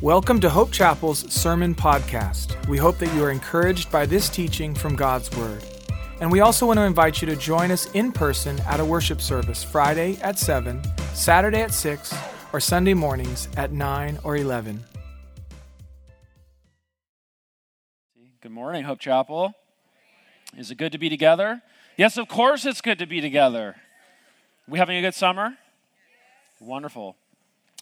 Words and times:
Welcome 0.00 0.38
to 0.42 0.48
Hope 0.48 0.70
Chapel's 0.70 1.28
Sermon 1.32 1.74
Podcast. 1.74 2.68
We 2.68 2.78
hope 2.78 2.98
that 2.98 3.12
you 3.16 3.24
are 3.24 3.32
encouraged 3.32 3.90
by 3.90 4.06
this 4.06 4.28
teaching 4.28 4.72
from 4.72 4.94
God's 4.94 5.28
Word. 5.36 5.64
And 6.20 6.30
we 6.30 6.38
also 6.38 6.66
want 6.66 6.78
to 6.78 6.84
invite 6.84 7.20
you 7.20 7.26
to 7.26 7.34
join 7.34 7.72
us 7.72 7.90
in 7.94 8.12
person 8.12 8.60
at 8.60 8.78
a 8.78 8.84
worship 8.84 9.20
service 9.20 9.64
Friday 9.64 10.16
at 10.22 10.38
7, 10.38 10.80
Saturday 11.14 11.62
at 11.62 11.74
6, 11.74 12.14
or 12.52 12.60
Sunday 12.60 12.94
mornings 12.94 13.48
at 13.56 13.72
9 13.72 14.20
or 14.22 14.36
11. 14.36 14.84
Good 18.40 18.52
morning, 18.52 18.84
Hope 18.84 19.00
Chapel. 19.00 19.52
Is 20.56 20.70
it 20.70 20.78
good 20.78 20.92
to 20.92 20.98
be 20.98 21.08
together? 21.08 21.60
Yes, 21.96 22.16
of 22.16 22.28
course 22.28 22.64
it's 22.64 22.80
good 22.80 23.00
to 23.00 23.06
be 23.06 23.20
together. 23.20 23.74
We 24.68 24.78
having 24.78 24.96
a 24.96 25.00
good 25.00 25.14
summer? 25.14 25.58
Wonderful. 26.60 27.16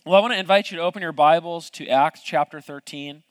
Well, 0.06 0.14
I 0.14 0.20
want 0.20 0.34
to 0.34 0.38
invite 0.38 0.70
you 0.70 0.76
to 0.76 0.84
open 0.84 1.02
your 1.02 1.10
Bibles 1.10 1.68
to 1.70 1.88
Acts 1.88 2.22
chapter 2.22 2.60
13. 2.60 3.24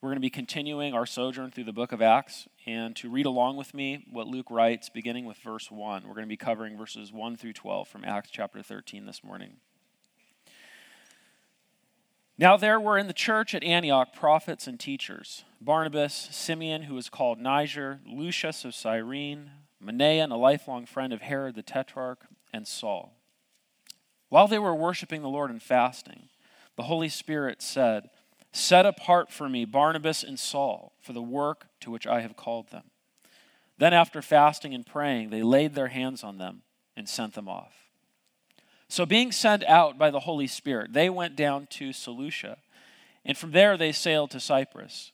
We're 0.00 0.08
going 0.08 0.16
to 0.16 0.20
be 0.20 0.30
continuing 0.30 0.94
our 0.94 1.04
sojourn 1.04 1.50
through 1.50 1.64
the 1.64 1.72
book 1.74 1.92
of 1.92 2.00
Acts 2.00 2.48
and 2.64 2.96
to 2.96 3.10
read 3.10 3.26
along 3.26 3.58
with 3.58 3.74
me 3.74 4.06
what 4.10 4.26
Luke 4.26 4.50
writes, 4.50 4.88
beginning 4.88 5.26
with 5.26 5.36
verse 5.36 5.70
1. 5.70 6.04
We're 6.04 6.14
going 6.14 6.24
to 6.24 6.26
be 6.26 6.38
covering 6.38 6.78
verses 6.78 7.12
1 7.12 7.36
through 7.36 7.52
12 7.52 7.88
from 7.88 8.06
Acts 8.06 8.30
chapter 8.30 8.62
13 8.62 9.04
this 9.04 9.22
morning. 9.22 9.56
Now 12.38 12.56
there 12.56 12.80
were 12.80 12.96
in 12.96 13.06
the 13.06 13.12
church 13.12 13.54
at 13.54 13.62
Antioch 13.62 14.14
prophets 14.14 14.66
and 14.66 14.80
teachers 14.80 15.44
Barnabas, 15.60 16.14
Simeon, 16.14 16.84
who 16.84 16.94
was 16.94 17.10
called 17.10 17.38
Niger, 17.38 18.00
Lucius 18.06 18.64
of 18.64 18.74
Cyrene, 18.74 19.50
Manaen, 19.84 20.32
a 20.32 20.36
lifelong 20.36 20.86
friend 20.86 21.12
of 21.12 21.20
Herod 21.20 21.54
the 21.54 21.62
Tetrarch, 21.62 22.20
and 22.50 22.66
Saul. 22.66 23.17
While 24.28 24.48
they 24.48 24.58
were 24.58 24.74
worshiping 24.74 25.22
the 25.22 25.28
Lord 25.28 25.50
and 25.50 25.62
fasting, 25.62 26.28
the 26.76 26.84
Holy 26.84 27.08
Spirit 27.08 27.62
said, 27.62 28.10
Set 28.52 28.86
apart 28.86 29.30
for 29.30 29.48
me 29.48 29.64
Barnabas 29.64 30.22
and 30.22 30.38
Saul 30.38 30.92
for 31.00 31.12
the 31.12 31.22
work 31.22 31.66
to 31.80 31.90
which 31.90 32.06
I 32.06 32.20
have 32.20 32.36
called 32.36 32.70
them. 32.70 32.84
Then, 33.78 33.94
after 33.94 34.20
fasting 34.22 34.74
and 34.74 34.84
praying, 34.84 35.30
they 35.30 35.42
laid 35.42 35.74
their 35.74 35.88
hands 35.88 36.24
on 36.24 36.38
them 36.38 36.62
and 36.96 37.08
sent 37.08 37.34
them 37.34 37.48
off. 37.48 37.72
So, 38.88 39.06
being 39.06 39.30
sent 39.30 39.62
out 39.64 39.98
by 39.98 40.10
the 40.10 40.20
Holy 40.20 40.46
Spirit, 40.46 40.92
they 40.92 41.08
went 41.08 41.36
down 41.36 41.68
to 41.70 41.92
Seleucia, 41.92 42.58
and 43.24 43.36
from 43.36 43.52
there 43.52 43.76
they 43.76 43.92
sailed 43.92 44.30
to 44.32 44.40
Cyprus. 44.40 45.12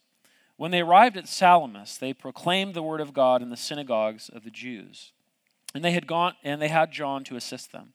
When 0.57 0.70
they 0.70 0.81
arrived 0.81 1.17
at 1.17 1.29
Salamis, 1.29 1.98
they 1.98 2.12
proclaimed 2.12 2.75
the 2.75 2.83
word 2.83 3.01
of 3.01 3.12
God 3.12 3.42
in 3.42 3.51
the 3.51 3.57
synagogues 3.57 4.29
of 4.29 4.45
the 4.45 4.51
Jews. 4.51 5.12
And 5.75 5.85
they 5.85 5.91
had 5.91 6.07
gone 6.07 6.35
and 6.45 6.62
they 6.62 6.69
had 6.69 6.92
John 6.92 7.25
to 7.25 7.37
assist 7.37 7.73
them. 7.73 7.95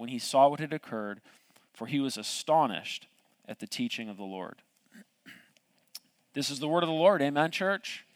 when 0.00 0.08
he 0.08 0.18
saw 0.18 0.48
what 0.48 0.60
had 0.60 0.72
occurred, 0.72 1.20
for 1.74 1.86
he 1.86 2.00
was 2.00 2.16
astonished 2.16 3.06
at 3.46 3.58
the 3.58 3.66
teaching 3.66 4.08
of 4.08 4.16
the 4.16 4.24
Lord. 4.24 4.62
This 6.32 6.48
is 6.48 6.58
the 6.58 6.68
word 6.68 6.82
of 6.82 6.88
the 6.88 6.94
Lord. 6.94 7.20
Amen, 7.20 7.50
church? 7.50 8.06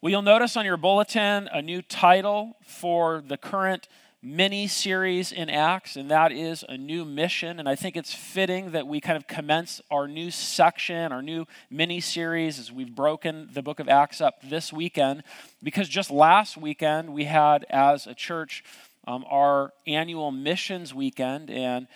well, 0.00 0.10
you'll 0.10 0.22
notice 0.22 0.56
on 0.56 0.64
your 0.64 0.76
bulletin 0.76 1.48
a 1.52 1.62
new 1.62 1.82
title 1.82 2.56
for 2.66 3.22
the 3.24 3.36
current 3.36 3.86
mini 4.24 4.66
series 4.66 5.30
in 5.30 5.48
Acts, 5.48 5.94
and 5.94 6.10
that 6.10 6.32
is 6.32 6.64
a 6.68 6.76
new 6.76 7.04
mission. 7.04 7.60
And 7.60 7.68
I 7.68 7.76
think 7.76 7.96
it's 7.96 8.12
fitting 8.12 8.72
that 8.72 8.88
we 8.88 9.00
kind 9.00 9.16
of 9.16 9.28
commence 9.28 9.80
our 9.88 10.08
new 10.08 10.32
section, 10.32 11.12
our 11.12 11.22
new 11.22 11.46
mini 11.70 12.00
series, 12.00 12.58
as 12.58 12.72
we've 12.72 12.92
broken 12.92 13.50
the 13.52 13.62
book 13.62 13.78
of 13.78 13.88
Acts 13.88 14.20
up 14.20 14.40
this 14.42 14.72
weekend, 14.72 15.22
because 15.62 15.88
just 15.88 16.10
last 16.10 16.56
weekend 16.56 17.10
we 17.10 17.24
had, 17.24 17.64
as 17.70 18.08
a 18.08 18.14
church, 18.14 18.64
um, 19.06 19.24
our 19.28 19.72
annual 19.86 20.30
missions 20.30 20.94
weekend. 20.94 21.50
And 21.50 21.86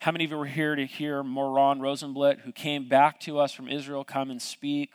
how 0.00 0.12
many 0.12 0.24
of 0.24 0.30
you 0.30 0.36
were 0.36 0.46
here 0.46 0.74
to 0.74 0.84
hear 0.84 1.22
Moran 1.22 1.80
Rosenblit, 1.80 2.40
who 2.40 2.52
came 2.52 2.88
back 2.88 3.20
to 3.20 3.38
us 3.38 3.52
from 3.52 3.68
Israel, 3.68 4.04
come 4.04 4.30
and 4.30 4.40
speak? 4.40 4.90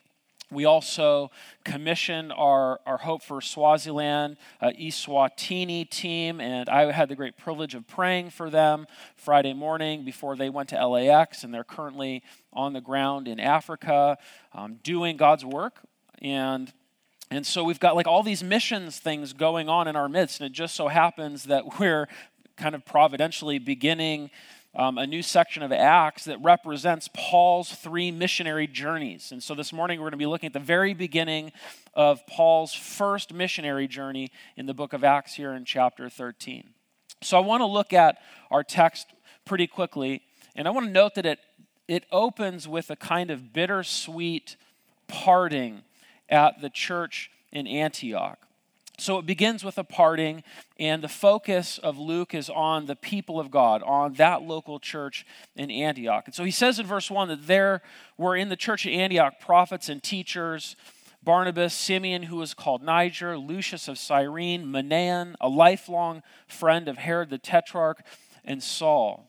We 0.51 0.65
also 0.65 1.29
commissioned 1.63 2.33
our, 2.33 2.79
our 2.87 2.97
Hope 2.97 3.21
for 3.21 3.39
Swaziland 3.39 4.37
uh, 4.59 4.71
Eswatini 4.79 5.87
team, 5.87 6.41
and 6.41 6.67
I 6.67 6.91
had 6.91 7.07
the 7.07 7.15
great 7.15 7.37
privilege 7.37 7.75
of 7.75 7.87
praying 7.87 8.31
for 8.31 8.49
them 8.49 8.87
Friday 9.15 9.53
morning 9.53 10.03
before 10.03 10.35
they 10.35 10.49
went 10.49 10.69
to 10.69 10.87
LAX, 10.87 11.43
and 11.43 11.53
they're 11.53 11.63
currently 11.63 12.23
on 12.51 12.73
the 12.73 12.81
ground 12.81 13.27
in 13.27 13.39
Africa 13.39 14.17
um, 14.53 14.79
doing 14.81 15.17
God's 15.17 15.45
work. 15.45 15.81
And 16.19 16.73
and 17.31 17.45
so 17.45 17.63
we've 17.63 17.79
got 17.79 17.95
like 17.95 18.07
all 18.07 18.23
these 18.23 18.43
missions 18.43 18.99
things 18.99 19.33
going 19.33 19.69
on 19.69 19.87
in 19.87 19.95
our 19.95 20.09
midst, 20.09 20.39
and 20.41 20.49
it 20.49 20.53
just 20.53 20.75
so 20.75 20.87
happens 20.87 21.43
that 21.45 21.79
we're 21.79 22.07
kind 22.57 22.75
of 22.75 22.85
providentially 22.85 23.59
beginning 23.59 24.29
um, 24.75 24.97
a 24.97 25.07
new 25.07 25.23
section 25.23 25.63
of 25.63 25.71
Acts 25.71 26.25
that 26.25 26.41
represents 26.41 27.09
Paul's 27.13 27.73
three 27.73 28.11
missionary 28.11 28.67
journeys. 28.67 29.31
And 29.31 29.41
so 29.41 29.55
this 29.55 29.73
morning 29.73 29.99
we're 29.99 30.05
going 30.05 30.11
to 30.11 30.17
be 30.17 30.25
looking 30.27 30.47
at 30.47 30.53
the 30.53 30.59
very 30.59 30.93
beginning 30.93 31.51
of 31.95 32.25
Paul's 32.27 32.73
first 32.73 33.33
missionary 33.33 33.87
journey 33.87 34.31
in 34.55 34.67
the 34.67 34.75
book 34.75 34.93
of 34.93 35.03
Acts 35.03 35.33
here 35.33 35.53
in 35.53 35.65
chapter 35.65 36.07
13. 36.07 36.69
So 37.21 37.37
I 37.37 37.41
want 37.41 37.61
to 37.61 37.65
look 37.65 37.93
at 37.93 38.19
our 38.51 38.63
text 38.63 39.07
pretty 39.43 39.65
quickly, 39.65 40.21
and 40.55 40.67
I 40.67 40.71
want 40.71 40.85
to 40.85 40.91
note 40.91 41.15
that 41.15 41.25
it, 41.25 41.39
it 41.87 42.05
opens 42.11 42.67
with 42.67 42.91
a 42.91 42.95
kind 42.95 43.31
of 43.31 43.51
bittersweet 43.51 44.55
parting 45.07 45.81
at 46.29 46.61
the 46.61 46.69
church 46.69 47.31
in 47.51 47.67
Antioch. 47.67 48.39
So 48.97 49.17
it 49.17 49.25
begins 49.25 49.63
with 49.63 49.77
a 49.77 49.83
parting, 49.83 50.43
and 50.77 51.01
the 51.01 51.07
focus 51.07 51.77
of 51.77 51.97
Luke 51.97 52.33
is 52.33 52.49
on 52.49 52.85
the 52.85 52.97
people 52.97 53.39
of 53.39 53.49
God, 53.49 53.81
on 53.83 54.13
that 54.15 54.41
local 54.41 54.77
church 54.79 55.25
in 55.55 55.71
Antioch. 55.71 56.23
And 56.25 56.35
so 56.35 56.43
he 56.43 56.51
says 56.51 56.79
in 56.79 56.85
verse 56.85 57.09
1 57.09 57.29
that 57.29 57.47
there 57.47 57.81
were 58.17 58.35
in 58.35 58.49
the 58.49 58.57
church 58.57 58.85
at 58.85 58.91
Antioch 58.91 59.39
prophets 59.39 59.89
and 59.89 60.03
teachers 60.03 60.75
Barnabas, 61.21 61.73
Simeon, 61.73 62.23
who 62.23 62.37
was 62.37 62.53
called 62.53 62.81
Niger, 62.81 63.37
Lucius 63.37 63.89
of 63.89 63.97
Cyrene, 63.97 64.65
Manaen, 64.65 65.35
a 65.41 65.49
lifelong 65.49 66.23
friend 66.47 66.87
of 66.87 66.97
Herod 66.97 67.29
the 67.29 67.37
Tetrarch, 67.37 68.05
and 68.45 68.63
Saul 68.63 69.28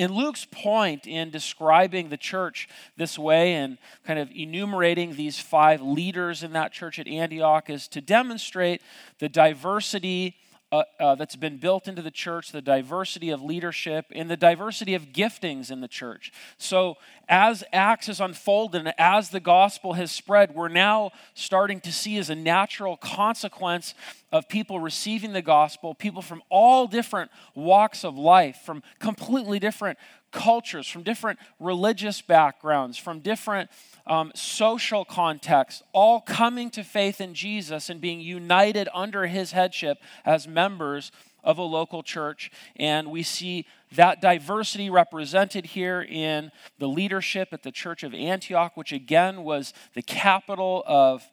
in 0.00 0.14
Luke's 0.14 0.46
point 0.50 1.06
in 1.06 1.28
describing 1.28 2.08
the 2.08 2.16
church 2.16 2.70
this 2.96 3.18
way 3.18 3.52
and 3.52 3.76
kind 4.06 4.18
of 4.18 4.30
enumerating 4.34 5.14
these 5.14 5.38
five 5.38 5.82
leaders 5.82 6.42
in 6.42 6.54
that 6.54 6.72
church 6.72 6.98
at 6.98 7.06
Antioch 7.06 7.68
is 7.68 7.86
to 7.88 8.00
demonstrate 8.00 8.80
the 9.18 9.28
diversity 9.28 10.36
uh, 10.72 10.84
uh, 10.98 11.14
that's 11.16 11.36
been 11.36 11.58
built 11.58 11.86
into 11.86 12.00
the 12.00 12.10
church, 12.10 12.50
the 12.50 12.62
diversity 12.62 13.28
of 13.28 13.42
leadership, 13.42 14.06
and 14.14 14.30
the 14.30 14.38
diversity 14.38 14.94
of 14.94 15.12
giftings 15.12 15.70
in 15.70 15.82
the 15.82 15.88
church. 15.88 16.32
So, 16.56 16.96
as 17.30 17.62
Acts 17.72 18.08
has 18.08 18.20
unfolded 18.20 18.80
and 18.80 18.92
as 18.98 19.30
the 19.30 19.38
gospel 19.38 19.92
has 19.92 20.10
spread, 20.10 20.52
we're 20.52 20.68
now 20.68 21.12
starting 21.34 21.80
to 21.82 21.92
see 21.92 22.18
as 22.18 22.28
a 22.28 22.34
natural 22.34 22.96
consequence 22.96 23.94
of 24.32 24.48
people 24.48 24.80
receiving 24.80 25.32
the 25.32 25.40
gospel, 25.40 25.94
people 25.94 26.22
from 26.22 26.42
all 26.48 26.88
different 26.88 27.30
walks 27.54 28.04
of 28.04 28.18
life, 28.18 28.58
from 28.66 28.82
completely 28.98 29.60
different 29.60 29.96
cultures, 30.32 30.88
from 30.88 31.04
different 31.04 31.38
religious 31.60 32.20
backgrounds, 32.20 32.98
from 32.98 33.20
different 33.20 33.70
um, 34.08 34.32
social 34.34 35.04
contexts, 35.04 35.82
all 35.92 36.20
coming 36.20 36.68
to 36.70 36.82
faith 36.82 37.20
in 37.20 37.32
Jesus 37.34 37.88
and 37.88 38.00
being 38.00 38.20
united 38.20 38.88
under 38.92 39.26
his 39.26 39.52
headship 39.52 39.98
as 40.24 40.48
members 40.48 41.12
of 41.44 41.58
a 41.58 41.62
local 41.62 42.02
church. 42.02 42.50
And 42.76 43.10
we 43.10 43.22
see 43.22 43.66
that 43.92 44.20
diversity 44.20 44.90
represented 44.90 45.66
here 45.66 46.02
in 46.02 46.50
the 46.78 46.88
leadership 46.88 47.48
at 47.52 47.62
the 47.62 47.72
Church 47.72 48.02
of 48.02 48.14
Antioch, 48.14 48.76
which 48.76 48.92
again 48.92 49.42
was 49.42 49.72
the 49.94 50.02
capital 50.02 50.82
of, 50.86 51.24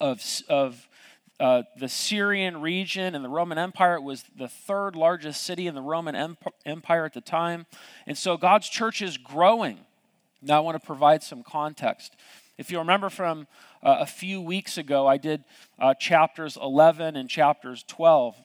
of, 0.00 0.22
of 0.48 0.88
uh, 1.38 1.62
the 1.76 1.88
Syrian 1.88 2.60
region 2.60 3.14
and 3.14 3.24
the 3.24 3.28
Roman 3.28 3.58
Empire. 3.58 3.96
It 3.96 4.02
was 4.02 4.24
the 4.36 4.48
third 4.48 4.94
largest 4.94 5.42
city 5.42 5.66
in 5.66 5.74
the 5.74 5.82
Roman 5.82 6.36
Empire 6.64 7.04
at 7.04 7.14
the 7.14 7.20
time. 7.20 7.66
And 8.06 8.16
so 8.16 8.36
God's 8.36 8.68
church 8.68 9.02
is 9.02 9.18
growing. 9.18 9.78
Now, 10.40 10.56
I 10.56 10.60
want 10.60 10.80
to 10.80 10.86
provide 10.86 11.22
some 11.22 11.42
context. 11.42 12.16
If 12.58 12.70
you 12.70 12.78
remember 12.78 13.10
from 13.10 13.46
uh, 13.82 13.98
a 14.00 14.06
few 14.06 14.40
weeks 14.40 14.78
ago, 14.78 15.06
I 15.06 15.16
did 15.16 15.44
uh, 15.78 15.94
chapters 15.94 16.56
11 16.60 17.16
and 17.16 17.28
chapters 17.28 17.84
12. 17.88 18.36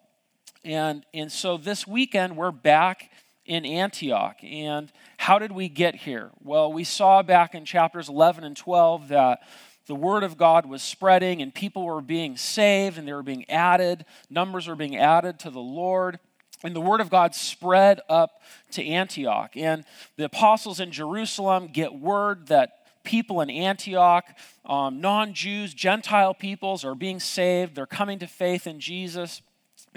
And, 0.63 1.06
and 1.13 1.31
so 1.31 1.57
this 1.57 1.88
weekend, 1.88 2.36
we're 2.36 2.51
back 2.51 3.12
in 3.45 3.65
Antioch. 3.65 4.38
And 4.44 4.92
how 5.18 5.39
did 5.39 5.51
we 5.51 5.69
get 5.69 5.95
here? 5.95 6.31
Well, 6.44 6.71
we 6.71 6.83
saw 6.83 7.24
back 7.24 7.56
in 7.56 7.65
chapters 7.65 8.09
11 8.09 8.44
and 8.44 8.56
12 8.56 9.07
that 9.09 9.39
the 9.88 9.95
word 9.95 10.24
of 10.24 10.38
God 10.38 10.65
was 10.65 10.83
spreading 10.83 11.42
and 11.42 11.54
people 11.54 11.83
were 11.83 12.01
being 12.01 12.36
saved 12.36 12.98
and 12.98 13.07
they 13.07 13.13
were 13.13 13.24
being 13.24 13.50
added, 13.50 14.06
numbers 14.30 14.68
were 14.68 14.75
being 14.75 14.98
added 14.98 15.39
to 15.39 15.50
the 15.50 15.59
Lord. 15.59 16.19
And 16.63 16.75
the 16.75 16.81
word 16.81 17.01
of 17.01 17.09
God 17.09 17.36
spread 17.36 18.01
up 18.09 18.42
to 18.71 18.86
Antioch. 18.86 19.56
And 19.56 19.86
the 20.18 20.25
apostles 20.25 20.80
in 20.80 20.92
Jerusalem 20.92 21.68
get 21.68 21.94
word 21.94 22.48
that 22.48 23.04
people 23.04 23.42
in 23.42 23.50
Antioch, 23.50 24.25
um, 24.65 25.00
non 25.00 25.33
Jews, 25.33 25.74
Gentile 25.74 26.33
peoples, 26.33 26.83
are 26.83 26.95
being 26.95 27.19
saved. 27.19 27.75
They're 27.75 27.86
coming 27.86 28.19
to 28.19 28.27
faith 28.27 28.68
in 28.68 28.80
Jesus. 28.80 29.42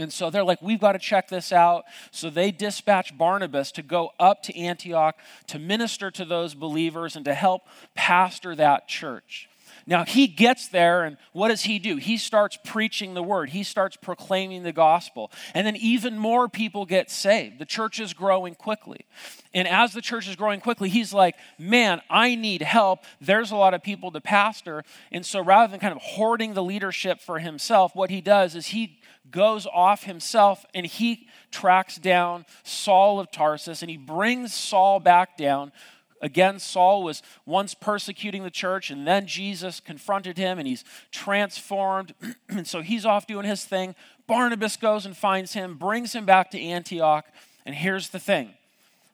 And 0.01 0.13
so 0.13 0.31
they're 0.31 0.45
like, 0.45 0.63
we've 0.63 0.81
got 0.81 0.93
to 0.93 0.99
check 0.99 1.29
this 1.29 1.53
out. 1.53 1.85
So 2.11 2.31
they 2.31 2.51
dispatch 2.51 3.17
Barnabas 3.17 3.71
to 3.73 3.83
go 3.83 4.13
up 4.19 4.43
to 4.45 4.59
Antioch 4.59 5.19
to 5.49 5.59
minister 5.59 6.11
to 6.13 6.25
those 6.25 6.55
believers 6.55 7.17
and 7.17 7.25
to 7.27 7.35
help 7.35 7.63
pastor 7.95 8.57
that 8.57 8.89
church. 8.89 9.50
Now 9.87 10.05
he 10.05 10.27
gets 10.27 10.69
there, 10.69 11.05
and 11.05 11.17
what 11.33 11.49
does 11.49 11.63
he 11.63 11.79
do? 11.79 11.97
He 11.97 12.17
starts 12.17 12.59
preaching 12.65 13.15
the 13.15 13.23
word, 13.23 13.51
he 13.51 13.63
starts 13.63 13.97
proclaiming 13.97 14.63
the 14.63 14.73
gospel. 14.73 15.31
And 15.55 15.67
then 15.67 15.77
even 15.77 16.19
more 16.19 16.49
people 16.49 16.87
get 16.87 17.11
saved. 17.11 17.59
The 17.59 17.65
church 17.65 18.01
is 18.01 18.13
growing 18.13 18.55
quickly. 18.55 19.07
And 19.53 19.67
as 19.67 19.93
the 19.93 20.01
church 20.01 20.29
is 20.29 20.37
growing 20.37 20.61
quickly, 20.61 20.89
he's 20.89 21.13
like, 21.13 21.35
man, 21.59 22.01
I 22.09 22.35
need 22.35 22.63
help. 22.63 23.01
There's 23.21 23.51
a 23.51 23.57
lot 23.57 23.75
of 23.75 23.83
people 23.83 24.11
to 24.13 24.21
pastor. 24.21 24.85
And 25.11 25.27
so 25.27 25.43
rather 25.43 25.71
than 25.71 25.81
kind 25.81 25.95
of 25.95 26.01
hoarding 26.01 26.55
the 26.55 26.63
leadership 26.63 27.21
for 27.21 27.41
himself, 27.41 27.95
what 27.95 28.11
he 28.11 28.21
does 28.21 28.55
is 28.55 28.67
he 28.67 29.01
goes 29.31 29.67
off 29.67 30.05
himself 30.05 30.65
and 30.75 30.87
he 30.87 31.29
tracks 31.51 31.99
down 31.99 32.45
Saul 32.63 33.21
of 33.21 33.31
Tarsus 33.31 33.83
and 33.83 33.91
he 33.91 33.97
brings 33.97 34.55
Saul 34.55 35.01
back 35.01 35.37
down 35.37 35.73
Again, 36.21 36.59
Saul 36.59 37.03
was 37.03 37.23
once 37.47 37.75
persecuting 37.75 38.43
the 38.43 38.51
church, 38.51 38.91
and 38.91 39.07
then 39.07 39.27
Jesus 39.27 39.81
confronted 39.81 40.37
him, 40.37 40.59
and 40.59 40.69
he's 40.69 40.85
transformed. 41.11 42.15
and 42.49 42.67
so 42.67 42.83
he's 42.83 43.07
off 43.07 43.27
doing 43.27 43.47
his 43.47 43.65
thing. 43.65 43.95
Barnabas 44.27 44.77
goes 44.77 45.07
and 45.07 45.17
finds 45.17 45.55
him, 45.55 45.77
brings 45.77 46.15
him 46.15 46.27
back 46.27 46.51
to 46.51 46.61
Antioch. 46.61 47.27
And 47.65 47.75
here's 47.75 48.11
the 48.11 48.19
thing 48.19 48.53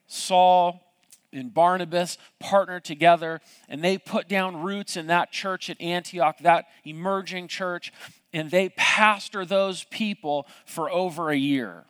Saul 0.08 0.82
and 1.32 1.52
Barnabas 1.52 2.18
partner 2.40 2.80
together, 2.80 3.40
and 3.68 3.84
they 3.84 3.98
put 3.98 4.28
down 4.28 4.62
roots 4.62 4.96
in 4.96 5.06
that 5.06 5.30
church 5.30 5.70
at 5.70 5.80
Antioch, 5.80 6.38
that 6.40 6.66
emerging 6.84 7.48
church, 7.48 7.92
and 8.32 8.50
they 8.50 8.70
pastor 8.70 9.44
those 9.44 9.84
people 9.84 10.46
for 10.64 10.90
over 10.90 11.30
a 11.30 11.36
year. 11.36 11.84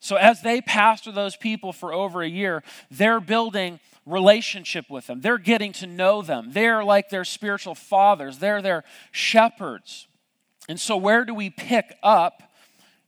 So, 0.00 0.16
as 0.16 0.40
they 0.40 0.60
pastor 0.62 1.12
those 1.12 1.36
people 1.36 1.72
for 1.72 1.92
over 1.92 2.22
a 2.22 2.28
year, 2.28 2.62
they're 2.90 3.20
building 3.20 3.80
relationship 4.06 4.86
with 4.90 5.06
them. 5.06 5.20
They're 5.20 5.38
getting 5.38 5.72
to 5.74 5.86
know 5.86 6.22
them. 6.22 6.50
They're 6.52 6.84
like 6.84 7.10
their 7.10 7.24
spiritual 7.24 7.74
fathers, 7.74 8.38
they're 8.38 8.62
their 8.62 8.84
shepherds. 9.10 10.06
And 10.68 10.78
so, 10.78 10.96
where 10.96 11.24
do 11.24 11.34
we 11.34 11.50
pick 11.50 11.96
up 12.02 12.42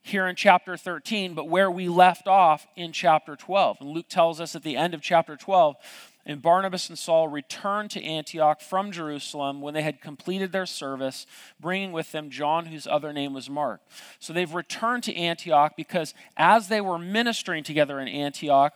here 0.00 0.26
in 0.26 0.34
chapter 0.34 0.76
13, 0.76 1.34
but 1.34 1.48
where 1.48 1.70
we 1.70 1.88
left 1.88 2.26
off 2.26 2.66
in 2.76 2.92
chapter 2.92 3.36
12? 3.36 3.78
And 3.80 3.90
Luke 3.90 4.08
tells 4.08 4.40
us 4.40 4.56
at 4.56 4.62
the 4.62 4.76
end 4.76 4.94
of 4.94 5.00
chapter 5.00 5.36
12 5.36 5.76
and 6.24 6.40
Barnabas 6.40 6.88
and 6.88 6.98
Saul 6.98 7.26
returned 7.26 7.90
to 7.92 8.02
Antioch 8.02 8.60
from 8.60 8.92
Jerusalem 8.92 9.60
when 9.60 9.74
they 9.74 9.82
had 9.82 10.00
completed 10.00 10.52
their 10.52 10.66
service, 10.66 11.26
bringing 11.58 11.90
with 11.90 12.12
them 12.12 12.30
John, 12.30 12.66
whose 12.66 12.86
other 12.86 13.12
name 13.12 13.34
was 13.34 13.50
Mark. 13.50 13.80
So 14.20 14.32
they've 14.32 14.54
returned 14.54 15.02
to 15.04 15.16
Antioch 15.16 15.72
because 15.76 16.14
as 16.36 16.68
they 16.68 16.80
were 16.80 16.98
ministering 16.98 17.64
together 17.64 17.98
in 17.98 18.06
Antioch, 18.06 18.72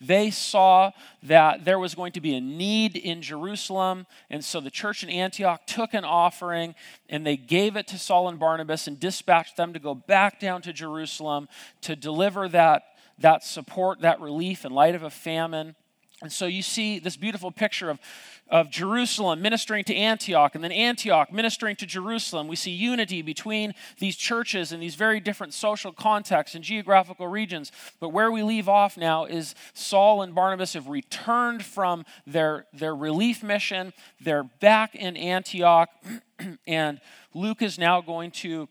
they 0.00 0.30
saw 0.30 0.92
that 1.24 1.64
there 1.64 1.78
was 1.78 1.94
going 1.94 2.12
to 2.12 2.20
be 2.20 2.34
a 2.34 2.40
need 2.40 2.96
in 2.96 3.20
Jerusalem. 3.22 4.06
And 4.30 4.44
so 4.44 4.60
the 4.60 4.70
church 4.70 5.02
in 5.02 5.10
Antioch 5.10 5.66
took 5.66 5.94
an 5.94 6.04
offering 6.04 6.74
and 7.08 7.26
they 7.26 7.36
gave 7.36 7.76
it 7.76 7.86
to 7.88 7.98
Saul 7.98 8.28
and 8.28 8.38
Barnabas 8.38 8.86
and 8.86 8.98
dispatched 8.98 9.56
them 9.56 9.72
to 9.72 9.78
go 9.78 9.94
back 9.94 10.38
down 10.38 10.62
to 10.62 10.72
Jerusalem 10.72 11.48
to 11.82 11.96
deliver 11.96 12.48
that, 12.50 12.82
that 13.18 13.42
support, 13.44 14.00
that 14.02 14.20
relief 14.20 14.64
in 14.64 14.72
light 14.72 14.94
of 14.94 15.02
a 15.02 15.10
famine. 15.10 15.74
And 16.20 16.32
so 16.32 16.46
you 16.46 16.62
see 16.62 16.98
this 16.98 17.16
beautiful 17.16 17.52
picture 17.52 17.90
of, 17.90 18.00
of 18.48 18.70
Jerusalem 18.70 19.40
ministering 19.40 19.84
to 19.84 19.94
Antioch, 19.94 20.56
and 20.56 20.64
then 20.64 20.72
Antioch 20.72 21.32
ministering 21.32 21.76
to 21.76 21.86
Jerusalem. 21.86 22.48
We 22.48 22.56
see 22.56 22.72
unity 22.72 23.22
between 23.22 23.72
these 24.00 24.16
churches 24.16 24.72
in 24.72 24.80
these 24.80 24.96
very 24.96 25.20
different 25.20 25.54
social 25.54 25.92
contexts 25.92 26.56
and 26.56 26.64
geographical 26.64 27.28
regions. 27.28 27.70
But 28.00 28.08
where 28.08 28.32
we 28.32 28.42
leave 28.42 28.68
off 28.68 28.96
now 28.96 29.26
is 29.26 29.54
Saul 29.74 30.22
and 30.22 30.34
Barnabas 30.34 30.72
have 30.72 30.88
returned 30.88 31.64
from 31.64 32.04
their, 32.26 32.66
their 32.72 32.96
relief 32.96 33.44
mission. 33.44 33.92
They're 34.20 34.44
back 34.44 34.96
in 34.96 35.16
Antioch, 35.16 35.88
and 36.66 37.00
Luke 37.32 37.62
is 37.62 37.78
now 37.78 38.00
going 38.00 38.32
to 38.32 38.68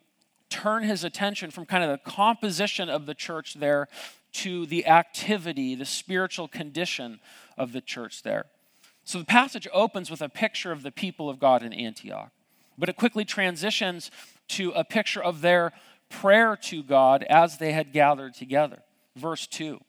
turn 0.50 0.84
his 0.84 1.06
attention 1.06 1.52
from 1.52 1.66
kind 1.66 1.84
of 1.84 1.90
the 1.92 2.12
composition 2.12 2.90
of 2.90 3.06
the 3.06 3.14
church 3.14 3.54
there 3.54 3.88
to 4.38 4.66
the 4.68 4.86
activity, 4.86 5.74
the 5.74 5.86
spiritual 5.86 6.48
condition 6.48 7.19
of 7.57 7.72
the 7.72 7.81
church 7.81 8.24
there. 8.24 8.45
So 9.04 9.19
the 9.19 9.25
passage 9.25 9.68
opens 9.74 10.12
with 10.12 10.22
a 10.22 10.30
picture 10.30 10.72
of 10.72 10.84
the 10.84 10.92
people 10.92 11.30
of 11.30 11.39
God 11.39 11.63
in 11.63 11.74
Antioch, 11.74 12.31
but 12.78 12.89
it 12.89 12.98
quickly 12.98 13.25
transitions 13.25 14.12
to 14.50 14.72
a 14.72 14.84
picture 14.84 15.24
of 15.24 15.42
their 15.42 15.72
prayer 16.10 16.56
to 16.56 16.84
God 16.84 17.24
as 17.24 17.57
they 17.57 17.72
had 17.72 17.94
gathered 17.94 18.34
together. 18.34 18.84
Verse 19.16 19.48
2 19.48 19.80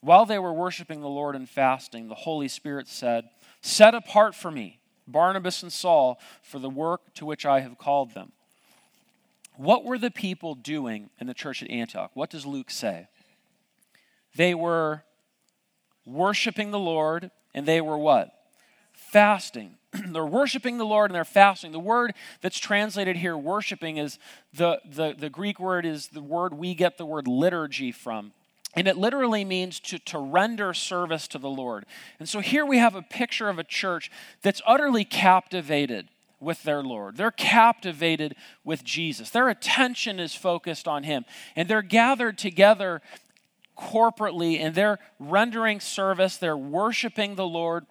While 0.00 0.24
they 0.24 0.38
were 0.38 0.52
worshiping 0.52 1.00
the 1.00 1.08
Lord 1.08 1.34
and 1.34 1.48
fasting, 1.48 2.08
the 2.08 2.14
Holy 2.14 2.48
Spirit 2.48 2.86
said, 2.86 3.28
Set 3.60 3.94
apart 3.94 4.34
for 4.34 4.50
me 4.50 4.78
Barnabas 5.08 5.62
and 5.62 5.72
Saul 5.72 6.20
for 6.42 6.58
the 6.58 6.70
work 6.70 7.14
to 7.14 7.26
which 7.26 7.44
I 7.44 7.60
have 7.60 7.78
called 7.78 8.14
them. 8.14 8.32
What 9.56 9.84
were 9.84 9.98
the 9.98 10.10
people 10.10 10.54
doing 10.54 11.10
in 11.18 11.26
the 11.26 11.34
church 11.34 11.62
at 11.62 11.70
Antioch? 11.70 12.12
What 12.14 12.30
does 12.30 12.46
Luke 12.46 12.70
say? 12.70 13.08
They 14.40 14.54
were 14.54 15.04
worshiping 16.06 16.70
the 16.70 16.78
Lord, 16.78 17.30
and 17.52 17.66
they 17.66 17.82
were 17.82 17.98
what? 17.98 18.32
Fasting. 18.94 19.74
they're 19.92 20.24
worshiping 20.24 20.78
the 20.78 20.86
Lord 20.86 21.10
and 21.10 21.14
they're 21.14 21.26
fasting. 21.26 21.72
The 21.72 21.78
word 21.78 22.14
that's 22.40 22.58
translated 22.58 23.18
here, 23.18 23.36
worshiping, 23.36 23.98
is 23.98 24.18
the, 24.54 24.80
the, 24.90 25.14
the 25.14 25.28
Greek 25.28 25.60
word 25.60 25.84
is 25.84 26.08
the 26.08 26.22
word 26.22 26.54
we 26.54 26.74
get 26.74 26.96
the 26.96 27.04
word 27.04 27.28
liturgy 27.28 27.92
from. 27.92 28.32
And 28.74 28.88
it 28.88 28.96
literally 28.96 29.44
means 29.44 29.78
to, 29.80 29.98
to 29.98 30.18
render 30.18 30.72
service 30.72 31.28
to 31.28 31.38
the 31.38 31.50
Lord. 31.50 31.84
And 32.18 32.26
so 32.26 32.40
here 32.40 32.64
we 32.64 32.78
have 32.78 32.94
a 32.94 33.02
picture 33.02 33.50
of 33.50 33.58
a 33.58 33.64
church 33.64 34.10
that's 34.40 34.62
utterly 34.66 35.04
captivated 35.04 36.08
with 36.40 36.62
their 36.62 36.82
Lord. 36.82 37.18
They're 37.18 37.30
captivated 37.30 38.36
with 38.64 38.84
Jesus. 38.84 39.28
Their 39.28 39.50
attention 39.50 40.18
is 40.18 40.34
focused 40.34 40.88
on 40.88 41.02
Him. 41.02 41.26
And 41.54 41.68
they're 41.68 41.82
gathered 41.82 42.38
together 42.38 43.02
corporately 43.80 44.60
and 44.60 44.74
they're 44.74 44.98
rendering 45.18 45.80
service, 45.80 46.36
they're 46.36 46.56
worshiping 46.56 47.34
the 47.34 47.46
Lord. 47.46 47.86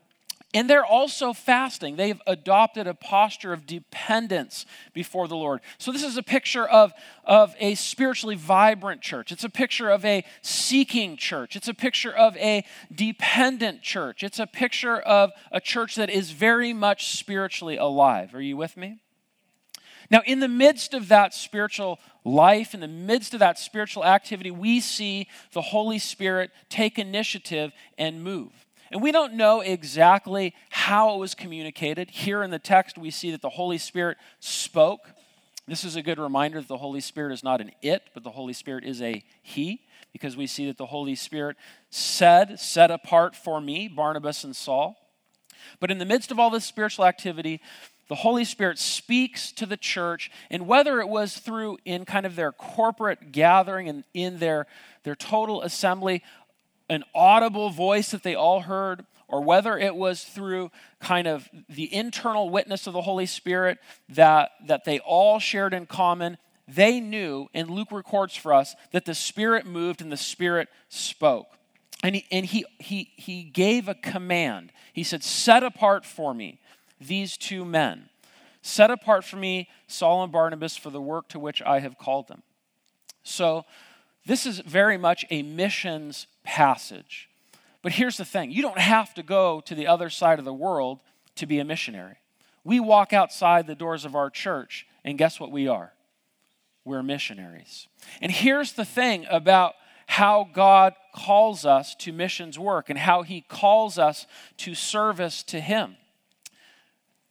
And 0.52 0.68
they're 0.68 0.86
also 0.86 1.32
fasting. 1.32 1.96
They've 1.96 2.20
adopted 2.26 2.88
a 2.88 2.96
posture 2.96 3.54
of 3.54 3.68
dependence 3.68 4.66
before 4.94 5.28
the 5.28 5.36
Lord. 5.36 5.62
So, 5.78 5.92
this 5.92 6.02
is 6.02 6.18
a 6.18 6.24
picture 6.24 6.68
of, 6.68 6.92
of 7.24 7.54
a 7.60 7.76
spiritually 7.76 8.36
vibrant 8.36 9.02
church. 9.02 9.32
It's 9.32 9.44
a 9.44 9.50
picture 9.50 9.92
of 9.92 10.04
a 10.04 10.26
seeking 10.42 11.18
church. 11.18 11.56
It's 11.56 11.68
a 11.68 11.74
picture 11.76 12.12
of 12.12 12.36
a 12.38 12.66
dependent 12.92 13.84
church. 13.84 14.24
It's 14.24 14.40
a 14.40 14.48
picture 14.48 15.00
of 15.00 15.30
a 15.52 15.62
church 15.62 15.96
that 15.98 16.10
is 16.10 16.32
very 16.32 16.74
much 16.74 17.16
spiritually 17.16 17.78
alive. 17.78 18.34
Are 18.34 18.42
you 18.42 18.58
with 18.58 18.76
me? 18.76 19.02
Now, 20.12 20.22
in 20.26 20.40
the 20.40 20.48
midst 20.48 20.94
of 20.94 21.08
that 21.10 21.34
spiritual 21.34 22.00
life, 22.24 22.74
in 22.74 22.80
the 22.80 22.88
midst 22.88 23.34
of 23.34 23.40
that 23.40 23.60
spiritual 23.60 24.04
activity, 24.04 24.50
we 24.52 24.80
see 24.80 25.28
the 25.54 25.62
Holy 25.62 26.00
Spirit 26.00 26.52
take 26.70 26.98
initiative 26.98 27.72
and 27.98 28.24
move. 28.24 28.52
And 28.92 29.04
we 29.04 29.12
don't 29.12 29.36
know 29.36 29.62
exactly 29.62 30.56
how 30.70 31.14
it 31.14 31.20
was 31.20 31.36
communicated. 31.36 32.10
Here 32.10 32.42
in 32.42 32.50
the 32.50 32.58
text, 32.58 32.98
we 32.98 33.12
see 33.12 33.30
that 33.32 33.42
the 33.42 33.50
Holy 33.50 33.78
Spirit 33.78 34.18
spoke. 34.40 35.12
This 35.68 35.84
is 35.84 35.96
a 35.96 36.02
good 36.02 36.18
reminder 36.18 36.60
that 36.60 36.68
the 36.68 36.78
Holy 36.78 37.02
Spirit 37.02 37.32
is 37.32 37.44
not 37.44 37.62
an 37.62 37.72
it, 37.84 38.02
but 38.16 38.24
the 38.24 38.32
Holy 38.32 38.54
Spirit 38.54 38.84
is 38.84 39.04
a 39.04 39.24
he, 39.44 39.82
because 40.12 40.36
we 40.36 40.48
see 40.48 40.66
that 40.66 40.78
the 40.78 40.88
Holy 40.88 41.14
Spirit 41.14 41.56
said, 41.92 42.60
set 42.60 42.90
apart 42.90 43.36
for 43.36 43.62
me, 43.62 43.88
Barnabas 43.88 44.44
and 44.44 44.56
Saul. 44.56 44.98
But 45.80 45.92
in 45.92 46.00
the 46.00 46.06
midst 46.06 46.32
of 46.32 46.40
all 46.40 46.50
this 46.50 46.66
spiritual 46.66 47.06
activity, 47.06 47.62
the 48.10 48.16
Holy 48.16 48.44
Spirit 48.44 48.80
speaks 48.80 49.52
to 49.54 49.68
the 49.68 49.78
church, 49.78 50.32
and 50.50 50.68
whether 50.68 51.00
it 51.00 51.08
was 51.08 51.38
through 51.38 51.78
in 51.86 52.06
kind 52.06 52.26
of 52.26 52.36
their 52.36 52.52
corporate 52.52 53.32
gathering 53.32 53.88
and 53.88 54.04
in 54.16 54.40
their, 54.40 54.66
their 55.04 55.16
total 55.16 55.62
assembly, 55.62 56.24
an 56.90 57.04
audible 57.14 57.70
voice 57.70 58.10
that 58.10 58.24
they 58.24 58.34
all 58.34 58.62
heard, 58.62 59.06
or 59.28 59.44
whether 59.44 59.78
it 59.78 59.96
was 59.96 60.24
through 60.24 60.72
kind 61.00 61.28
of 61.28 61.48
the 61.70 61.94
internal 61.94 62.50
witness 62.50 62.88
of 62.88 62.94
the 62.94 63.02
Holy 63.04 63.28
Spirit 63.28 63.78
that, 64.10 64.50
that 64.66 64.86
they 64.86 64.98
all 65.02 65.38
shared 65.38 65.72
in 65.72 65.86
common, 65.86 66.40
they 66.68 67.00
knew, 67.00 67.48
and 67.54 67.70
Luke 67.70 67.92
records 67.92 68.36
for 68.36 68.56
us, 68.56 68.76
that 68.92 69.06
the 69.06 69.14
Spirit 69.14 69.68
moved 69.68 70.02
and 70.02 70.12
the 70.12 70.18
Spirit 70.18 70.68
spoke. 70.90 71.46
And 72.02 72.16
he, 72.16 72.26
and 72.32 72.46
he, 72.46 72.66
he, 72.80 73.12
he 73.18 73.44
gave 73.44 73.88
a 73.88 73.94
command. 73.94 74.72
He 74.94 75.04
said, 75.04 75.24
Set 75.24 75.62
apart 75.62 76.06
for 76.06 76.34
me 76.34 76.60
these 77.00 77.38
two 77.38 77.66
men. 77.66 78.10
Set 78.62 78.92
apart 78.92 79.24
for 79.24 79.38
me 79.38 79.70
Saul 79.88 80.24
and 80.24 80.32
Barnabas 80.32 80.76
for 80.76 80.90
the 80.90 81.02
work 81.02 81.30
to 81.30 81.40
which 81.40 81.62
I 81.62 81.80
have 81.80 81.98
called 81.98 82.28
them. 82.28 82.44
So, 83.24 83.66
this 84.26 84.46
is 84.46 84.60
very 84.60 84.98
much 84.98 85.26
a 85.30 85.42
missions 85.42 86.28
passage. 86.44 87.30
But 87.82 87.94
here's 87.94 88.18
the 88.18 88.26
thing 88.26 88.52
you 88.52 88.62
don't 88.62 88.80
have 88.80 89.14
to 89.16 89.24
go 89.24 89.62
to 89.62 89.76
the 89.76 89.88
other 89.88 90.10
side 90.10 90.40
of 90.40 90.46
the 90.46 90.54
world 90.54 91.00
to 91.36 91.46
be 91.46 91.60
a 91.60 91.66
missionary. 91.66 92.18
We 92.64 92.80
walk 92.80 93.14
outside 93.14 93.66
the 93.66 93.76
doors 93.76 94.06
of 94.06 94.16
our 94.16 94.30
church, 94.30 94.86
and 95.04 95.18
guess 95.18 95.40
what 95.40 95.52
we 95.52 95.68
are? 95.68 95.94
We're 96.84 97.04
missionaries. 97.04 97.88
And 98.22 98.32
here's 98.32 98.74
the 98.74 98.86
thing 98.86 99.26
about 99.30 99.76
how 100.08 100.50
God 100.52 100.96
calls 101.16 101.66
us 101.66 101.96
to 101.96 102.12
missions 102.12 102.60
work 102.60 102.90
and 102.90 103.00
how 103.00 103.22
He 103.22 103.42
calls 103.42 103.98
us 103.98 104.28
to 104.58 104.76
service 104.76 105.44
to 105.44 105.60
Him. 105.60 105.98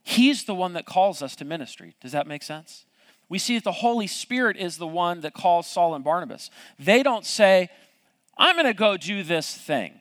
He's 0.08 0.44
the 0.44 0.54
one 0.54 0.72
that 0.72 0.86
calls 0.86 1.20
us 1.20 1.36
to 1.36 1.44
ministry. 1.44 1.94
Does 2.00 2.12
that 2.12 2.26
make 2.26 2.42
sense? 2.42 2.86
We 3.28 3.38
see 3.38 3.56
that 3.56 3.64
the 3.64 3.72
Holy 3.72 4.06
Spirit 4.06 4.56
is 4.56 4.78
the 4.78 4.86
one 4.86 5.20
that 5.20 5.34
calls 5.34 5.66
Saul 5.66 5.94
and 5.94 6.02
Barnabas. 6.02 6.48
They 6.78 7.02
don't 7.02 7.26
say, 7.26 7.68
I'm 8.38 8.56
going 8.56 8.64
to 8.64 8.72
go 8.72 8.96
do 8.96 9.22
this 9.22 9.54
thing. 9.54 10.00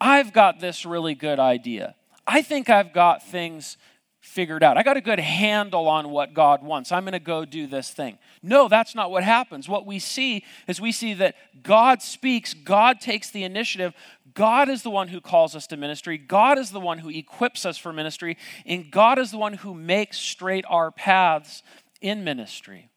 I've 0.00 0.32
got 0.32 0.60
this 0.60 0.86
really 0.86 1.14
good 1.14 1.38
idea. 1.38 1.94
I 2.26 2.40
think 2.40 2.70
I've 2.70 2.94
got 2.94 3.22
things 3.22 3.76
figured 4.24 4.62
out. 4.62 4.78
I 4.78 4.82
got 4.82 4.96
a 4.96 5.02
good 5.02 5.20
handle 5.20 5.86
on 5.86 6.08
what 6.10 6.32
God 6.32 6.62
wants. 6.62 6.90
I'm 6.90 7.04
going 7.04 7.12
to 7.12 7.18
go 7.18 7.44
do 7.44 7.66
this 7.66 7.90
thing. 7.90 8.18
No, 8.42 8.68
that's 8.68 8.94
not 8.94 9.10
what 9.10 9.22
happens. 9.22 9.68
What 9.68 9.84
we 9.84 9.98
see 9.98 10.44
is 10.66 10.80
we 10.80 10.92
see 10.92 11.14
that 11.14 11.36
God 11.62 12.00
speaks, 12.00 12.54
God 12.54 13.00
takes 13.00 13.30
the 13.30 13.44
initiative. 13.44 13.92
God 14.32 14.68
is 14.68 14.82
the 14.82 14.90
one 14.90 15.08
who 15.08 15.20
calls 15.20 15.54
us 15.54 15.66
to 15.68 15.76
ministry. 15.76 16.16
God 16.16 16.58
is 16.58 16.70
the 16.70 16.80
one 16.80 16.98
who 16.98 17.10
equips 17.10 17.66
us 17.66 17.76
for 17.76 17.92
ministry. 17.92 18.36
And 18.64 18.90
God 18.90 19.18
is 19.18 19.30
the 19.30 19.38
one 19.38 19.52
who 19.54 19.74
makes 19.74 20.18
straight 20.18 20.64
our 20.68 20.90
paths 20.90 21.62
in 22.00 22.24
ministry. 22.24 22.88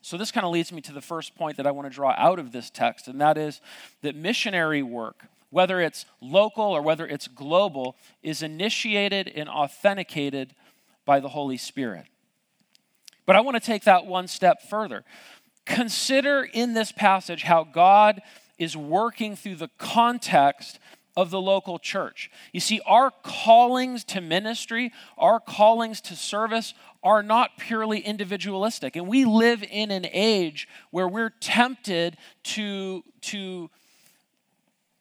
So, 0.00 0.16
this 0.16 0.32
kind 0.32 0.44
of 0.46 0.52
leads 0.52 0.72
me 0.72 0.80
to 0.82 0.92
the 0.92 1.00
first 1.00 1.36
point 1.36 1.56
that 1.58 1.66
I 1.66 1.70
want 1.70 1.86
to 1.86 1.94
draw 1.94 2.14
out 2.16 2.40
of 2.40 2.50
this 2.50 2.70
text, 2.70 3.06
and 3.06 3.20
that 3.20 3.38
is 3.38 3.60
that 4.02 4.16
missionary 4.16 4.82
work 4.82 5.26
whether 5.52 5.80
it's 5.80 6.06
local 6.20 6.64
or 6.64 6.82
whether 6.82 7.06
it's 7.06 7.28
global, 7.28 7.94
is 8.22 8.42
initiated 8.42 9.28
and 9.28 9.48
authenticated 9.48 10.54
by 11.04 11.20
the 11.20 11.28
Holy 11.28 11.58
Spirit. 11.58 12.06
But 13.26 13.36
I 13.36 13.40
want 13.40 13.54
to 13.54 13.64
take 13.64 13.84
that 13.84 14.06
one 14.06 14.26
step 14.26 14.62
further. 14.62 15.04
Consider 15.64 16.42
in 16.42 16.74
this 16.74 16.90
passage 16.90 17.44
how 17.44 17.62
God 17.62 18.22
is 18.58 18.76
working 18.76 19.36
through 19.36 19.56
the 19.56 19.70
context 19.78 20.80
of 21.16 21.30
the 21.30 21.40
local 21.40 21.78
church. 21.78 22.30
You 22.52 22.60
see, 22.60 22.80
our 22.86 23.12
callings 23.22 24.04
to 24.04 24.20
ministry, 24.20 24.92
our 25.18 25.38
callings 25.38 26.00
to 26.02 26.16
service 26.16 26.72
are 27.02 27.22
not 27.22 27.58
purely 27.58 27.98
individualistic. 27.98 28.96
And 28.96 29.06
we 29.06 29.26
live 29.26 29.62
in 29.70 29.90
an 29.90 30.06
age 30.10 30.66
where 30.90 31.08
we're 31.08 31.34
tempted 31.40 32.16
to, 32.44 33.04
to 33.22 33.70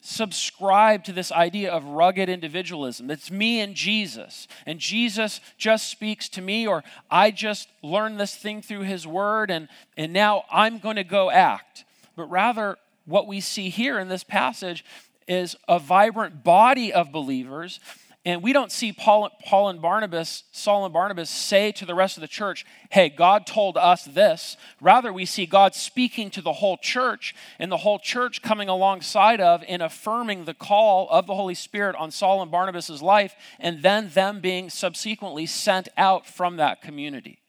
subscribe 0.01 1.03
to 1.05 1.13
this 1.13 1.31
idea 1.31 1.71
of 1.71 1.85
rugged 1.85 2.27
individualism. 2.27 3.09
It's 3.09 3.31
me 3.31 3.61
and 3.61 3.75
Jesus, 3.75 4.47
and 4.65 4.79
Jesus 4.79 5.39
just 5.57 5.89
speaks 5.89 6.27
to 6.29 6.41
me, 6.41 6.67
or 6.67 6.83
I 7.09 7.31
just 7.31 7.69
learned 7.81 8.19
this 8.19 8.35
thing 8.35 8.61
through 8.61 8.81
his 8.81 9.07
word, 9.07 9.51
and, 9.51 9.69
and 9.95 10.11
now 10.11 10.43
I'm 10.51 10.79
going 10.79 10.95
to 10.97 11.03
go 11.03 11.29
act. 11.29 11.85
But 12.15 12.25
rather, 12.25 12.77
what 13.05 13.27
we 13.27 13.39
see 13.39 13.69
here 13.69 13.99
in 13.99 14.09
this 14.09 14.23
passage 14.23 14.83
is 15.27 15.55
a 15.67 15.79
vibrant 15.79 16.43
body 16.43 16.91
of 16.91 17.11
believers 17.11 17.79
and 18.23 18.43
we 18.43 18.53
don't 18.53 18.71
see 18.71 18.93
Paul, 18.93 19.29
Paul 19.43 19.69
and 19.69 19.81
Barnabas, 19.81 20.43
Saul 20.51 20.85
and 20.85 20.93
Barnabas 20.93 21.29
say 21.29 21.71
to 21.73 21.85
the 21.85 21.95
rest 21.95 22.17
of 22.17 22.21
the 22.21 22.27
church, 22.27 22.65
hey, 22.91 23.09
God 23.09 23.47
told 23.47 23.77
us 23.77 24.05
this. 24.05 24.57
Rather, 24.79 25.11
we 25.11 25.25
see 25.25 25.47
God 25.47 25.73
speaking 25.73 26.29
to 26.31 26.41
the 26.41 26.53
whole 26.53 26.77
church 26.77 27.33
and 27.57 27.71
the 27.71 27.77
whole 27.77 27.97
church 27.97 28.43
coming 28.43 28.69
alongside 28.69 29.41
of 29.41 29.63
and 29.67 29.81
affirming 29.81 30.45
the 30.45 30.53
call 30.53 31.07
of 31.09 31.25
the 31.25 31.35
Holy 31.35 31.55
Spirit 31.55 31.95
on 31.95 32.11
Saul 32.11 32.43
and 32.43 32.51
Barnabas' 32.51 33.01
life, 33.01 33.35
and 33.59 33.81
then 33.81 34.09
them 34.09 34.39
being 34.39 34.69
subsequently 34.69 35.47
sent 35.47 35.89
out 35.97 36.27
from 36.27 36.57
that 36.57 36.81
community. 36.81 37.40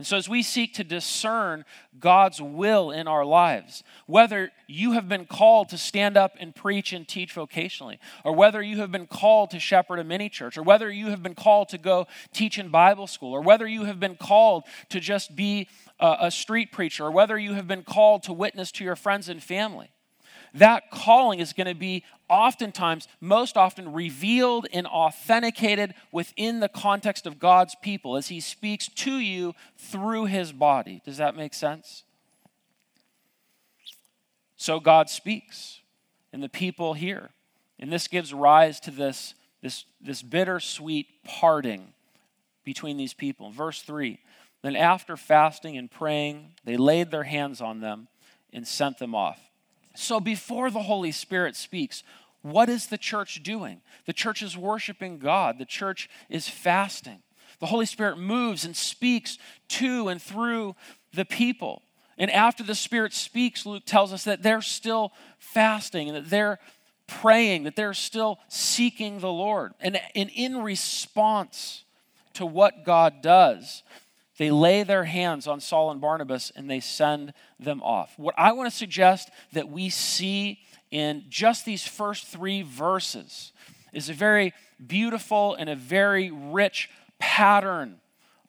And 0.00 0.06
so, 0.06 0.16
as 0.16 0.30
we 0.30 0.42
seek 0.42 0.72
to 0.76 0.82
discern 0.82 1.66
God's 1.98 2.40
will 2.40 2.90
in 2.90 3.06
our 3.06 3.22
lives, 3.22 3.84
whether 4.06 4.50
you 4.66 4.92
have 4.92 5.10
been 5.10 5.26
called 5.26 5.68
to 5.68 5.76
stand 5.76 6.16
up 6.16 6.36
and 6.40 6.54
preach 6.54 6.94
and 6.94 7.06
teach 7.06 7.34
vocationally, 7.34 7.98
or 8.24 8.34
whether 8.34 8.62
you 8.62 8.78
have 8.78 8.90
been 8.90 9.06
called 9.06 9.50
to 9.50 9.60
shepherd 9.60 9.98
a 9.98 10.04
mini 10.04 10.30
church, 10.30 10.56
or 10.56 10.62
whether 10.62 10.90
you 10.90 11.08
have 11.08 11.22
been 11.22 11.34
called 11.34 11.68
to 11.68 11.76
go 11.76 12.06
teach 12.32 12.58
in 12.58 12.70
Bible 12.70 13.06
school, 13.06 13.34
or 13.34 13.42
whether 13.42 13.68
you 13.68 13.84
have 13.84 14.00
been 14.00 14.16
called 14.16 14.64
to 14.88 15.00
just 15.00 15.36
be 15.36 15.68
a, 15.98 16.16
a 16.22 16.30
street 16.30 16.72
preacher, 16.72 17.04
or 17.04 17.10
whether 17.10 17.38
you 17.38 17.52
have 17.52 17.68
been 17.68 17.82
called 17.82 18.22
to 18.22 18.32
witness 18.32 18.72
to 18.72 18.84
your 18.84 18.96
friends 18.96 19.28
and 19.28 19.42
family, 19.42 19.90
that 20.54 20.90
calling 20.90 21.40
is 21.40 21.52
going 21.52 21.66
to 21.66 21.74
be 21.74 22.04
oftentimes, 22.28 23.08
most 23.20 23.56
often, 23.56 23.92
revealed 23.92 24.66
and 24.72 24.86
authenticated 24.86 25.94
within 26.12 26.60
the 26.60 26.68
context 26.68 27.26
of 27.26 27.38
God's 27.38 27.74
people 27.82 28.16
as 28.16 28.28
He 28.28 28.40
speaks 28.40 28.88
to 28.88 29.12
you 29.12 29.54
through 29.76 30.26
His 30.26 30.52
body. 30.52 31.02
Does 31.04 31.18
that 31.18 31.36
make 31.36 31.54
sense? 31.54 32.04
So 34.56 34.78
God 34.78 35.08
speaks, 35.08 35.80
and 36.32 36.42
the 36.42 36.48
people 36.48 36.94
hear. 36.94 37.30
And 37.78 37.90
this 37.90 38.08
gives 38.08 38.34
rise 38.34 38.78
to 38.80 38.90
this, 38.90 39.34
this, 39.62 39.86
this 40.00 40.22
bittersweet 40.22 41.06
parting 41.24 41.94
between 42.62 42.98
these 42.98 43.14
people. 43.14 43.50
Verse 43.50 43.82
3 43.82 44.18
Then 44.62 44.76
after 44.76 45.16
fasting 45.16 45.78
and 45.78 45.90
praying, 45.90 46.52
they 46.64 46.76
laid 46.76 47.10
their 47.10 47.24
hands 47.24 47.60
on 47.60 47.80
them 47.80 48.08
and 48.52 48.66
sent 48.66 48.98
them 48.98 49.14
off. 49.14 49.49
So 50.00 50.18
before 50.18 50.70
the 50.70 50.82
Holy 50.82 51.12
Spirit 51.12 51.54
speaks, 51.54 52.02
what 52.40 52.70
is 52.70 52.86
the 52.86 52.96
church 52.96 53.42
doing? 53.42 53.82
The 54.06 54.14
church 54.14 54.40
is 54.42 54.56
worshiping 54.56 55.18
God, 55.18 55.58
the 55.58 55.66
church 55.66 56.08
is 56.30 56.48
fasting. 56.48 57.18
The 57.58 57.66
Holy 57.66 57.84
Spirit 57.84 58.16
moves 58.16 58.64
and 58.64 58.74
speaks 58.74 59.36
to 59.68 60.08
and 60.08 60.20
through 60.20 60.74
the 61.12 61.26
people. 61.26 61.82
And 62.16 62.30
after 62.30 62.62
the 62.62 62.74
Spirit 62.74 63.12
speaks, 63.12 63.66
Luke 63.66 63.82
tells 63.84 64.14
us 64.14 64.24
that 64.24 64.42
they're 64.42 64.62
still 64.62 65.12
fasting 65.38 66.08
and 66.08 66.16
that 66.16 66.30
they're 66.30 66.58
praying, 67.06 67.64
that 67.64 67.76
they're 67.76 67.92
still 67.92 68.38
seeking 68.48 69.20
the 69.20 69.30
Lord. 69.30 69.74
And, 69.80 70.00
and 70.14 70.30
in 70.34 70.62
response 70.62 71.84
to 72.34 72.46
what 72.46 72.86
God 72.86 73.20
does, 73.20 73.82
they 74.40 74.50
lay 74.50 74.84
their 74.84 75.04
hands 75.04 75.46
on 75.46 75.60
Saul 75.60 75.90
and 75.90 76.00
Barnabas 76.00 76.50
and 76.56 76.70
they 76.70 76.80
send 76.80 77.34
them 77.58 77.82
off. 77.82 78.18
What 78.18 78.34
I 78.38 78.52
want 78.52 78.70
to 78.70 78.74
suggest 78.74 79.28
that 79.52 79.68
we 79.68 79.90
see 79.90 80.60
in 80.90 81.24
just 81.28 81.66
these 81.66 81.86
first 81.86 82.26
three 82.26 82.62
verses 82.62 83.52
is 83.92 84.08
a 84.08 84.14
very 84.14 84.54
beautiful 84.86 85.56
and 85.56 85.68
a 85.68 85.76
very 85.76 86.30
rich 86.30 86.88
pattern 87.18 88.00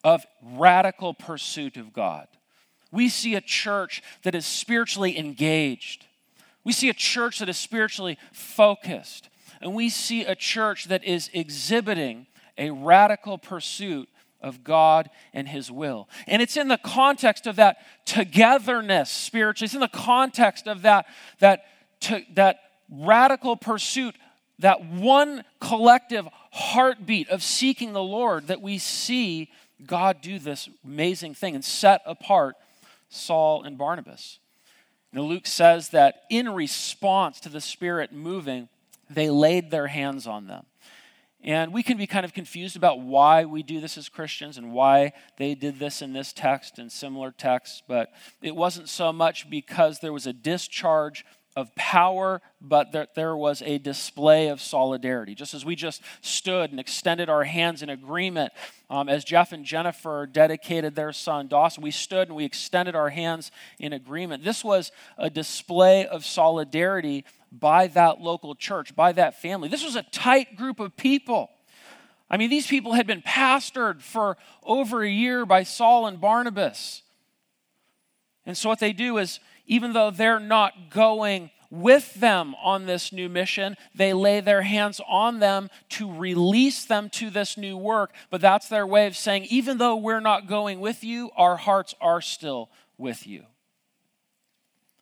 of 0.01 0.25
radical 0.41 1.13
pursuit 1.13 1.75
of 1.75 1.91
God. 1.91 2.29
We 2.89 3.09
see 3.09 3.35
a 3.35 3.41
church 3.41 4.01
that 4.23 4.33
is 4.33 4.45
spiritually 4.45 5.19
engaged. 5.19 6.05
We 6.63 6.71
see 6.71 6.87
a 6.87 6.93
church 6.93 7.39
that 7.39 7.49
is 7.49 7.57
spiritually 7.57 8.17
focused. 8.31 9.27
And 9.59 9.75
we 9.75 9.89
see 9.89 10.23
a 10.23 10.35
church 10.35 10.85
that 10.85 11.03
is 11.03 11.29
exhibiting 11.33 12.27
a 12.57 12.69
radical 12.69 13.37
pursuit 13.37 14.07
of 14.41 14.63
God 14.63 15.09
and 15.33 15.47
His 15.47 15.71
will. 15.71 16.09
And 16.27 16.41
it's 16.41 16.57
in 16.57 16.67
the 16.67 16.77
context 16.77 17.47
of 17.47 17.57
that 17.57 17.77
togetherness 18.05 19.09
spiritually, 19.09 19.65
it's 19.65 19.73
in 19.73 19.79
the 19.79 19.87
context 19.87 20.67
of 20.67 20.81
that, 20.83 21.05
that, 21.39 21.65
to, 22.01 22.23
that 22.33 22.59
radical 22.89 23.55
pursuit, 23.55 24.15
that 24.59 24.85
one 24.85 25.43
collective 25.59 26.27
heartbeat 26.51 27.29
of 27.29 27.41
seeking 27.41 27.93
the 27.93 28.03
Lord 28.03 28.47
that 28.47 28.61
we 28.61 28.77
see 28.77 29.49
God 29.85 30.21
do 30.21 30.39
this 30.39 30.69
amazing 30.85 31.33
thing 31.33 31.55
and 31.55 31.65
set 31.65 32.01
apart 32.05 32.55
Saul 33.09 33.63
and 33.63 33.77
Barnabas. 33.77 34.39
Now, 35.13 35.21
Luke 35.21 35.47
says 35.47 35.89
that 35.89 36.23
in 36.29 36.49
response 36.49 37.39
to 37.41 37.49
the 37.49 37.59
Spirit 37.59 38.13
moving, 38.13 38.69
they 39.09 39.29
laid 39.29 39.71
their 39.71 39.87
hands 39.87 40.27
on 40.27 40.47
them. 40.47 40.65
And 41.43 41.73
we 41.73 41.81
can 41.81 41.97
be 41.97 42.05
kind 42.05 42.23
of 42.23 42.33
confused 42.33 42.75
about 42.75 43.01
why 43.01 43.45
we 43.45 43.63
do 43.63 43.81
this 43.81 43.97
as 43.97 44.09
Christians 44.09 44.57
and 44.57 44.73
why 44.73 45.13
they 45.37 45.55
did 45.55 45.79
this 45.79 46.01
in 46.01 46.13
this 46.13 46.33
text 46.33 46.77
and 46.77 46.91
similar 46.91 47.31
texts, 47.31 47.81
but 47.87 48.11
it 48.41 48.55
wasn't 48.55 48.89
so 48.89 49.11
much 49.11 49.49
because 49.49 49.99
there 49.99 50.13
was 50.13 50.27
a 50.27 50.33
discharge 50.33 51.25
of 51.55 51.73
power, 51.75 52.41
but 52.61 52.93
that 52.93 53.13
there 53.13 53.35
was 53.35 53.61
a 53.63 53.77
display 53.77 54.47
of 54.47 54.61
solidarity. 54.61 55.35
Just 55.35 55.53
as 55.53 55.65
we 55.65 55.75
just 55.75 56.01
stood 56.21 56.71
and 56.71 56.79
extended 56.79 57.29
our 57.29 57.43
hands 57.43 57.81
in 57.81 57.89
agreement 57.89 58.53
um, 58.89 59.09
as 59.09 59.25
Jeff 59.25 59.51
and 59.51 59.65
Jennifer 59.65 60.25
dedicated 60.31 60.95
their 60.95 61.11
son 61.11 61.47
Dawson, 61.47 61.83
we 61.83 61.91
stood 61.91 62.29
and 62.29 62.37
we 62.37 62.45
extended 62.45 62.95
our 62.95 63.09
hands 63.09 63.51
in 63.79 63.91
agreement. 63.91 64.45
This 64.45 64.63
was 64.63 64.91
a 65.17 65.29
display 65.29 66.05
of 66.05 66.23
solidarity 66.23 67.25
by 67.51 67.87
that 67.87 68.21
local 68.21 68.55
church, 68.55 68.95
by 68.95 69.11
that 69.13 69.41
family. 69.41 69.67
This 69.67 69.83
was 69.83 69.95
a 69.95 70.03
tight 70.03 70.55
group 70.55 70.79
of 70.79 70.95
people. 70.95 71.49
I 72.29 72.37
mean, 72.37 72.49
these 72.49 72.67
people 72.67 72.93
had 72.93 73.07
been 73.07 73.21
pastored 73.21 74.01
for 74.01 74.37
over 74.63 75.03
a 75.03 75.09
year 75.09 75.45
by 75.45 75.63
Saul 75.63 76.07
and 76.07 76.21
Barnabas. 76.21 77.01
And 78.45 78.57
so, 78.57 78.69
what 78.69 78.79
they 78.79 78.93
do 78.93 79.17
is 79.17 79.39
even 79.67 79.93
though 79.93 80.11
they're 80.11 80.39
not 80.39 80.89
going 80.89 81.51
with 81.69 82.13
them 82.15 82.53
on 82.61 82.85
this 82.85 83.13
new 83.13 83.29
mission, 83.29 83.77
they 83.95 84.13
lay 84.13 84.41
their 84.41 84.61
hands 84.61 84.99
on 85.07 85.39
them 85.39 85.69
to 85.89 86.11
release 86.11 86.85
them 86.85 87.09
to 87.09 87.29
this 87.29 87.57
new 87.57 87.77
work. 87.77 88.13
But 88.29 88.41
that's 88.41 88.67
their 88.67 88.85
way 88.85 89.07
of 89.07 89.15
saying, 89.15 89.45
even 89.45 89.77
though 89.77 89.95
we're 89.95 90.19
not 90.19 90.47
going 90.47 90.79
with 90.79 91.03
you, 91.03 91.31
our 91.35 91.55
hearts 91.57 91.95
are 92.01 92.21
still 92.21 92.69
with 92.97 93.25
you. 93.25 93.45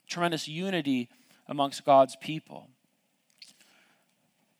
Tremendous 0.07 0.47
unity 0.47 1.09
amongst 1.49 1.83
God's 1.83 2.15
people. 2.15 2.69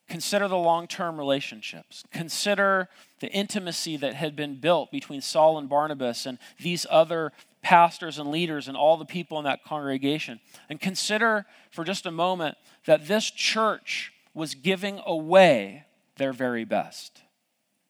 Consider 0.09 0.47
the 0.47 0.57
long 0.57 0.87
term 0.87 1.17
relationships. 1.17 2.03
Consider 2.11 2.89
the 3.19 3.31
intimacy 3.31 3.95
that 3.97 4.15
had 4.15 4.35
been 4.35 4.59
built 4.59 4.91
between 4.91 5.21
Saul 5.21 5.59
and 5.59 5.69
Barnabas 5.69 6.25
and 6.25 6.39
these 6.59 6.85
other 6.89 7.31
pastors 7.61 8.17
and 8.17 8.31
leaders 8.31 8.67
and 8.67 8.75
all 8.75 8.97
the 8.97 9.05
people 9.05 9.37
in 9.37 9.45
that 9.45 9.63
congregation. 9.63 10.39
And 10.67 10.81
consider 10.81 11.45
for 11.69 11.83
just 11.83 12.07
a 12.07 12.11
moment 12.11 12.57
that 12.85 13.07
this 13.07 13.29
church 13.29 14.11
was 14.33 14.55
giving 14.55 14.99
away 15.05 15.85
their 16.17 16.33
very 16.33 16.65
best. 16.65 17.21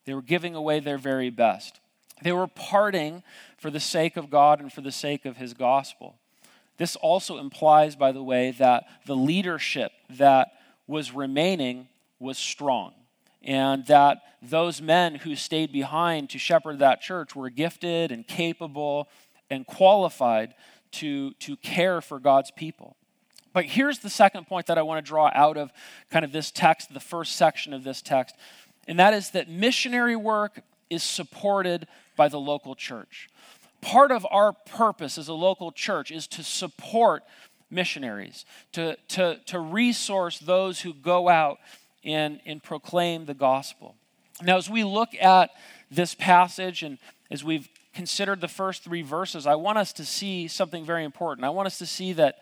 They 0.06 0.14
were 0.14 0.22
giving 0.22 0.56
away 0.56 0.82
their 0.82 0.98
very 0.98 1.30
best. 1.30 1.80
They 2.22 2.34
were 2.34 2.48
parting 2.48 3.24
for 3.58 3.70
the 3.70 3.80
sake 3.80 4.18
of 4.18 4.30
God 4.30 4.60
and 4.60 4.74
for 4.74 4.82
the 4.82 4.92
sake 4.92 5.26
of 5.26 5.38
His 5.38 5.54
gospel. 5.54 6.16
This 6.80 6.96
also 6.96 7.38
implies, 7.38 7.96
by 7.96 8.12
the 8.12 8.24
way, 8.24 8.52
that 8.52 8.86
the 9.06 9.16
leadership 9.16 9.92
that 10.12 10.54
was 10.88 11.14
remaining 11.14 11.90
was 12.20 12.38
strong 12.38 12.94
and 13.44 13.86
that 13.88 14.20
those 14.42 14.82
men 14.82 15.16
who 15.16 15.36
stayed 15.36 15.72
behind 15.72 16.30
to 16.30 16.40
shepherd 16.40 16.80
that 16.80 17.02
church 17.02 17.36
were 17.36 17.50
gifted 17.50 18.12
and 18.12 18.28
capable 18.28 19.08
and 19.50 19.68
qualified 19.68 20.54
to, 20.92 21.34
to 21.34 21.56
care 21.58 22.02
for 22.02 22.20
God's 22.20 22.52
people. 22.52 22.96
But 23.54 23.66
here's 23.66 24.00
the 24.00 24.10
second 24.10 24.48
point 24.48 24.68
that 24.68 24.78
I 24.78 24.82
want 24.82 25.04
to 25.04 25.08
draw 25.08 25.32
out 25.34 25.58
of 25.58 25.72
kind 26.10 26.24
of 26.24 26.32
this 26.32 26.50
text, 26.52 26.94
the 26.94 27.00
first 27.00 27.36
section 27.36 27.74
of 27.74 27.84
this 27.84 28.02
text, 28.02 28.36
and 28.88 29.00
that 29.00 29.14
is 29.14 29.32
that 29.32 29.50
missionary 29.50 30.16
work 30.16 30.62
is 30.90 31.04
supported 31.04 31.88
by 32.16 32.28
the 32.28 32.40
local 32.40 32.76
church. 32.76 33.30
Part 33.82 34.12
of 34.12 34.26
our 34.30 34.54
purpose 34.54 35.18
as 35.18 35.28
a 35.28 35.34
local 35.34 35.72
church 35.72 36.12
is 36.12 36.28
to 36.28 36.44
support 36.44 37.24
missionaries, 37.70 38.46
to, 38.74 38.98
to, 39.10 39.40
to 39.46 39.60
resource 39.60 40.40
those 40.40 40.82
who 40.82 40.94
go 40.94 41.30
out 41.30 41.60
and, 42.04 42.40
and 42.46 42.62
proclaim 42.62 43.26
the 43.26 43.34
gospel. 43.34 43.96
Now, 44.42 44.58
as 44.58 44.70
we 44.70 44.84
look 44.84 45.10
at 45.20 45.52
this 45.92 46.14
passage 46.16 46.84
and 46.84 46.98
as 47.30 47.44
we've 47.44 47.68
considered 47.94 48.42
the 48.42 48.48
first 48.48 48.84
three 48.84 49.02
verses, 49.02 49.46
I 49.46 49.56
want 49.56 49.78
us 49.78 49.94
to 49.94 50.06
see 50.06 50.48
something 50.48 50.86
very 50.86 51.04
important. 51.04 51.46
I 51.46 51.50
want 51.50 51.68
us 51.68 51.78
to 51.80 51.86
see 51.86 52.14
that 52.14 52.40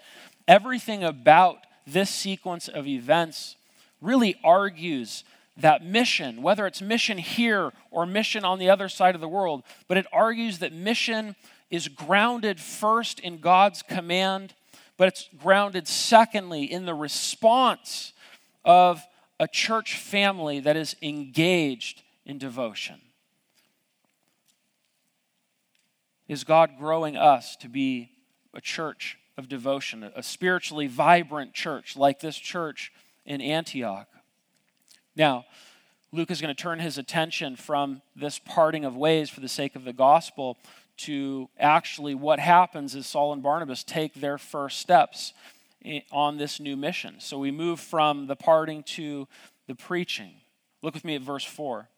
everything 0.48 1.04
about 1.04 1.58
this 1.86 2.10
sequence 2.10 2.68
of 2.68 2.86
events 2.86 3.56
really 4.02 4.36
argues 4.44 5.24
that 5.58 5.84
mission, 5.84 6.42
whether 6.42 6.68
it's 6.68 6.82
mission 6.82 7.18
here 7.18 7.72
or 7.92 8.06
mission 8.06 8.46
on 8.46 8.60
the 8.60 8.70
other 8.70 8.88
side 8.90 9.16
of 9.16 9.22
the 9.22 9.28
world, 9.28 9.64
but 9.88 9.98
it 9.98 10.06
argues 10.14 10.60
that 10.60 10.72
mission 10.72 11.36
is 11.70 11.88
grounded 11.88 12.60
first 12.60 13.20
in 13.20 13.40
God's 13.40 13.82
command, 13.82 14.54
but 14.98 15.08
it's 15.08 15.30
grounded 15.42 15.88
secondly 15.88 16.72
in 16.72 16.86
the 16.86 16.94
response 16.94 18.14
of 18.64 19.04
a 19.40 19.48
church 19.48 19.98
family 19.98 20.60
that 20.60 20.76
is 20.76 20.96
engaged 21.02 22.04
in 22.26 22.38
devotion. 22.38 23.02
Is 26.28 26.44
God 26.44 26.72
growing 26.78 27.16
us 27.16 27.56
to 27.58 27.70
be 27.70 28.12
a 28.54 28.62
church 28.62 29.18
of 29.38 29.48
devotion, 29.48 30.04
a 30.16 30.24
spiritually 30.24 30.88
vibrant 30.88 31.54
church 31.54 31.96
like 31.96 32.20
this 32.20 32.38
church 32.38 32.92
in 33.26 33.40
Antioch? 33.42 34.08
Now, 35.18 35.46
Luke 36.12 36.30
is 36.30 36.40
going 36.40 36.56
to 36.56 36.62
turn 36.62 36.80
his 36.80 37.00
attention 37.00 37.56
from 37.56 38.04
this 38.16 38.38
parting 38.38 38.86
of 38.86 38.96
ways 38.96 39.32
for 39.32 39.40
the 39.40 39.50
sake 39.50 39.76
of 39.76 39.84
the 39.84 39.92
gospel 39.92 40.58
to 40.98 41.50
actually 41.60 42.14
what 42.14 42.40
happens 42.40 42.96
as 42.96 43.08
Saul 43.08 43.34
and 43.34 43.42
Barnabas 43.42 43.84
take 43.84 44.14
their 44.14 44.38
first 44.38 44.78
steps 44.78 45.34
on 46.12 46.38
this 46.38 46.60
new 46.60 46.78
mission. 46.78 47.16
So 47.18 47.40
we 47.40 47.50
move 47.50 47.80
from 47.80 48.28
the 48.28 48.36
parting 48.36 48.84
to 48.84 49.28
the 49.68 49.74
preaching. 49.76 50.34
Look 50.84 50.94
with 50.94 51.04
me 51.04 51.16
at 51.16 51.22
verse 51.22 51.44
4. 51.44 51.90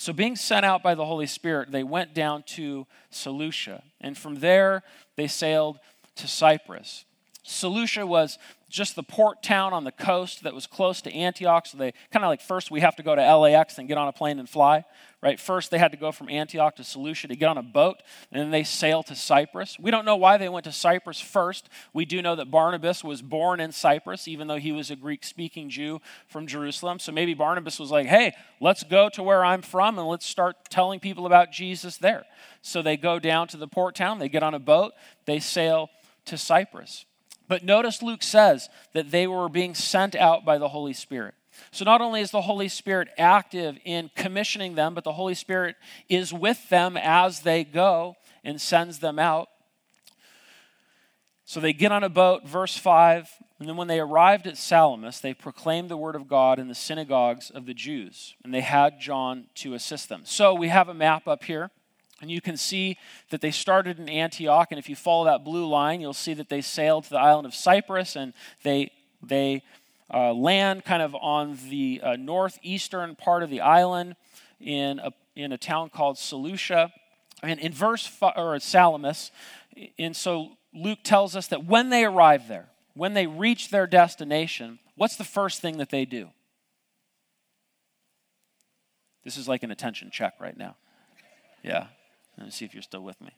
So, 0.00 0.12
being 0.12 0.36
sent 0.36 0.64
out 0.64 0.80
by 0.80 0.94
the 0.94 1.04
Holy 1.04 1.26
Spirit, 1.26 1.72
they 1.72 1.82
went 1.82 2.14
down 2.14 2.44
to 2.54 2.86
Seleucia, 3.10 3.82
and 4.00 4.16
from 4.16 4.36
there 4.36 4.84
they 5.16 5.26
sailed 5.26 5.80
to 6.14 6.28
Cyprus. 6.28 7.04
Seleucia 7.48 8.06
was 8.06 8.38
just 8.68 8.94
the 8.94 9.02
port 9.02 9.42
town 9.42 9.72
on 9.72 9.84
the 9.84 9.92
coast 9.92 10.42
that 10.42 10.54
was 10.54 10.66
close 10.66 11.00
to 11.00 11.10
Antioch. 11.14 11.66
So 11.66 11.78
they 11.78 11.92
kind 12.12 12.22
of 12.22 12.28
like 12.28 12.42
first 12.42 12.70
we 12.70 12.80
have 12.80 12.94
to 12.96 13.02
go 13.02 13.14
to 13.14 13.36
LAX 13.36 13.78
and 13.78 13.88
get 13.88 13.96
on 13.96 14.06
a 14.06 14.12
plane 14.12 14.38
and 14.38 14.46
fly, 14.46 14.84
right? 15.22 15.40
First 15.40 15.70
they 15.70 15.78
had 15.78 15.90
to 15.92 15.96
go 15.96 16.12
from 16.12 16.28
Antioch 16.28 16.76
to 16.76 16.84
Seleucia 16.84 17.28
to 17.28 17.36
get 17.36 17.48
on 17.48 17.56
a 17.56 17.62
boat, 17.62 18.02
and 18.30 18.38
then 18.38 18.50
they 18.50 18.64
sail 18.64 19.02
to 19.04 19.14
Cyprus. 19.14 19.78
We 19.80 19.90
don't 19.90 20.04
know 20.04 20.16
why 20.16 20.36
they 20.36 20.50
went 20.50 20.64
to 20.64 20.72
Cyprus 20.72 21.22
first. 21.22 21.70
We 21.94 22.04
do 22.04 22.20
know 22.20 22.36
that 22.36 22.50
Barnabas 22.50 23.02
was 23.02 23.22
born 23.22 23.60
in 23.60 23.72
Cyprus, 23.72 24.28
even 24.28 24.46
though 24.46 24.58
he 24.58 24.72
was 24.72 24.90
a 24.90 24.96
Greek 24.96 25.24
speaking 25.24 25.70
Jew 25.70 26.02
from 26.26 26.46
Jerusalem. 26.46 26.98
So 26.98 27.12
maybe 27.12 27.32
Barnabas 27.32 27.78
was 27.78 27.90
like, 27.90 28.06
hey, 28.06 28.34
let's 28.60 28.82
go 28.82 29.08
to 29.14 29.22
where 29.22 29.42
I'm 29.42 29.62
from 29.62 29.98
and 29.98 30.06
let's 30.06 30.26
start 30.26 30.68
telling 30.68 31.00
people 31.00 31.24
about 31.24 31.50
Jesus 31.50 31.96
there. 31.96 32.26
So 32.60 32.82
they 32.82 32.98
go 32.98 33.18
down 33.18 33.48
to 33.48 33.56
the 33.56 33.68
port 33.68 33.94
town, 33.94 34.18
they 34.18 34.28
get 34.28 34.42
on 34.42 34.52
a 34.52 34.58
boat, 34.58 34.92
they 35.24 35.40
sail 35.40 35.88
to 36.26 36.36
Cyprus. 36.36 37.06
But 37.48 37.64
notice 37.64 38.02
Luke 38.02 38.22
says 38.22 38.68
that 38.92 39.10
they 39.10 39.26
were 39.26 39.48
being 39.48 39.74
sent 39.74 40.14
out 40.14 40.44
by 40.44 40.58
the 40.58 40.68
Holy 40.68 40.92
Spirit. 40.92 41.34
So 41.70 41.84
not 41.84 42.00
only 42.00 42.20
is 42.20 42.30
the 42.30 42.42
Holy 42.42 42.68
Spirit 42.68 43.08
active 43.18 43.78
in 43.84 44.10
commissioning 44.14 44.74
them, 44.74 44.94
but 44.94 45.04
the 45.04 45.12
Holy 45.12 45.34
Spirit 45.34 45.76
is 46.08 46.32
with 46.32 46.68
them 46.68 46.96
as 46.96 47.40
they 47.40 47.64
go 47.64 48.16
and 48.44 48.60
sends 48.60 49.00
them 49.00 49.18
out. 49.18 49.48
So 51.44 51.60
they 51.60 51.72
get 51.72 51.92
on 51.92 52.04
a 52.04 52.10
boat, 52.10 52.46
verse 52.46 52.76
5, 52.76 53.30
and 53.58 53.68
then 53.68 53.76
when 53.76 53.88
they 53.88 53.98
arrived 53.98 54.46
at 54.46 54.56
Salamis, 54.56 55.20
they 55.20 55.34
proclaimed 55.34 55.88
the 55.88 55.96
word 55.96 56.14
of 56.14 56.28
God 56.28 56.58
in 56.58 56.68
the 56.68 56.74
synagogues 56.74 57.50
of 57.50 57.66
the 57.66 57.74
Jews, 57.74 58.36
and 58.44 58.52
they 58.52 58.60
had 58.60 59.00
John 59.00 59.46
to 59.56 59.74
assist 59.74 60.08
them. 60.08 60.22
So 60.24 60.54
we 60.54 60.68
have 60.68 60.88
a 60.88 60.94
map 60.94 61.26
up 61.26 61.44
here. 61.44 61.70
And 62.20 62.30
you 62.30 62.40
can 62.40 62.56
see 62.56 62.98
that 63.30 63.40
they 63.40 63.52
started 63.52 64.00
in 64.00 64.08
Antioch, 64.08 64.68
and 64.70 64.78
if 64.78 64.88
you 64.88 64.96
follow 64.96 65.26
that 65.26 65.44
blue 65.44 65.66
line, 65.66 66.00
you'll 66.00 66.12
see 66.12 66.34
that 66.34 66.48
they 66.48 66.60
sailed 66.60 67.04
to 67.04 67.10
the 67.10 67.18
island 67.18 67.46
of 67.46 67.54
Cyprus, 67.54 68.16
and 68.16 68.32
they 68.64 68.90
they 69.22 69.62
uh, 70.12 70.32
land 70.32 70.84
kind 70.84 71.02
of 71.02 71.14
on 71.14 71.58
the 71.68 72.00
uh, 72.02 72.16
northeastern 72.16 73.14
part 73.14 73.42
of 73.42 73.50
the 73.50 73.60
island 73.60 74.16
in 74.60 74.98
a 74.98 75.12
in 75.36 75.52
a 75.52 75.58
town 75.58 75.90
called 75.90 76.18
Seleucia, 76.18 76.92
and 77.42 77.60
in 77.60 77.72
verse 77.72 78.04
five, 78.04 78.34
or 78.36 78.58
Salamis, 78.58 79.30
and 79.96 80.16
so 80.16 80.56
Luke 80.74 81.00
tells 81.04 81.36
us 81.36 81.46
that 81.48 81.64
when 81.66 81.90
they 81.90 82.04
arrive 82.04 82.48
there, 82.48 82.66
when 82.94 83.14
they 83.14 83.28
reach 83.28 83.70
their 83.70 83.86
destination, 83.86 84.80
what's 84.96 85.14
the 85.14 85.24
first 85.24 85.60
thing 85.60 85.78
that 85.78 85.90
they 85.90 86.04
do? 86.04 86.30
This 89.24 89.36
is 89.36 89.46
like 89.46 89.62
an 89.62 89.70
attention 89.70 90.10
check 90.10 90.34
right 90.40 90.56
now. 90.56 90.74
Yeah. 91.62 91.86
Let 92.38 92.46
me 92.46 92.50
see 92.50 92.64
if 92.64 92.72
you're 92.72 92.82
still 92.82 93.02
with 93.02 93.20
me. 93.20 93.30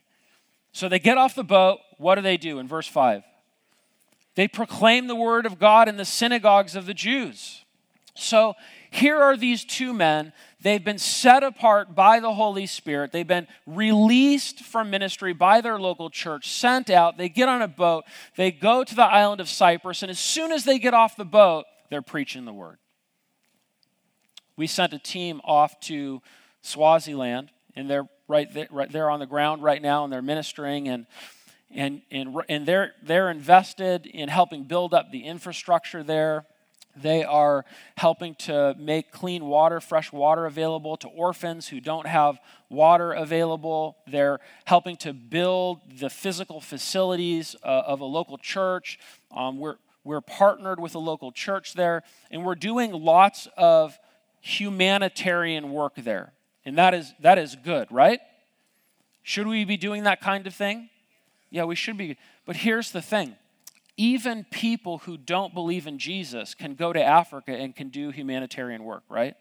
So 0.71 0.87
they 0.87 0.99
get 0.99 1.17
off 1.17 1.35
the 1.35 1.43
boat. 1.43 1.79
What 1.97 2.15
do 2.15 2.21
they 2.21 2.37
do 2.37 2.59
in 2.59 2.67
verse 2.67 2.87
5? 2.87 3.23
They 4.35 4.47
proclaim 4.47 5.07
the 5.07 5.15
word 5.15 5.45
of 5.45 5.59
God 5.59 5.89
in 5.89 5.97
the 5.97 6.05
synagogues 6.05 6.75
of 6.75 6.85
the 6.85 6.93
Jews. 6.93 7.65
So 8.15 8.55
Here 8.93 9.15
are 9.15 9.37
these 9.37 9.63
two 9.63 9.93
men. 9.93 10.33
They've 10.61 10.83
been 10.83 10.99
set 10.99 11.43
apart 11.43 11.95
by 11.95 12.19
the 12.19 12.33
Holy 12.33 12.65
Spirit. 12.65 13.13
They've 13.13 13.25
been 13.25 13.47
released 13.65 14.59
from 14.59 14.89
ministry 14.89 15.31
by 15.31 15.61
their 15.61 15.79
local 15.79 16.09
church, 16.09 16.51
sent 16.51 16.89
out. 16.89 17.17
They 17.17 17.29
get 17.29 17.47
on 17.47 17.61
a 17.61 17.69
boat. 17.69 18.03
They 18.35 18.51
go 18.51 18.83
to 18.83 18.95
the 18.95 19.05
island 19.05 19.39
of 19.39 19.47
Cyprus. 19.47 20.03
And 20.03 20.11
as 20.11 20.19
soon 20.19 20.51
as 20.51 20.65
they 20.65 20.77
get 20.77 20.93
off 20.93 21.15
the 21.15 21.23
boat, 21.23 21.65
they're 21.89 22.01
preaching 22.01 22.43
the 22.43 22.53
word. 22.53 22.79
We 24.57 24.67
sent 24.67 24.91
a 24.91 24.99
team 24.99 25.39
off 25.45 25.79
to 25.81 26.21
Swaziland, 26.61 27.49
and 27.77 27.89
they're 27.89 28.09
right 28.31 28.51
there, 28.53 28.67
right 28.71 28.91
there 28.91 29.09
on 29.09 29.19
the 29.19 29.27
ground 29.27 29.61
right 29.61 29.81
now, 29.81 30.03
and 30.03 30.11
they're 30.11 30.21
ministering. 30.21 30.87
And 30.87 31.05
and, 31.73 32.01
and, 32.11 32.35
and 32.49 32.65
they're, 32.65 32.93
they're 33.01 33.29
invested 33.29 34.05
in 34.05 34.29
helping 34.29 34.63
build 34.63 34.93
up 34.93 35.11
the 35.11 35.23
infrastructure 35.23 36.03
there. 36.03 36.45
They 36.95 37.23
are 37.23 37.63
helping 37.95 38.35
to 38.35 38.75
make 38.77 39.11
clean 39.11 39.45
water, 39.45 39.79
fresh 39.79 40.11
water 40.11 40.45
available 40.45 40.97
to 40.97 41.07
orphans 41.07 41.69
who 41.69 41.79
don't 41.79 42.07
have 42.07 42.39
water 42.69 43.13
available. 43.13 43.95
They're 44.05 44.39
helping 44.65 44.97
to 44.97 45.13
build 45.13 45.79
the 45.99 46.09
physical 46.09 46.59
facilities 46.59 47.55
uh, 47.63 47.83
of 47.85 48.01
a 48.01 48.05
local 48.05 48.37
church. 48.37 48.99
Um, 49.33 49.57
we're, 49.57 49.77
we're 50.03 50.19
partnered 50.19 50.81
with 50.81 50.95
a 50.95 50.99
local 50.99 51.31
church 51.31 51.75
there, 51.75 52.03
and 52.29 52.43
we're 52.45 52.55
doing 52.55 52.91
lots 52.91 53.47
of 53.55 53.97
humanitarian 54.41 55.71
work 55.71 55.93
there. 55.95 56.33
And 56.65 56.77
that 56.77 56.93
is, 56.93 57.13
that 57.21 57.37
is 57.37 57.55
good, 57.55 57.87
right? 57.91 58.19
Should 59.23 59.47
we 59.47 59.65
be 59.65 59.77
doing 59.77 60.03
that 60.03 60.21
kind 60.21 60.45
of 60.47 60.53
thing? 60.53 60.89
Yeah, 61.49 61.65
we 61.65 61.75
should 61.75 61.97
be. 61.97 62.17
But 62.45 62.55
here's 62.55 62.91
the 62.91 63.01
thing 63.01 63.35
even 63.97 64.45
people 64.49 64.99
who 64.99 65.17
don't 65.17 65.53
believe 65.53 65.85
in 65.85 65.99
Jesus 65.99 66.55
can 66.55 66.75
go 66.75 66.93
to 66.93 67.03
Africa 67.03 67.51
and 67.51 67.75
can 67.75 67.89
do 67.89 68.09
humanitarian 68.09 68.83
work, 68.83 69.03
right? 69.09 69.35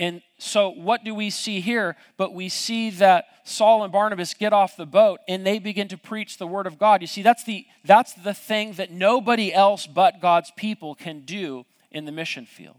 And 0.00 0.22
so, 0.38 0.68
what 0.70 1.02
do 1.02 1.14
we 1.14 1.28
see 1.28 1.60
here? 1.60 1.96
But 2.16 2.32
we 2.32 2.48
see 2.48 2.90
that 2.90 3.24
Saul 3.42 3.82
and 3.82 3.92
Barnabas 3.92 4.32
get 4.32 4.52
off 4.52 4.76
the 4.76 4.86
boat 4.86 5.18
and 5.26 5.44
they 5.44 5.58
begin 5.58 5.88
to 5.88 5.98
preach 5.98 6.38
the 6.38 6.46
word 6.46 6.66
of 6.66 6.78
God. 6.78 7.00
You 7.00 7.08
see, 7.08 7.22
that's 7.22 7.42
the, 7.42 7.66
that's 7.84 8.12
the 8.12 8.34
thing 8.34 8.74
that 8.74 8.92
nobody 8.92 9.52
else 9.52 9.86
but 9.88 10.20
God's 10.20 10.52
people 10.56 10.94
can 10.94 11.20
do 11.20 11.64
in 11.90 12.04
the 12.04 12.12
mission 12.12 12.46
field. 12.46 12.76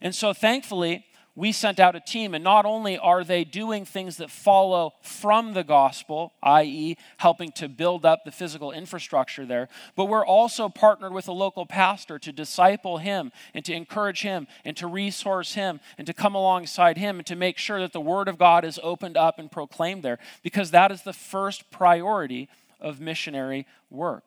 And 0.00 0.14
so, 0.14 0.32
thankfully, 0.32 1.04
we 1.34 1.50
sent 1.50 1.80
out 1.80 1.96
a 1.96 2.00
team, 2.00 2.34
and 2.34 2.44
not 2.44 2.66
only 2.66 2.98
are 2.98 3.24
they 3.24 3.42
doing 3.42 3.86
things 3.86 4.18
that 4.18 4.30
follow 4.30 4.92
from 5.00 5.54
the 5.54 5.64
gospel, 5.64 6.34
i.e., 6.42 6.98
helping 7.16 7.50
to 7.52 7.68
build 7.68 8.04
up 8.04 8.24
the 8.24 8.30
physical 8.30 8.70
infrastructure 8.70 9.46
there, 9.46 9.68
but 9.96 10.06
we're 10.06 10.26
also 10.26 10.68
partnered 10.68 11.14
with 11.14 11.28
a 11.28 11.32
local 11.32 11.64
pastor 11.64 12.18
to 12.18 12.32
disciple 12.32 12.98
him 12.98 13.32
and 13.54 13.64
to 13.64 13.72
encourage 13.72 14.20
him 14.20 14.46
and 14.62 14.76
to 14.76 14.86
resource 14.86 15.54
him 15.54 15.80
and 15.96 16.06
to 16.06 16.12
come 16.12 16.34
alongside 16.34 16.98
him 16.98 17.18
and 17.18 17.26
to 17.26 17.34
make 17.34 17.56
sure 17.56 17.80
that 17.80 17.94
the 17.94 18.00
word 18.00 18.28
of 18.28 18.38
God 18.38 18.62
is 18.62 18.78
opened 18.82 19.16
up 19.16 19.38
and 19.38 19.50
proclaimed 19.50 20.02
there, 20.02 20.18
because 20.42 20.70
that 20.70 20.92
is 20.92 21.02
the 21.02 21.14
first 21.14 21.70
priority 21.70 22.50
of 22.78 23.00
missionary 23.00 23.66
work. 23.88 24.24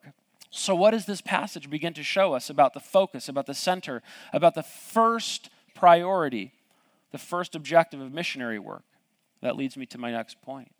So, 0.49 0.73
what 0.73 0.91
does 0.91 1.05
this 1.05 1.21
passage 1.21 1.69
begin 1.69 1.93
to 1.93 2.03
show 2.03 2.33
us 2.33 2.49
about 2.49 2.73
the 2.73 2.79
focus, 2.79 3.29
about 3.29 3.45
the 3.45 3.53
center, 3.53 4.01
about 4.33 4.55
the 4.55 4.63
first 4.63 5.49
priority? 5.75 6.51
The 7.11 7.17
first 7.17 7.55
objective 7.55 8.01
of 8.01 8.13
missionary 8.13 8.59
work. 8.59 8.83
That 9.41 9.55
leads 9.55 9.77
me 9.77 9.85
to 9.87 9.97
my 9.97 10.11
next 10.11 10.41
point 10.41 10.71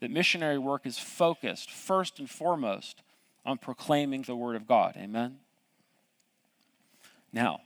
that 0.00 0.10
missionary 0.10 0.58
work 0.58 0.84
is 0.84 0.98
focused 0.98 1.70
first 1.70 2.18
and 2.18 2.28
foremost 2.28 3.02
on 3.46 3.56
proclaiming 3.56 4.20
the 4.22 4.36
Word 4.36 4.54
of 4.54 4.66
God. 4.66 4.96
Amen? 4.98 5.38
Now, 7.32 7.60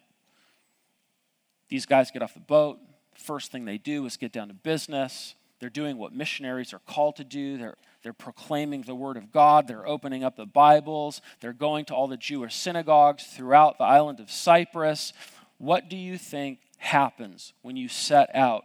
these 1.69 1.85
guys 1.85 2.13
get 2.13 2.23
off 2.23 2.35
the 2.35 2.41
boat. 2.41 2.79
First 3.15 3.51
thing 3.51 3.65
they 3.65 3.79
do 3.79 4.07
is 4.07 4.17
get 4.17 4.31
down 4.31 4.49
to 4.49 4.55
business. 4.55 5.35
They're 5.59 5.69
doing 5.69 5.99
what 5.99 6.15
missionaries 6.15 6.73
are 6.73 6.81
called 6.87 7.17
to 7.17 7.25
do. 7.25 7.59
They're, 7.59 7.77
they're 8.05 8.13
proclaiming 8.13 8.83
the 8.83 8.95
Word 8.95 9.17
of 9.17 9.33
God. 9.33 9.67
They're 9.67 9.87
opening 9.87 10.23
up 10.23 10.37
the 10.37 10.47
Bibles. 10.47 11.21
They're 11.41 11.53
going 11.53 11.87
to 11.87 11.95
all 11.95 12.07
the 12.07 12.17
Jewish 12.17 12.55
synagogues 12.55 13.25
throughout 13.25 13.79
the 13.79 13.85
island 13.85 14.21
of 14.21 14.31
Cyprus. 14.31 15.13
What 15.59 15.91
do 15.91 15.97
you 15.97 16.17
think 16.17 16.61
happens 16.79 17.53
when 17.63 17.77
you 17.77 17.89
set 17.89 18.35
out 18.35 18.65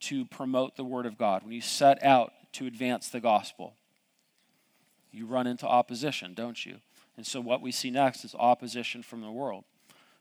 to 0.00 0.24
promote 0.26 0.76
the 0.76 0.84
Word 0.84 1.06
of 1.06 1.16
God, 1.16 1.42
when 1.42 1.52
you 1.52 1.60
set 1.60 2.02
out 2.04 2.32
to 2.52 2.66
advance 2.66 3.08
the 3.08 3.20
gospel. 3.20 3.74
You 5.10 5.26
run 5.26 5.46
into 5.46 5.66
opposition, 5.66 6.34
don't 6.34 6.64
you? 6.66 6.76
And 7.16 7.26
so, 7.26 7.40
what 7.40 7.62
we 7.62 7.70
see 7.70 7.90
next 7.90 8.24
is 8.24 8.34
opposition 8.34 9.02
from 9.02 9.20
the 9.20 9.30
world. 9.30 9.64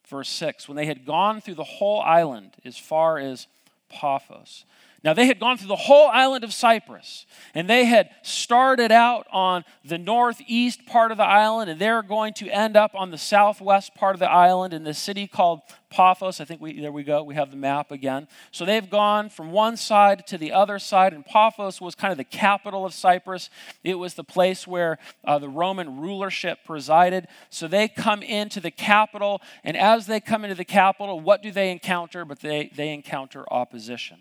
Verse 0.08 0.30
6 0.30 0.68
When 0.68 0.76
they 0.76 0.86
had 0.86 1.06
gone 1.06 1.42
through 1.42 1.56
the 1.56 1.64
whole 1.64 2.02
island 2.02 2.52
as 2.64 2.78
far 2.78 3.18
as 3.18 3.48
Paphos, 3.90 4.66
now, 5.04 5.14
they 5.14 5.26
had 5.26 5.38
gone 5.38 5.58
through 5.58 5.68
the 5.68 5.76
whole 5.76 6.08
island 6.08 6.46
of 6.46 6.54
Cyprus, 6.54 7.26
and 7.54 7.70
they 7.70 7.84
had 7.84 8.10
started 8.22 8.90
out 8.90 9.28
on 9.34 9.66
the 9.84 9.98
northeast 9.98 10.86
part 10.86 11.12
of 11.12 11.18
the 11.18 11.26
island, 11.26 11.70
and 11.70 11.78
they're 11.78 12.02
going 12.02 12.34
to 12.36 12.48
end 12.48 12.78
up 12.78 12.96
on 12.96 13.12
the 13.12 13.18
southwest 13.18 13.96
part 13.96 14.16
of 14.16 14.22
the 14.22 14.32
island 14.32 14.74
in 14.74 14.86
the 14.86 14.94
city 14.94 15.28
called 15.28 15.60
Paphos. 15.90 16.40
I 16.40 16.46
think 16.46 16.62
we, 16.62 16.80
there 16.80 16.94
we 16.94 17.04
go, 17.04 17.22
we 17.22 17.36
have 17.36 17.52
the 17.52 17.58
map 17.58 17.92
again. 17.92 18.30
So 18.52 18.64
they've 18.64 18.90
gone 18.90 19.30
from 19.30 19.52
one 19.52 19.76
side 19.76 20.26
to 20.28 20.38
the 20.38 20.54
other 20.54 20.80
side, 20.80 21.12
and 21.12 21.26
Paphos 21.26 21.82
was 21.82 21.96
kind 21.96 22.14
of 22.14 22.18
the 22.18 22.24
capital 22.24 22.86
of 22.86 22.94
Cyprus. 22.94 23.50
It 23.84 23.96
was 23.96 24.14
the 24.14 24.24
place 24.24 24.66
where 24.66 25.00
uh, 25.26 25.38
the 25.38 25.50
Roman 25.50 26.00
rulership 26.00 26.60
presided. 26.64 27.28
So 27.50 27.68
they 27.68 27.90
come 27.90 28.24
into 28.24 28.62
the 28.62 28.72
capital, 28.72 29.42
and 29.66 29.76
as 29.76 30.08
they 30.08 30.22
come 30.22 30.46
into 30.46 30.56
the 30.56 30.64
capital, 30.64 31.20
what 31.20 31.44
do 31.44 31.52
they 31.52 31.72
encounter? 31.72 32.24
But 32.24 32.40
they, 32.40 32.72
they 32.74 32.94
encounter 32.94 33.44
opposition. 33.52 34.20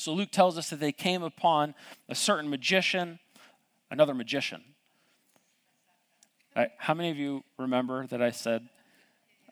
So 0.00 0.14
Luke 0.14 0.30
tells 0.30 0.56
us 0.56 0.70
that 0.70 0.80
they 0.80 0.92
came 0.92 1.22
upon 1.22 1.74
a 2.08 2.14
certain 2.14 2.48
magician, 2.48 3.18
another 3.90 4.14
magician. 4.14 4.64
how 6.78 6.94
many 6.94 7.10
of 7.10 7.18
you 7.18 7.44
remember 7.58 8.06
that 8.06 8.22
I 8.22 8.30
said 8.30 8.68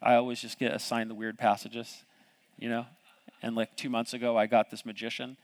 I 0.01 0.15
always 0.15 0.41
just 0.41 0.59
get 0.59 0.73
assigned 0.73 1.11
the 1.11 1.15
weird 1.15 1.39
passages, 1.39 2.03
you 2.59 2.71
know? 2.71 2.87
And 3.43 3.57
like 3.57 3.77
two 3.77 3.91
months 3.91 4.15
ago, 4.15 4.39
I 4.39 4.47
got 4.47 4.71
this 4.71 4.87
magician. 4.87 5.37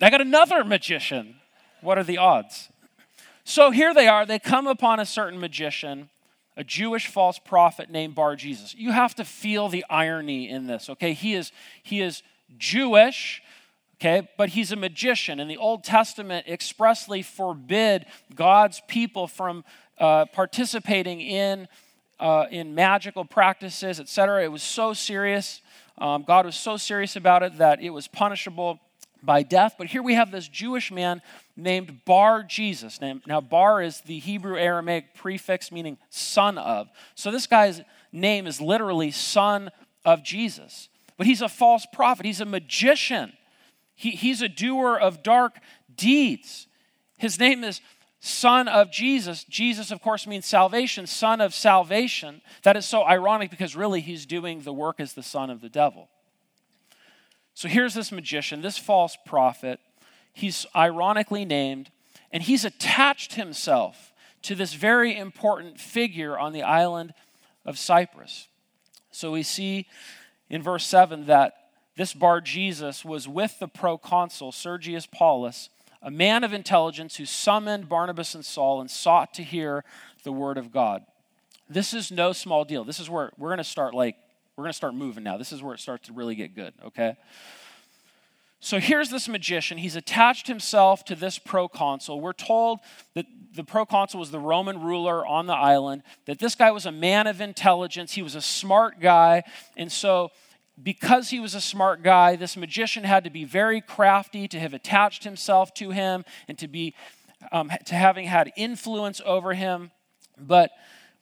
I 0.00 0.08
got 0.08 0.20
another 0.20 0.62
magician. 0.62 1.36
What 1.80 1.98
are 1.98 2.04
the 2.04 2.18
odds? 2.18 2.68
So 3.42 3.72
here 3.72 3.92
they 3.92 4.06
are. 4.06 4.24
They 4.24 4.38
come 4.38 4.68
upon 4.68 5.00
a 5.00 5.06
certain 5.06 5.40
magician, 5.40 6.10
a 6.56 6.62
Jewish 6.62 7.08
false 7.08 7.40
prophet 7.40 7.90
named 7.90 8.14
Bar 8.14 8.36
Jesus. 8.36 8.72
You 8.72 8.92
have 8.92 9.16
to 9.16 9.24
feel 9.24 9.68
the 9.68 9.84
irony 9.90 10.48
in 10.48 10.68
this, 10.68 10.88
okay? 10.90 11.12
He 11.12 11.34
is, 11.34 11.50
he 11.82 12.00
is 12.00 12.22
Jewish, 12.56 13.42
okay? 13.94 14.28
But 14.36 14.50
he's 14.50 14.72
a 14.72 14.76
magician 14.76 15.40
and 15.40 15.50
the 15.50 15.56
old 15.56 15.84
testament 15.84 16.46
expressly 16.48 17.22
forbid 17.22 18.06
god's 18.34 18.80
people 18.88 19.26
from 19.26 19.64
uh, 19.98 20.26
participating 20.26 21.20
in 21.20 21.68
uh, 22.20 22.46
in 22.50 22.74
magical 22.74 23.24
practices 23.24 24.00
etc 24.00 24.44
it 24.44 24.52
was 24.52 24.62
so 24.62 24.92
serious 24.92 25.60
um, 25.98 26.22
god 26.22 26.46
was 26.46 26.56
so 26.56 26.76
serious 26.76 27.16
about 27.16 27.42
it 27.42 27.58
that 27.58 27.80
it 27.80 27.90
was 27.90 28.08
punishable 28.08 28.80
by 29.24 29.42
death. 29.42 29.76
But 29.78 29.88
here 29.88 30.02
we 30.02 30.14
have 30.14 30.30
this 30.30 30.48
jewish 30.48 30.92
man 30.92 31.22
named 31.56 32.04
bar 32.04 32.42
jesus. 32.42 33.00
Now 33.00 33.40
bar 33.40 33.82
is 33.82 34.00
the 34.02 34.18
hebrew 34.18 34.56
aramaic 34.56 35.14
prefix 35.14 35.72
meaning 35.72 35.98
son 36.10 36.58
of. 36.58 36.88
So 37.14 37.30
this 37.30 37.46
guy's 37.46 37.80
name 38.12 38.46
is 38.46 38.60
literally 38.60 39.10
son 39.10 39.70
of 40.04 40.22
jesus. 40.22 40.88
But 41.16 41.26
he's 41.26 41.42
a 41.42 41.48
false 41.48 41.86
prophet. 41.92 42.26
He's 42.26 42.40
a 42.40 42.44
magician 42.44 43.32
he, 43.94 44.10
he's 44.10 44.42
a 44.42 44.48
doer 44.48 44.96
of 44.96 45.22
dark 45.22 45.58
deeds. 45.94 46.66
His 47.18 47.38
name 47.38 47.64
is 47.64 47.80
Son 48.20 48.68
of 48.68 48.90
Jesus. 48.90 49.44
Jesus, 49.44 49.90
of 49.90 50.00
course, 50.00 50.26
means 50.26 50.46
salvation, 50.46 51.06
Son 51.06 51.40
of 51.40 51.54
salvation. 51.54 52.40
That 52.62 52.76
is 52.76 52.86
so 52.86 53.04
ironic 53.04 53.50
because 53.50 53.76
really 53.76 54.00
he's 54.00 54.26
doing 54.26 54.62
the 54.62 54.72
work 54.72 54.98
as 54.98 55.12
the 55.12 55.22
son 55.22 55.50
of 55.50 55.60
the 55.60 55.68
devil. 55.68 56.08
So 57.52 57.68
here's 57.68 57.94
this 57.94 58.10
magician, 58.10 58.62
this 58.62 58.78
false 58.78 59.16
prophet. 59.26 59.78
He's 60.32 60.66
ironically 60.74 61.44
named, 61.44 61.90
and 62.32 62.42
he's 62.42 62.64
attached 62.64 63.34
himself 63.34 64.12
to 64.42 64.54
this 64.54 64.74
very 64.74 65.16
important 65.16 65.78
figure 65.78 66.38
on 66.38 66.52
the 66.52 66.62
island 66.62 67.14
of 67.64 67.78
Cyprus. 67.78 68.48
So 69.10 69.30
we 69.30 69.42
see 69.42 69.86
in 70.50 70.62
verse 70.62 70.86
7 70.86 71.26
that 71.26 71.63
this 71.96 72.12
bar 72.12 72.40
Jesus 72.40 73.04
was 73.04 73.28
with 73.28 73.58
the 73.58 73.68
proconsul 73.68 74.52
Sergius 74.52 75.06
Paulus, 75.06 75.68
a 76.02 76.10
man 76.10 76.44
of 76.44 76.52
intelligence 76.52 77.16
who 77.16 77.24
summoned 77.24 77.88
Barnabas 77.88 78.34
and 78.34 78.44
Saul 78.44 78.80
and 78.80 78.90
sought 78.90 79.32
to 79.34 79.42
hear 79.42 79.84
the 80.22 80.32
word 80.32 80.58
of 80.58 80.72
God. 80.72 81.04
This 81.68 81.94
is 81.94 82.10
no 82.10 82.32
small 82.32 82.64
deal. 82.64 82.84
This 82.84 83.00
is 83.00 83.08
where 83.08 83.32
we're 83.38 83.48
going 83.48 83.58
to 83.58 83.64
start 83.64 83.94
like 83.94 84.16
we're 84.56 84.64
going 84.64 84.72
to 84.72 84.76
start 84.76 84.94
moving 84.94 85.24
now. 85.24 85.36
This 85.36 85.50
is 85.50 85.62
where 85.62 85.74
it 85.74 85.80
starts 85.80 86.06
to 86.06 86.12
really 86.12 86.34
get 86.34 86.54
good, 86.54 86.74
okay? 86.84 87.16
So 88.60 88.78
here's 88.78 89.10
this 89.10 89.28
magician. 89.28 89.78
He's 89.78 89.96
attached 89.96 90.46
himself 90.46 91.04
to 91.06 91.14
this 91.14 91.38
proconsul. 91.38 92.20
We're 92.20 92.32
told 92.32 92.78
that 93.14 93.26
the 93.54 93.64
proconsul 93.64 94.20
was 94.20 94.30
the 94.30 94.38
Roman 94.38 94.80
ruler 94.80 95.26
on 95.26 95.46
the 95.46 95.54
island, 95.54 96.02
that 96.26 96.38
this 96.38 96.54
guy 96.54 96.70
was 96.70 96.86
a 96.86 96.92
man 96.92 97.26
of 97.26 97.40
intelligence. 97.40 98.12
He 98.12 98.22
was 98.22 98.34
a 98.34 98.40
smart 98.40 99.00
guy. 99.00 99.42
And 99.76 99.90
so 99.92 100.30
because 100.82 101.30
he 101.30 101.40
was 101.40 101.54
a 101.54 101.60
smart 101.60 102.02
guy, 102.02 102.36
this 102.36 102.56
magician 102.56 103.04
had 103.04 103.24
to 103.24 103.30
be 103.30 103.44
very 103.44 103.80
crafty 103.80 104.48
to 104.48 104.58
have 104.58 104.74
attached 104.74 105.24
himself 105.24 105.72
to 105.74 105.90
him 105.90 106.24
and 106.48 106.58
to 106.58 106.68
be 106.68 106.94
um, 107.52 107.70
to 107.84 107.94
having 107.94 108.26
had 108.26 108.52
influence 108.56 109.20
over 109.24 109.54
him. 109.54 109.90
But 110.38 110.70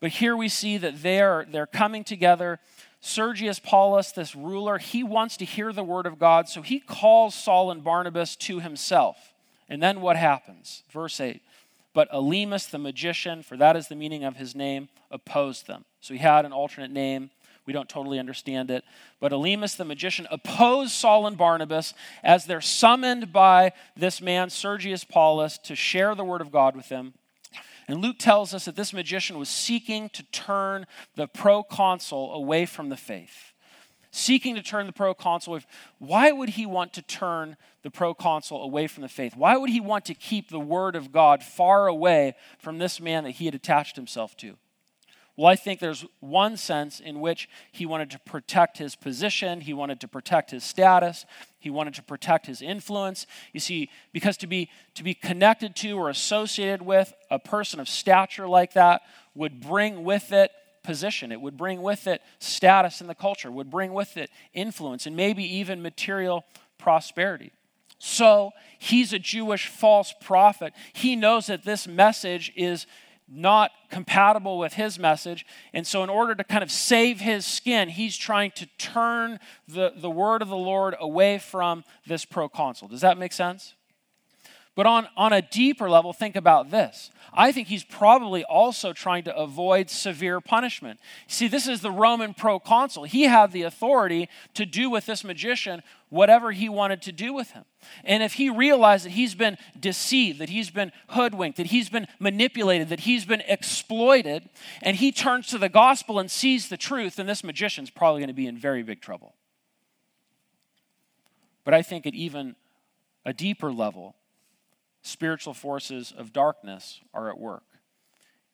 but 0.00 0.10
here 0.10 0.36
we 0.36 0.48
see 0.48 0.78
that 0.78 1.02
they're 1.02 1.46
they're 1.50 1.66
coming 1.66 2.04
together. 2.04 2.60
Sergius 3.04 3.58
Paulus, 3.58 4.12
this 4.12 4.36
ruler, 4.36 4.78
he 4.78 5.02
wants 5.02 5.36
to 5.38 5.44
hear 5.44 5.72
the 5.72 5.82
word 5.82 6.06
of 6.06 6.20
God, 6.20 6.48
so 6.48 6.62
he 6.62 6.78
calls 6.78 7.34
Saul 7.34 7.72
and 7.72 7.82
Barnabas 7.82 8.36
to 8.36 8.60
himself. 8.60 9.34
And 9.68 9.82
then 9.82 10.00
what 10.00 10.16
happens? 10.16 10.84
Verse 10.92 11.18
8. 11.20 11.42
But 11.94 12.10
Elymas 12.12 12.70
the 12.70 12.78
magician, 12.78 13.42
for 13.42 13.56
that 13.56 13.76
is 13.76 13.88
the 13.88 13.96
meaning 13.96 14.22
of 14.22 14.36
his 14.36 14.54
name, 14.54 14.88
opposed 15.10 15.66
them. 15.66 15.84
So 16.00 16.14
he 16.14 16.20
had 16.20 16.44
an 16.44 16.52
alternate 16.52 16.92
name. 16.92 17.30
We 17.66 17.72
don't 17.72 17.88
totally 17.88 18.18
understand 18.18 18.70
it. 18.70 18.84
But 19.20 19.32
Elymas 19.32 19.76
the 19.76 19.84
magician 19.84 20.26
opposed 20.30 20.92
Saul 20.92 21.26
and 21.26 21.36
Barnabas 21.36 21.94
as 22.22 22.44
they're 22.44 22.60
summoned 22.60 23.32
by 23.32 23.72
this 23.96 24.20
man, 24.20 24.50
Sergius 24.50 25.04
Paulus, 25.04 25.58
to 25.58 25.76
share 25.76 26.14
the 26.14 26.24
word 26.24 26.40
of 26.40 26.50
God 26.50 26.74
with 26.74 26.88
them. 26.88 27.14
And 27.88 28.00
Luke 28.00 28.18
tells 28.18 28.54
us 28.54 28.64
that 28.64 28.76
this 28.76 28.92
magician 28.92 29.38
was 29.38 29.48
seeking 29.48 30.08
to 30.10 30.22
turn 30.24 30.86
the 31.14 31.26
proconsul 31.26 32.32
away 32.32 32.66
from 32.66 32.88
the 32.88 32.96
faith. 32.96 33.52
Seeking 34.10 34.54
to 34.56 34.62
turn 34.62 34.86
the 34.86 34.92
proconsul 34.92 35.54
away. 35.54 35.64
Why 35.98 36.32
would 36.32 36.50
he 36.50 36.66
want 36.66 36.92
to 36.94 37.02
turn 37.02 37.56
the 37.82 37.90
proconsul 37.90 38.62
away 38.62 38.86
from 38.86 39.02
the 39.02 39.08
faith? 39.08 39.36
Why 39.36 39.56
would 39.56 39.70
he 39.70 39.80
want 39.80 40.04
to 40.06 40.14
keep 40.14 40.50
the 40.50 40.60
word 40.60 40.96
of 40.96 41.12
God 41.12 41.42
far 41.42 41.86
away 41.86 42.34
from 42.58 42.78
this 42.78 43.00
man 43.00 43.24
that 43.24 43.32
he 43.32 43.46
had 43.46 43.54
attached 43.54 43.96
himself 43.96 44.36
to? 44.38 44.56
Well, 45.36 45.46
I 45.50 45.56
think 45.56 45.80
there's 45.80 46.04
one 46.20 46.58
sense 46.58 47.00
in 47.00 47.20
which 47.20 47.48
he 47.70 47.86
wanted 47.86 48.10
to 48.10 48.18
protect 48.18 48.76
his 48.76 48.94
position, 48.94 49.62
he 49.62 49.72
wanted 49.72 49.98
to 50.00 50.08
protect 50.08 50.50
his 50.50 50.62
status, 50.62 51.24
he 51.58 51.70
wanted 51.70 51.94
to 51.94 52.02
protect 52.02 52.46
his 52.46 52.60
influence. 52.60 53.26
You 53.52 53.60
see, 53.60 53.88
because 54.12 54.36
to 54.38 54.46
be 54.46 54.68
to 54.94 55.02
be 55.02 55.14
connected 55.14 55.74
to 55.76 55.92
or 55.92 56.10
associated 56.10 56.82
with 56.82 57.14
a 57.30 57.38
person 57.38 57.80
of 57.80 57.88
stature 57.88 58.46
like 58.46 58.74
that 58.74 59.02
would 59.34 59.60
bring 59.60 60.04
with 60.04 60.32
it 60.32 60.50
position. 60.82 61.32
It 61.32 61.40
would 61.40 61.56
bring 61.56 61.80
with 61.80 62.06
it 62.06 62.20
status 62.38 63.00
in 63.00 63.06
the 63.06 63.14
culture, 63.14 63.50
would 63.50 63.70
bring 63.70 63.92
with 63.94 64.16
it 64.16 64.30
influence 64.52 65.06
and 65.06 65.16
maybe 65.16 65.44
even 65.44 65.80
material 65.80 66.44
prosperity. 66.76 67.52
So, 68.04 68.50
he's 68.80 69.12
a 69.12 69.18
Jewish 69.20 69.68
false 69.68 70.12
prophet. 70.20 70.72
He 70.92 71.14
knows 71.14 71.46
that 71.46 71.62
this 71.62 71.86
message 71.86 72.52
is 72.56 72.86
not 73.34 73.70
compatible 73.90 74.58
with 74.58 74.74
his 74.74 74.98
message. 74.98 75.46
And 75.72 75.86
so, 75.86 76.02
in 76.02 76.10
order 76.10 76.34
to 76.34 76.44
kind 76.44 76.62
of 76.62 76.70
save 76.70 77.20
his 77.20 77.46
skin, 77.46 77.88
he's 77.88 78.16
trying 78.16 78.50
to 78.52 78.66
turn 78.78 79.38
the, 79.66 79.92
the 79.96 80.10
word 80.10 80.42
of 80.42 80.48
the 80.48 80.56
Lord 80.56 80.94
away 81.00 81.38
from 81.38 81.84
this 82.06 82.24
proconsul. 82.24 82.88
Does 82.88 83.00
that 83.00 83.18
make 83.18 83.32
sense? 83.32 83.74
But 84.74 84.86
on, 84.86 85.06
on 85.18 85.34
a 85.34 85.42
deeper 85.42 85.90
level, 85.90 86.14
think 86.14 86.34
about 86.34 86.70
this. 86.70 87.10
I 87.34 87.52
think 87.52 87.68
he's 87.68 87.84
probably 87.84 88.42
also 88.42 88.94
trying 88.94 89.24
to 89.24 89.36
avoid 89.36 89.90
severe 89.90 90.40
punishment. 90.40 90.98
See, 91.26 91.46
this 91.46 91.68
is 91.68 91.82
the 91.82 91.90
Roman 91.90 92.32
proconsul. 92.32 93.04
He 93.04 93.24
had 93.24 93.52
the 93.52 93.62
authority 93.62 94.30
to 94.54 94.64
do 94.64 94.88
with 94.88 95.04
this 95.04 95.24
magician 95.24 95.82
whatever 96.08 96.52
he 96.52 96.70
wanted 96.70 97.02
to 97.02 97.12
do 97.12 97.34
with 97.34 97.50
him. 97.50 97.64
And 98.04 98.22
if 98.22 98.34
he 98.34 98.48
realized 98.48 99.04
that 99.04 99.12
he's 99.12 99.34
been 99.34 99.58
deceived, 99.78 100.38
that 100.40 100.50
he's 100.50 100.70
been 100.70 100.92
hoodwinked, 101.08 101.56
that 101.58 101.66
he's 101.66 101.90
been 101.90 102.06
manipulated, 102.18 102.88
that 102.90 103.00
he's 103.00 103.24
been 103.26 103.42
exploited, 103.48 104.48
and 104.82 104.96
he 104.96 105.12
turns 105.12 105.48
to 105.48 105.58
the 105.58 105.70
gospel 105.70 106.18
and 106.18 106.30
sees 106.30 106.68
the 106.68 106.76
truth, 106.78 107.16
then 107.16 107.26
this 107.26 107.44
magician's 107.44 107.90
probably 107.90 108.20
going 108.20 108.28
to 108.28 108.34
be 108.34 108.46
in 108.46 108.56
very 108.56 108.82
big 108.82 109.00
trouble. 109.02 109.34
But 111.64 111.74
I 111.74 111.82
think 111.82 112.06
at 112.06 112.14
even 112.14 112.56
a 113.24 113.32
deeper 113.32 113.72
level, 113.72 114.16
spiritual 115.02 115.54
forces 115.54 116.12
of 116.16 116.32
darkness 116.32 117.00
are 117.12 117.28
at 117.28 117.38
work. 117.38 117.64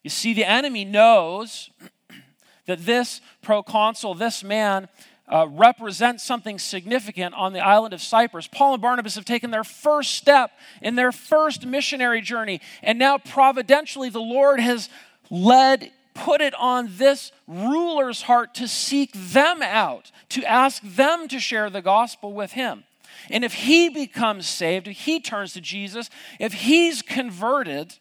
You 0.03 0.11
see, 0.11 0.33
the 0.33 0.45
enemy 0.45 0.85
knows 0.85 1.71
that 2.67 2.85
this 2.85 3.21
proconsul, 3.43 4.15
this 4.15 4.43
man, 4.43 4.89
uh, 5.31 5.47
represents 5.51 6.25
something 6.25 6.59
significant 6.59 7.35
on 7.35 7.53
the 7.53 7.61
island 7.61 7.93
of 7.93 8.01
Cyprus. 8.01 8.47
Paul 8.47 8.75
and 8.75 8.83
Barnabas 8.83 9.15
have 9.17 9.25
taken 9.25 9.51
their 9.51 9.65
first 9.65 10.15
step 10.15 10.53
in 10.81 10.95
their 10.95 11.13
first 11.13 11.67
missionary 11.67 12.23
journey, 12.23 12.61
and 12.83 12.99
now 12.99 13.19
providentially 13.19 14.09
the 14.09 14.21
Lord 14.21 14.61
has 14.61 14.89
led, 15.31 15.93
put 16.15 16.41
it 16.41 16.55
on 16.55 16.89
this 16.97 17.31
ruler's 17.47 18.23
heart 18.23 18.55
to 18.55 18.67
seek 18.67 19.13
them 19.13 19.61
out, 19.61 20.11
to 20.31 20.45
ask 20.45 20.83
them 20.83 21.29
to 21.29 21.39
share 21.39 21.69
the 21.69 21.83
gospel 21.83 22.33
with 22.33 22.53
him. 22.53 22.85
And 23.31 23.45
if 23.45 23.55
he 23.55 23.89
becomes 23.89 24.49
saved, 24.49 24.89
if 24.89 24.99
he 24.99 25.21
turns 25.21 25.53
to 25.55 25.61
Jesus, 25.61 26.11
if 26.39 26.53
he's 26.53 27.03
converted, 27.03 27.95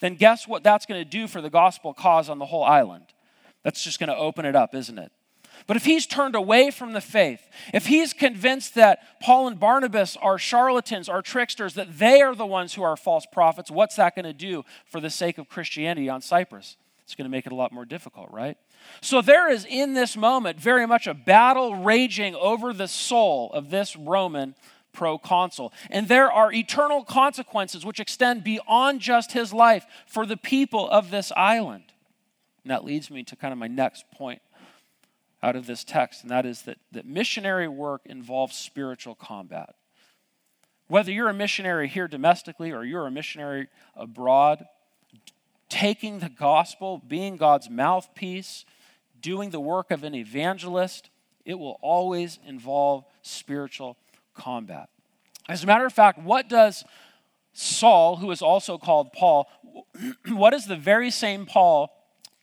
then 0.00 0.16
guess 0.16 0.48
what 0.48 0.62
that's 0.62 0.86
going 0.86 1.00
to 1.00 1.08
do 1.08 1.28
for 1.28 1.40
the 1.40 1.50
gospel 1.50 1.94
cause 1.94 2.28
on 2.28 2.38
the 2.38 2.46
whole 2.46 2.64
island? 2.64 3.06
That's 3.62 3.84
just 3.84 3.98
going 3.98 4.08
to 4.08 4.16
open 4.16 4.44
it 4.44 4.56
up, 4.56 4.74
isn't 4.74 4.98
it? 4.98 5.12
But 5.66 5.76
if 5.76 5.84
he's 5.84 6.06
turned 6.06 6.34
away 6.34 6.70
from 6.70 6.92
the 6.92 7.00
faith, 7.00 7.48
if 7.72 7.86
he's 7.86 8.12
convinced 8.12 8.74
that 8.74 9.20
Paul 9.20 9.46
and 9.46 9.60
Barnabas 9.60 10.16
are 10.16 10.38
charlatans, 10.38 11.08
are 11.08 11.22
tricksters, 11.22 11.74
that 11.74 11.98
they 11.98 12.20
are 12.20 12.34
the 12.34 12.46
ones 12.46 12.74
who 12.74 12.82
are 12.82 12.96
false 12.96 13.26
prophets, 13.30 13.70
what's 13.70 13.96
that 13.96 14.16
going 14.16 14.24
to 14.24 14.32
do 14.32 14.64
for 14.84 15.00
the 15.00 15.10
sake 15.10 15.38
of 15.38 15.48
Christianity 15.48 16.08
on 16.08 16.20
Cyprus? 16.20 16.76
It's 17.12 17.16
going 17.18 17.26
to 17.26 17.30
make 17.30 17.44
it 17.44 17.52
a 17.52 17.54
lot 17.54 17.72
more 17.72 17.84
difficult, 17.84 18.30
right? 18.30 18.56
So 19.02 19.20
there 19.20 19.50
is 19.52 19.66
in 19.68 19.92
this 19.92 20.16
moment 20.16 20.58
very 20.58 20.86
much 20.86 21.06
a 21.06 21.12
battle 21.12 21.74
raging 21.74 22.34
over 22.34 22.72
the 22.72 22.88
soul 22.88 23.50
of 23.52 23.68
this 23.68 23.96
Roman 23.96 24.54
proconsul. 24.94 25.74
And 25.90 26.08
there 26.08 26.32
are 26.32 26.50
eternal 26.50 27.04
consequences 27.04 27.84
which 27.84 28.00
extend 28.00 28.44
beyond 28.44 29.00
just 29.00 29.32
his 29.32 29.52
life 29.52 29.84
for 30.06 30.24
the 30.24 30.38
people 30.38 30.88
of 30.88 31.10
this 31.10 31.30
island. 31.36 31.84
And 32.64 32.70
that 32.70 32.82
leads 32.82 33.10
me 33.10 33.24
to 33.24 33.36
kind 33.36 33.52
of 33.52 33.58
my 33.58 33.68
next 33.68 34.10
point 34.10 34.40
out 35.42 35.54
of 35.54 35.66
this 35.66 35.84
text, 35.84 36.22
and 36.22 36.30
that 36.30 36.46
is 36.46 36.62
that, 36.62 36.78
that 36.92 37.04
missionary 37.04 37.68
work 37.68 38.00
involves 38.06 38.56
spiritual 38.56 39.14
combat. 39.14 39.74
Whether 40.88 41.12
you're 41.12 41.28
a 41.28 41.34
missionary 41.34 41.88
here 41.88 42.08
domestically 42.08 42.72
or 42.72 42.84
you're 42.84 43.06
a 43.06 43.10
missionary 43.10 43.68
abroad, 43.94 44.64
taking 45.72 46.18
the 46.18 46.28
gospel, 46.28 47.02
being 47.08 47.38
God's 47.38 47.70
mouthpiece, 47.70 48.66
doing 49.22 49.48
the 49.48 49.58
work 49.58 49.90
of 49.90 50.04
an 50.04 50.14
evangelist, 50.14 51.08
it 51.46 51.58
will 51.58 51.78
always 51.80 52.38
involve 52.46 53.06
spiritual 53.22 53.96
combat. 54.34 54.90
As 55.48 55.64
a 55.64 55.66
matter 55.66 55.86
of 55.86 55.92
fact, 55.94 56.18
what 56.18 56.46
does 56.46 56.84
Saul, 57.54 58.16
who 58.16 58.30
is 58.30 58.42
also 58.42 58.76
called 58.76 59.14
Paul, 59.14 59.48
what 60.28 60.50
does 60.50 60.66
the 60.66 60.76
very 60.76 61.10
same 61.10 61.46
Paul 61.46 61.90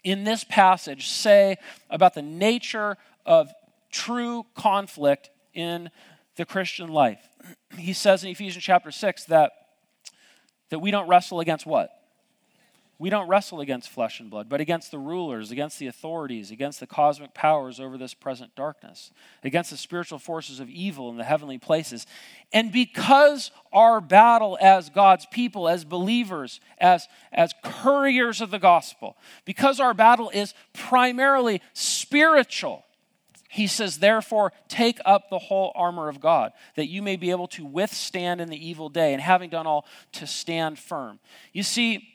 in 0.03 0.23
this 0.23 0.43
passage 0.43 1.07
say 1.07 1.57
about 1.91 2.15
the 2.15 2.23
nature 2.23 2.97
of 3.27 3.51
true 3.91 4.47
conflict 4.55 5.29
in 5.53 5.91
the 6.35 6.45
Christian 6.45 6.89
life? 6.89 7.21
He 7.77 7.93
says 7.93 8.23
in 8.23 8.31
Ephesians 8.31 8.63
chapter 8.63 8.89
6 8.89 9.25
that, 9.25 9.51
that 10.71 10.79
we 10.79 10.89
don't 10.89 11.07
wrestle 11.07 11.39
against 11.39 11.67
what? 11.67 11.98
We 12.99 13.09
don't 13.09 13.29
wrestle 13.29 13.61
against 13.61 13.89
flesh 13.89 14.19
and 14.19 14.29
blood, 14.29 14.49
but 14.49 14.59
against 14.59 14.91
the 14.91 14.99
rulers, 14.99 15.51
against 15.51 15.79
the 15.79 15.87
authorities, 15.87 16.51
against 16.51 16.81
the 16.81 16.85
cosmic 16.85 17.33
powers 17.33 17.79
over 17.79 17.97
this 17.97 18.13
present 18.13 18.53
darkness, 18.55 19.11
against 19.41 19.71
the 19.71 19.77
spiritual 19.77 20.19
forces 20.19 20.59
of 20.59 20.69
evil 20.69 21.09
in 21.09 21.15
the 21.15 21.23
heavenly 21.23 21.57
places. 21.57 22.05
And 22.51 22.73
because 22.73 23.51
our 23.71 24.01
battle 24.01 24.57
as 24.59 24.89
God's 24.89 25.25
people, 25.27 25.69
as 25.69 25.85
believers, 25.85 26.59
as, 26.77 27.07
as 27.31 27.53
couriers 27.63 28.41
of 28.41 28.51
the 28.51 28.59
gospel, 28.59 29.15
because 29.45 29.79
our 29.79 29.93
battle 29.93 30.29
is 30.31 30.53
primarily 30.73 31.61
spiritual, 31.71 32.83
he 33.47 33.65
says, 33.65 33.99
therefore, 33.99 34.51
take 34.67 34.99
up 35.05 35.29
the 35.29 35.39
whole 35.39 35.71
armor 35.73 36.09
of 36.09 36.19
God, 36.19 36.51
that 36.75 36.89
you 36.89 37.01
may 37.01 37.15
be 37.15 37.31
able 37.31 37.47
to 37.47 37.63
withstand 37.65 38.41
in 38.41 38.49
the 38.49 38.67
evil 38.67 38.89
day, 38.89 39.13
and 39.13 39.21
having 39.21 39.49
done 39.49 39.65
all, 39.65 39.85
to 40.11 40.27
stand 40.27 40.77
firm. 40.77 41.19
You 41.53 41.63
see, 41.63 42.07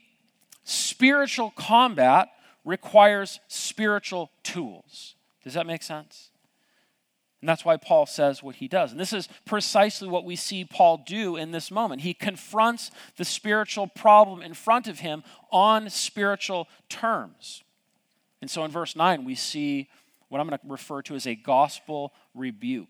spiritual 0.65 1.53
combat 1.57 2.29
requires 2.65 3.41
spiritual 3.49 4.31
tools. 4.43 5.15
Does 5.43 5.55
that 5.55 5.67
make 5.67 5.83
sense? 5.83 6.31
And 7.45 7.49
that's 7.51 7.65
why 7.65 7.77
Paul 7.77 8.07
says 8.07 8.43
what 8.43 8.57
he 8.57 8.69
does. 8.69 8.91
And 8.91 8.99
this 8.99 9.13
is 9.13 9.29
precisely 9.45 10.09
what 10.09 10.25
we 10.25 10.35
see 10.35 10.65
Paul 10.65 11.05
do 11.07 11.37
in 11.37 11.51
this 11.51 11.71
moment. 11.71 12.01
He 12.01 12.15
confronts 12.15 12.91
the 13.19 13.25
spiritual 13.27 13.87
problem 13.87 14.41
in 14.41 14.55
front 14.55 14.89
of 14.89 15.01
him 15.01 15.23
on 15.53 15.91
spiritual 15.91 16.69
terms. 16.89 17.63
And 18.41 18.51
so 18.51 18.65
in 18.65 18.71
verse 18.71 18.97
9, 18.97 19.27
we 19.27 19.35
see 19.35 19.91
what 20.31 20.41
I'm 20.41 20.49
going 20.49 20.59
to 20.59 20.67
refer 20.67 21.03
to 21.03 21.15
as 21.15 21.27
a 21.27 21.35
gospel 21.35 22.15
rebuke. 22.35 22.89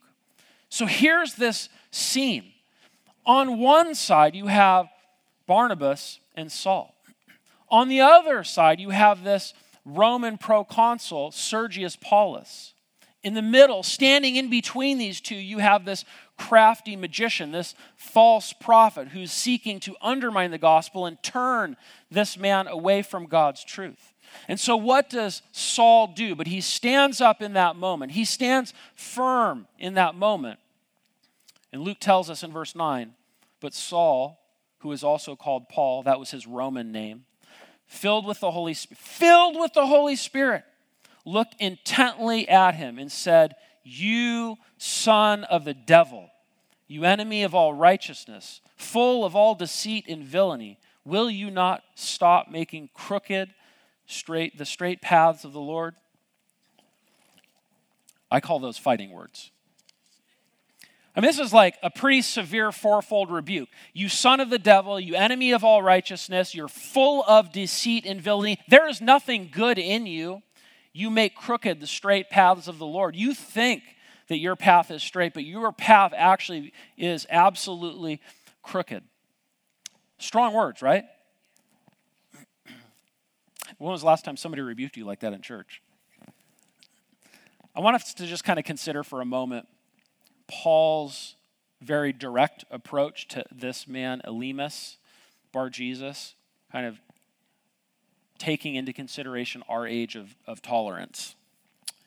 So 0.69 0.87
here's 0.87 1.35
this 1.35 1.69
scene. 1.91 2.53
On 3.27 3.59
one 3.59 3.97
side, 3.97 4.37
you 4.37 4.47
have 4.47 4.87
Barnabas 5.49 6.21
and 6.37 6.51
Saul. 6.53 6.94
On 7.75 7.89
the 7.89 8.03
other 8.03 8.45
side, 8.45 8.79
you 8.79 8.91
have 8.91 9.25
this 9.25 9.53
Roman 9.85 10.39
proconsul, 10.39 11.33
Sergius 11.33 11.97
Paulus. 11.97 12.73
in 13.25 13.35
the 13.35 13.43
middle, 13.43 13.83
standing 13.83 14.37
in 14.37 14.49
between 14.49 14.97
these 14.97 15.21
two, 15.21 15.35
you 15.35 15.59
have 15.59 15.85
this 15.85 16.05
crafty 16.39 16.95
magician, 16.95 17.51
this 17.51 17.75
false 17.97 18.53
prophet 18.53 19.09
who's 19.09 19.33
seeking 19.33 19.81
to 19.81 19.97
undermine 20.01 20.53
the 20.53 20.59
gospel 20.59 21.05
and 21.07 21.21
turn 21.21 21.77
this 22.13 22.37
man 22.37 22.69
away 22.69 23.03
from 23.03 23.27
God's 23.27 23.65
truth. 23.65 24.15
And 24.47 24.61
so, 24.61 24.77
what 24.77 25.11
does 25.11 25.43
Saul 25.51 26.07
do? 26.07 26.37
But 26.37 26.47
he 26.47 26.61
stands 26.61 27.21
up 27.21 27.43
in 27.43 27.55
that 27.55 27.75
moment. 27.75 28.13
He 28.13 28.25
stands 28.25 28.73
firm 28.95 29.67
in 29.81 29.95
that 29.95 30.15
moment. 30.15 30.61
And 31.73 31.83
Luke 31.83 31.99
tells 31.99 32.31
us 32.31 32.45
in 32.45 32.53
verse 32.53 32.77
9, 32.77 33.15
but 33.61 33.75
Saul, 33.75 34.39
who 34.79 34.93
is 34.93 35.03
also 35.03 35.35
called 35.35 35.69
Paul, 35.69 36.05
that 36.05 36.21
was 36.21 36.31
his 36.31 36.47
Roman 36.47 36.93
name, 36.93 37.25
filled 37.87 38.27
with 38.27 38.41
the 38.41 38.51
Holy 38.51 38.75
Spirit, 38.75 38.99
filled 38.99 39.59
with 39.59 39.73
the 39.73 39.87
Holy 39.87 40.17
Spirit, 40.17 40.65
looked 41.25 41.55
intently 41.59 42.49
at 42.49 42.75
him 42.75 42.99
and 42.99 43.11
said, 43.11 43.55
You 43.83 44.57
son 44.79 45.45
of 45.45 45.65
the 45.65 45.75
devil, 45.75 46.31
you 46.87 47.05
enemy 47.05 47.43
of 47.43 47.55
all 47.55 47.73
righteousness, 47.73 48.61
full 48.77 49.25
of 49.25 49.35
all 49.35 49.55
deceit 49.55 50.07
and 50.09 50.25
villainy, 50.25 50.79
will 51.05 51.31
you 51.31 51.51
not 51.51 51.83
stop 51.95 52.51
making 52.51 52.91
crooked 52.95 53.55
straight 54.07 54.59
the 54.59 54.67
straight 54.67 55.01
paths 55.01 55.45
of 55.45 55.53
the 55.53 55.61
Lord? 55.61 55.95
I 58.31 58.41
call 58.41 58.59
those 58.59 58.79
fighting 58.79 59.11
words. 59.11 59.51
I 61.17 61.21
mean, 61.21 61.29
this 61.29 61.39
is 61.39 61.53
like 61.53 61.79
a 61.83 61.91
pretty 61.91 62.23
severe 62.23 62.73
fourfold 62.73 63.31
rebuke. 63.31 63.69
You 63.93 64.09
son 64.09 64.41
of 64.41 64.51
the 64.51 64.59
devil, 64.59 64.99
you 64.99 65.15
enemy 65.15 65.53
of 65.53 65.63
all 65.63 65.81
righteousness, 65.81 66.55
you're 66.55 66.67
full 66.67 67.23
of 67.29 67.53
deceit 67.53 68.05
and 68.05 68.21
villainy. 68.21 68.59
There 68.67 68.89
is 68.89 69.01
nothing 69.01 69.49
good 69.53 69.79
in 69.79 70.07
you. 70.07 70.43
You 70.93 71.11
make 71.11 71.37
crooked 71.37 71.81
the 71.81 71.87
straight 71.87 72.31
paths 72.31 72.67
of 72.67 72.79
the 72.79 72.87
Lord. 72.87 73.15
You 73.15 73.33
think 73.33 73.85
that 74.29 74.39
your 74.39 74.57
path 74.57 74.91
is 74.91 75.03
straight, 75.03 75.35
but 75.35 75.45
your 75.45 75.71
path 75.71 76.13
actually 76.17 76.73
is 76.97 77.27
absolutely 77.31 78.21
crooked. 78.63 79.05
Strong 80.19 80.55
words, 80.55 80.83
right? 80.83 81.05
When 83.79 83.93
was 83.93 84.01
the 84.01 84.07
last 84.07 84.25
time 84.25 84.37
somebody 84.37 84.63
rebuked 84.63 84.97
you 84.97 85.05
like 85.05 85.21
that 85.21 85.33
in 85.33 85.43
church? 85.43 85.81
I 87.75 87.81
want 87.81 87.97
us 87.97 88.15
to 88.15 88.27
just 88.27 88.45
kind 88.45 88.59
of 88.59 88.65
consider 88.65 89.03
for 89.03 89.21
a 89.21 89.25
moment 89.25 89.67
Paul's 90.49 91.37
very 91.81 92.13
direct 92.13 92.65
approach 92.71 93.29
to 93.29 93.45
this 93.53 93.87
man, 93.87 94.23
Elymas, 94.27 94.97
Bar 95.53 95.71
Jesus, 95.71 96.35
kind 96.73 96.87
of 96.87 96.99
taking 98.39 98.75
into 98.75 98.93
consideration 98.93 99.63
our 99.69 99.87
age 99.87 100.17
of, 100.17 100.35
of 100.47 100.61
tolerance. 100.61 101.35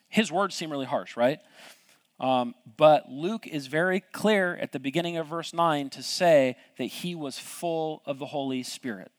His 0.08 0.30
words 0.30 0.54
seem 0.54 0.70
really 0.70 0.86
harsh, 0.86 1.16
right? 1.16 1.40
Um, 2.20 2.54
but 2.76 3.10
Luke 3.10 3.46
is 3.46 3.66
very 3.68 4.00
clear 4.00 4.56
at 4.56 4.72
the 4.72 4.80
beginning 4.80 5.16
of 5.16 5.26
verse 5.26 5.52
9 5.52 5.90
to 5.90 6.02
say 6.02 6.56
that 6.76 6.84
he 6.84 7.14
was 7.14 7.38
full 7.38 8.02
of 8.04 8.18
the 8.18 8.26
Holy 8.26 8.62
Spirit. 8.62 9.12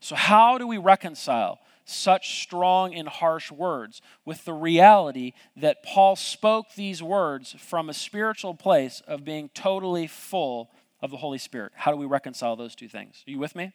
So, 0.00 0.16
how 0.16 0.58
do 0.58 0.66
we 0.66 0.78
reconcile 0.78 1.60
such 1.84 2.42
strong 2.42 2.94
and 2.94 3.08
harsh 3.08 3.50
words 3.50 4.00
with 4.24 4.44
the 4.44 4.52
reality 4.52 5.32
that 5.56 5.82
Paul 5.82 6.16
spoke 6.16 6.74
these 6.74 7.02
words 7.02 7.54
from 7.58 7.88
a 7.88 7.94
spiritual 7.94 8.54
place 8.54 9.02
of 9.06 9.24
being 9.24 9.50
totally 9.54 10.06
full 10.06 10.70
of 11.00 11.10
the 11.10 11.16
Holy 11.16 11.38
Spirit. 11.38 11.72
How 11.74 11.90
do 11.90 11.96
we 11.96 12.06
reconcile 12.06 12.56
those 12.56 12.74
two 12.74 12.88
things? 12.88 13.24
Are 13.26 13.30
you 13.30 13.38
with 13.38 13.56
me? 13.56 13.72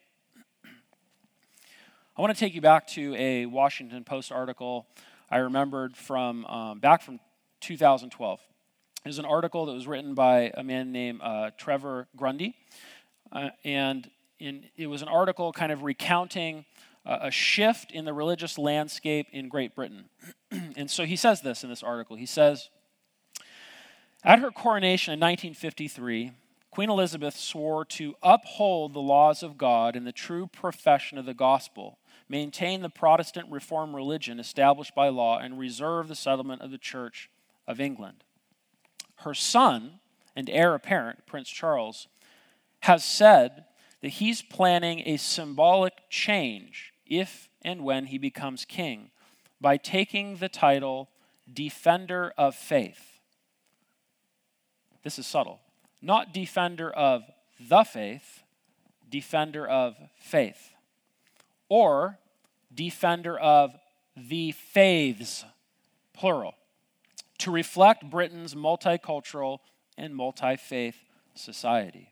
I 2.17 2.21
want 2.21 2.33
to 2.33 2.39
take 2.39 2.55
you 2.55 2.61
back 2.61 2.87
to 2.87 3.13
a 3.15 3.45
Washington 3.45 4.03
Post 4.03 4.31
article 4.31 4.87
I 5.29 5.37
remembered 5.37 5.95
from 5.95 6.45
um, 6.45 6.79
back 6.79 7.01
from 7.01 7.19
2012. 7.59 8.39
It 9.03 9.07
was 9.07 9.19
an 9.19 9.25
article 9.25 9.65
that 9.65 9.73
was 9.73 9.87
written 9.87 10.15
by 10.15 10.51
a 10.55 10.63
man 10.63 10.91
named 10.91 11.19
uh, 11.21 11.51
Trevor 11.57 12.07
Grundy, 12.15 12.55
uh, 13.31 13.49
and 13.63 14.09
in, 14.39 14.65
it 14.77 14.87
was 14.87 15.01
an 15.01 15.09
article 15.09 15.51
kind 15.51 15.71
of 15.71 15.83
recounting 15.83 16.65
a 17.07 17.31
shift 17.31 17.91
in 17.91 18.05
the 18.05 18.13
religious 18.13 18.57
landscape 18.57 19.27
in 19.31 19.47
Great 19.47 19.73
Britain. 19.75 20.09
and 20.51 20.91
so 20.91 21.05
he 21.05 21.15
says 21.15 21.41
this 21.41 21.63
in 21.63 21.69
this 21.69 21.83
article. 21.83 22.17
He 22.17 22.25
says, 22.25 22.69
At 24.23 24.39
her 24.39 24.51
coronation 24.51 25.13
in 25.13 25.19
1953, 25.19 26.31
Queen 26.69 26.89
Elizabeth 26.89 27.35
swore 27.35 27.85
to 27.85 28.15
uphold 28.21 28.93
the 28.93 28.99
laws 28.99 29.41
of 29.41 29.57
God 29.57 29.95
and 29.95 30.05
the 30.05 30.11
true 30.11 30.47
profession 30.47 31.17
of 31.17 31.25
the 31.25 31.33
gospel, 31.33 31.97
maintain 32.27 32.81
the 32.81 32.89
Protestant 32.89 33.49
reform 33.49 33.95
religion 33.95 34.39
established 34.39 34.93
by 34.93 35.07
law, 35.07 35.39
and 35.39 35.57
reserve 35.57 36.09
the 36.09 36.15
settlement 36.15 36.61
of 36.61 36.71
the 36.71 36.77
Church 36.77 37.29
of 37.67 37.79
England. 37.79 38.23
Her 39.21 39.33
son 39.33 39.99
and 40.35 40.49
heir 40.49 40.75
apparent, 40.75 41.25
Prince 41.25 41.49
Charles, 41.49 42.07
has 42.81 43.03
said 43.03 43.65
that 44.01 44.09
he's 44.09 44.41
planning 44.41 45.01
a 45.05 45.17
symbolic 45.17 45.93
change 46.09 46.93
if 47.09 47.49
and 47.61 47.83
when 47.83 48.05
he 48.05 48.17
becomes 48.17 48.65
king 48.65 49.11
by 49.59 49.77
taking 49.77 50.37
the 50.37 50.49
title 50.49 51.09
Defender 51.51 52.33
of 52.37 52.55
Faith. 52.55 53.19
This 55.03 55.17
is 55.17 55.25
subtle. 55.25 55.61
Not 56.01 56.33
defender 56.33 56.91
of 56.91 57.23
the 57.59 57.83
faith, 57.83 58.43
defender 59.09 59.65
of 59.65 59.95
faith. 60.19 60.73
Or 61.69 62.19
defender 62.73 63.37
of 63.37 63.75
the 64.15 64.51
faiths, 64.51 65.45
plural, 66.13 66.55
to 67.39 67.51
reflect 67.51 68.09
Britain's 68.09 68.53
multicultural 68.53 69.59
and 69.97 70.15
multi 70.15 70.55
faith 70.55 70.97
society. 71.35 72.11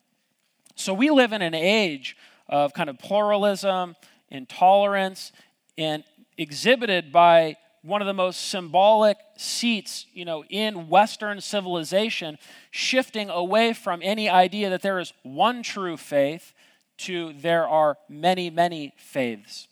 So 0.75 0.93
we 0.93 1.09
live 1.09 1.33
in 1.33 1.41
an 1.41 1.53
age 1.53 2.15
of 2.47 2.73
kind 2.73 2.89
of 2.89 2.99
pluralism 2.99 3.95
intolerance, 4.29 5.31
and 5.77 6.03
exhibited 6.37 7.11
by 7.11 7.57
one 7.81 8.01
of 8.01 8.07
the 8.07 8.13
most 8.13 8.49
symbolic 8.49 9.17
seats, 9.37 10.07
you 10.13 10.25
know, 10.25 10.43
in 10.49 10.89
Western 10.89 11.39
civilization, 11.39 12.37
shifting 12.71 13.29
away 13.29 13.73
from 13.73 13.99
any 14.01 14.27
idea 14.27 14.69
that 14.71 14.81
there 14.81 14.99
is 14.99 15.13
one 15.21 15.61
true 15.61 15.95
faith 15.95 16.53
to 16.97 17.33
there 17.33 17.67
are 17.67 17.97
many, 18.09 18.49
many 18.49 18.93
faiths. 18.97 19.67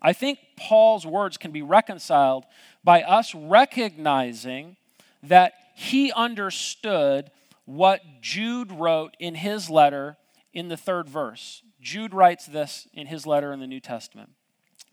I 0.00 0.12
think 0.12 0.38
Paul's 0.56 1.04
words 1.04 1.36
can 1.36 1.50
be 1.50 1.62
reconciled 1.62 2.44
by 2.84 3.02
us 3.02 3.34
recognizing 3.34 4.76
that 5.22 5.54
he 5.74 6.12
understood 6.12 7.30
what 7.64 8.00
Jude 8.20 8.70
wrote 8.70 9.16
in 9.18 9.34
his 9.34 9.68
letter 9.68 10.16
in 10.52 10.68
the 10.68 10.76
third 10.76 11.08
verse. 11.08 11.62
Jude 11.88 12.12
writes 12.12 12.44
this 12.44 12.86
in 12.92 13.06
his 13.06 13.26
letter 13.26 13.50
in 13.50 13.60
the 13.60 13.66
New 13.66 13.80
Testament 13.80 14.28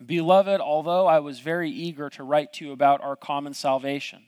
Beloved, 0.06 0.62
although 0.62 1.08
I 1.08 1.20
was 1.20 1.42
very 1.42 1.70
eager 1.70 2.10
to 2.12 2.24
write 2.24 2.54
to 2.54 2.66
you 2.66 2.72
about 2.72 3.04
our 3.04 3.18
common 3.18 3.54
salvation, 3.54 4.24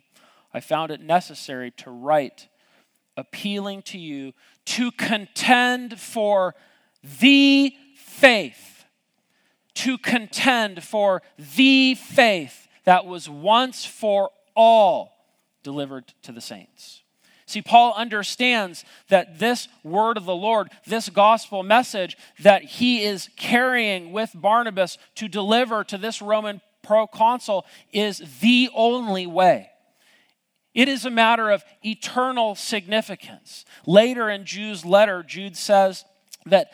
I 0.53 0.59
found 0.59 0.91
it 0.91 0.99
necessary 0.99 1.71
to 1.77 1.89
write 1.89 2.49
appealing 3.15 3.83
to 3.83 3.97
you 3.97 4.33
to 4.65 4.91
contend 4.91 5.97
for 5.97 6.55
the 7.21 7.73
faith, 7.95 8.83
to 9.75 9.97
contend 9.97 10.83
for 10.83 11.21
the 11.55 11.95
faith 11.95 12.67
that 12.83 13.05
was 13.05 13.29
once 13.29 13.85
for 13.85 14.31
all 14.57 15.25
delivered 15.63 16.13
to 16.23 16.33
the 16.33 16.41
saints. 16.41 17.01
See, 17.47 17.61
Paul 17.61 17.93
understands 17.95 18.83
that 19.07 19.39
this 19.39 19.69
word 19.81 20.17
of 20.17 20.25
the 20.25 20.35
Lord, 20.35 20.69
this 20.85 21.07
gospel 21.07 21.63
message 21.63 22.17
that 22.39 22.61
he 22.63 23.03
is 23.03 23.29
carrying 23.37 24.11
with 24.11 24.31
Barnabas 24.35 24.97
to 25.15 25.29
deliver 25.29 25.85
to 25.85 25.97
this 25.97 26.21
Roman 26.21 26.59
proconsul 26.83 27.65
is 27.93 28.21
the 28.41 28.69
only 28.75 29.25
way. 29.25 29.69
It 30.73 30.89
is 30.89 31.05
a 31.05 31.09
matter 31.09 31.49
of 31.49 31.63
eternal 31.83 32.53
significance. 32.53 33.63
Later 33.85 34.29
in 34.29 34.45
Jude's 34.45 34.85
letter, 34.85 35.23
Jude 35.23 35.55
says 35.55 36.03
that 36.45 36.71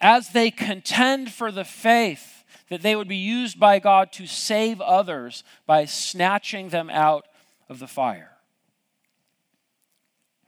as 0.00 0.30
they 0.30 0.50
contend 0.50 1.30
for 1.30 1.52
the 1.52 1.64
faith, 1.64 2.42
that 2.70 2.82
they 2.82 2.96
would 2.96 3.08
be 3.08 3.16
used 3.16 3.60
by 3.60 3.78
God 3.78 4.10
to 4.14 4.26
save 4.26 4.80
others 4.80 5.44
by 5.64 5.84
snatching 5.84 6.70
them 6.70 6.90
out 6.90 7.24
of 7.68 7.78
the 7.78 7.86
fire. 7.86 8.31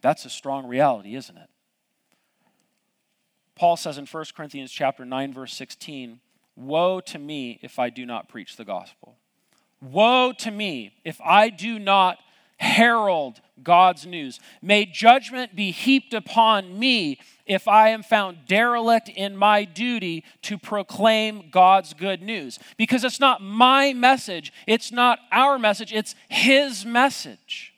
That's 0.05 0.23
a 0.23 0.29
strong 0.29 0.67
reality, 0.67 1.15
isn't 1.15 1.35
it? 1.35 1.49
Paul 3.55 3.75
says 3.75 3.97
in 3.97 4.05
1 4.05 4.25
Corinthians 4.37 4.71
chapter 4.71 5.03
9 5.03 5.33
verse 5.33 5.51
16, 5.55 6.19
"Woe 6.55 6.99
to 6.99 7.17
me 7.17 7.57
if 7.63 7.79
I 7.79 7.89
do 7.89 8.05
not 8.05 8.29
preach 8.29 8.55
the 8.55 8.65
gospel. 8.65 9.17
Woe 9.81 10.31
to 10.33 10.51
me 10.51 10.93
if 11.03 11.19
I 11.21 11.49
do 11.49 11.79
not 11.79 12.19
herald 12.57 13.41
God's 13.63 14.05
news. 14.05 14.39
May 14.61 14.85
judgment 14.85 15.55
be 15.55 15.71
heaped 15.71 16.13
upon 16.13 16.77
me 16.77 17.17
if 17.47 17.67
I 17.67 17.89
am 17.89 18.03
found 18.03 18.45
derelict 18.45 19.09
in 19.09 19.35
my 19.35 19.63
duty 19.63 20.23
to 20.43 20.59
proclaim 20.59 21.49
God's 21.49 21.95
good 21.95 22.21
news. 22.21 22.59
Because 22.77 23.03
it's 23.03 23.19
not 23.19 23.41
my 23.41 23.91
message, 23.91 24.53
it's 24.67 24.91
not 24.91 25.17
our 25.31 25.57
message, 25.57 25.91
it's 25.91 26.13
His 26.29 26.85
message. 26.85 27.74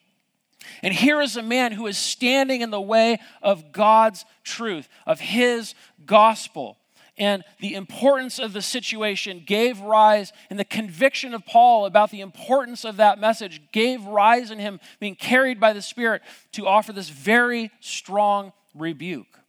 And 0.83 0.93
here 0.93 1.21
is 1.21 1.37
a 1.37 1.41
man 1.41 1.71
who 1.71 1.87
is 1.87 1.97
standing 1.97 2.61
in 2.61 2.69
the 2.69 2.81
way 2.81 3.19
of 3.41 3.71
God's 3.71 4.25
truth, 4.43 4.87
of 5.05 5.19
his 5.19 5.73
gospel. 6.05 6.77
And 7.17 7.43
the 7.59 7.73
importance 7.73 8.37
of 8.37 8.53
the 8.53 8.61
situation 8.61 9.43
gave 9.45 9.79
rise, 9.79 10.31
and 10.51 10.59
the 10.59 10.65
conviction 10.65 11.33
of 11.33 11.45
Paul 11.45 11.85
about 11.85 12.11
the 12.11 12.21
importance 12.21 12.85
of 12.85 12.97
that 12.97 13.19
message 13.19 13.61
gave 13.71 14.03
rise 14.05 14.51
in 14.51 14.59
him 14.59 14.79
being 14.99 15.15
carried 15.15 15.59
by 15.59 15.73
the 15.73 15.81
Spirit 15.81 16.21
to 16.51 16.67
offer 16.67 16.93
this 16.93 17.09
very 17.09 17.71
strong 17.79 18.53
rebuke. 18.75 19.39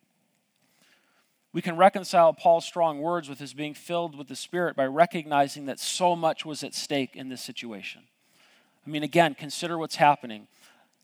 We 1.53 1.63
can 1.63 1.77
reconcile 1.77 2.33
Paul's 2.33 2.65
strong 2.65 3.01
words 3.01 3.29
with 3.29 3.39
his 3.39 3.53
being 3.53 3.75
filled 3.75 4.17
with 4.17 4.29
the 4.29 4.37
Spirit 4.37 4.77
by 4.77 4.87
recognizing 4.87 5.67
that 5.67 5.81
so 5.81 6.15
much 6.17 6.47
was 6.47 6.63
at 6.63 6.75
stake 6.75 7.17
in 7.17 7.29
this 7.29 7.43
situation. 7.43 8.03
I 8.87 8.91
mean, 8.91 9.03
again, 9.03 9.35
consider 9.35 9.77
what's 9.77 9.97
happening. 9.97 10.47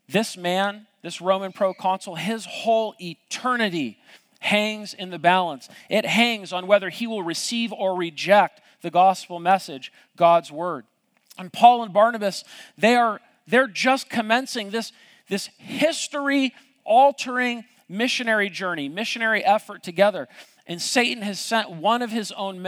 This 0.09 0.36
man, 0.36 0.86
this 1.02 1.20
Roman 1.20 1.52
proconsul, 1.52 2.16
his 2.16 2.44
whole 2.44 2.94
eternity 3.00 3.98
hangs 4.40 4.94
in 4.94 5.11
the 5.11 5.18
balance. 5.18 5.68
It 5.88 6.05
hangs 6.05 6.52
on 6.52 6.66
whether 6.66 6.90
he 6.90 7.07
will 7.07 7.22
receive 7.22 7.72
or 7.72 7.96
reject 7.96 8.61
the 8.82 8.90
gospel 8.90 9.40
message, 9.40 9.92
God's 10.16 10.52
word. 10.52 10.84
And 11.38 11.52
Paul 11.52 11.82
and 11.82 11.92
Barnabas, 11.92 12.44
they 12.76 12.94
are 12.94 13.20
they're 13.46 13.66
just 13.66 14.09
commencing 14.09 14.70
this, 14.70 14.92
this 15.28 15.48
history 15.59 16.55
altering 16.84 17.64
missionary 17.88 18.50
journey, 18.50 18.88
missionary 18.88 19.44
effort 19.44 19.82
together. 19.82 20.28
And 20.66 20.80
Satan 20.80 21.22
has 21.22 21.38
sent 21.38 21.70
one 21.70 22.02
of 22.02 22.11
his 22.11 22.32
own 22.32 22.62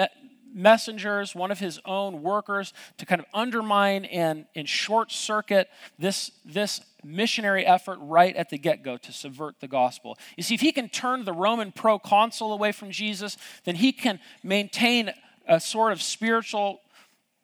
messengers, 0.57 1.35
one 1.35 1.51
of 1.51 1.59
his 1.59 1.79
own 1.85 2.23
workers, 2.23 2.73
to 2.97 3.07
kind 3.07 3.21
of 3.21 3.27
undermine 3.35 4.07
and, 4.07 4.47
and 4.55 4.69
short 4.69 5.13
circuit 5.13 5.69
this, 5.99 6.33
this 6.45 6.81
missionary 7.05 7.65
effort 7.67 7.99
right 8.01 8.35
at 8.35 8.49
the 8.49 8.59
get 8.59 8.83
go 8.83 8.97
to 8.97 9.13
subvert 9.13 9.61
the 9.61 9.69
gospel. 9.69 10.17
You 10.37 10.43
see, 10.43 10.55
if 10.55 10.63
he 10.63 10.73
can 10.73 10.89
turn 10.89 11.25
the 11.25 11.33
Roman 11.33 11.71
proconsul 11.73 12.53
away 12.53 12.73
from 12.73 12.91
Jesus, 12.91 13.37
then 13.65 13.77
he 13.77 13.93
can 13.93 14.19
maintain 14.43 15.13
a 15.47 15.61
sort 15.61 15.93
of 15.93 16.01
spiritual 16.01 16.81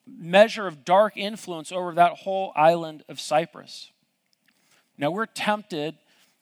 measure 0.06 0.66
of 0.66 0.84
dark 0.84 1.16
influence 1.16 1.70
over 1.70 1.92
that 1.94 2.12
whole 2.12 2.52
island 2.56 3.04
of 3.08 3.20
Cyprus. 3.20 3.92
Now, 4.98 5.10
we're 5.10 5.26
tempted 5.26 5.96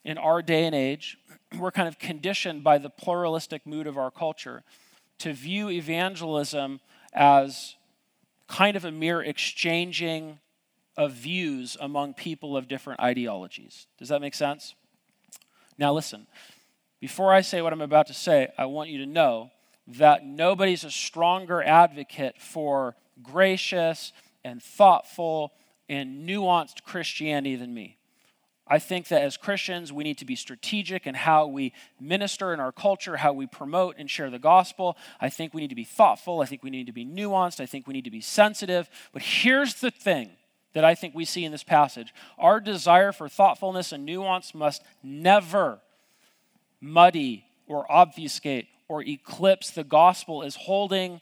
in 0.05 0.17
our 0.17 0.41
day 0.41 0.65
and 0.65 0.75
age, 0.75 1.19
we're 1.59 1.73
kind 1.73 1.89
of 1.89 1.99
conditioned 1.99 2.63
by 2.63 2.79
the 2.79 2.89
pluralistic 2.89 3.67
mood 3.67 3.87
of 3.87 3.99
our 3.99 4.11
culture 4.11 4.63
to 5.21 5.33
view 5.33 5.71
evangelism 5.71 6.81
as 7.13 7.77
kind 8.49 8.77
of 8.77 8.85
a 8.85 8.91
mere 8.91 9.23
exchanging 9.23 10.39
of 10.97 11.13
views 11.13 11.77
among 11.81 12.15
people 12.15 12.57
of 12.57 12.69
different 12.69 13.01
ideologies. 13.01 13.87
Does 13.99 14.09
that 14.09 14.21
make 14.21 14.35
sense? 14.35 14.75
Now, 15.79 15.93
listen, 15.95 16.27
before 17.01 17.33
I 17.33 17.41
say 17.41 17.63
what 17.63 17.73
I'm 17.73 17.81
about 17.81 18.09
to 18.09 18.15
say, 18.15 18.49
I 18.59 18.67
want 18.67 18.91
you 18.91 18.99
to 18.99 19.07
know 19.07 19.51
that 19.87 20.25
nobody's 20.25 20.85
a 20.85 20.91
stronger 20.91 21.63
advocate 21.63 22.41
for 22.41 22.97
gracious 23.23 24.13
and 24.45 24.63
thoughtful 24.63 25.53
and 25.89 26.29
nuanced 26.29 26.83
Christianity 26.83 27.57
than 27.57 27.73
me. 27.73 27.97
I 28.73 28.79
think 28.79 29.09
that 29.09 29.23
as 29.23 29.37
Christians, 29.37 29.93
we 29.93 30.05
need 30.05 30.19
to 30.19 30.25
be 30.25 30.37
strategic 30.37 31.05
in 31.05 31.17
how 31.17 31.49
we 31.49 31.73
minister 31.99 32.55
in 32.55 32.61
our 32.61 32.71
culture, 32.71 33.17
how 33.17 33.33
we 33.33 33.49
promote 33.49 33.97
and 33.99 34.09
share 34.09 34.31
the 34.31 34.39
gospel. 34.39 34.97
I 35.21 35.29
think 35.29 35.53
we 35.53 35.61
need 35.61 35.71
to 35.71 35.75
be 35.75 35.85
thoughtful. 35.85 36.41
I 36.41 36.47
think 36.47 36.63
we 36.63 36.71
need 36.71 36.87
to 36.87 36.93
be 36.93 37.05
nuanced. 37.05 37.59
I 37.59 37.67
think 37.67 37.89
we 37.89 37.95
need 37.95 38.05
to 38.05 38.13
be 38.13 38.21
sensitive. 38.21 38.89
But 39.13 39.23
here's 39.23 39.75
the 39.75 39.91
thing 39.91 40.31
that 40.73 40.85
I 40.85 40.95
think 40.95 41.17
we 41.17 41.25
see 41.25 41.45
in 41.45 41.51
this 41.51 41.65
passage 41.65 42.15
our 42.39 42.61
desire 42.61 43.11
for 43.11 43.29
thoughtfulness 43.29 43.91
and 43.91 44.07
nuance 44.07 44.55
must 44.55 44.85
never 45.03 45.81
muddy 46.81 47.47
or 47.67 47.91
obfuscate 47.91 48.69
or 48.87 49.03
eclipse 49.03 49.71
the 49.71 49.85
gospel 49.85 50.45
as 50.45 50.55
holding 50.55 51.21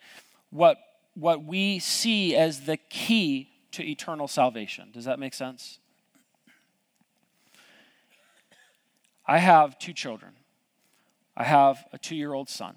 what, 0.50 0.76
what 1.14 1.44
we 1.44 1.78
see 1.78 2.36
as 2.36 2.60
the 2.60 2.76
key 2.76 3.48
to 3.72 3.82
eternal 3.82 4.28
salvation. 4.28 4.90
Does 4.92 5.06
that 5.06 5.18
make 5.18 5.32
sense? 5.32 5.78
I 9.28 9.38
have 9.38 9.78
two 9.78 9.92
children. 9.92 10.32
I 11.36 11.44
have 11.44 11.84
a 11.92 11.98
two 11.98 12.16
year 12.16 12.32
old 12.32 12.48
son. 12.48 12.74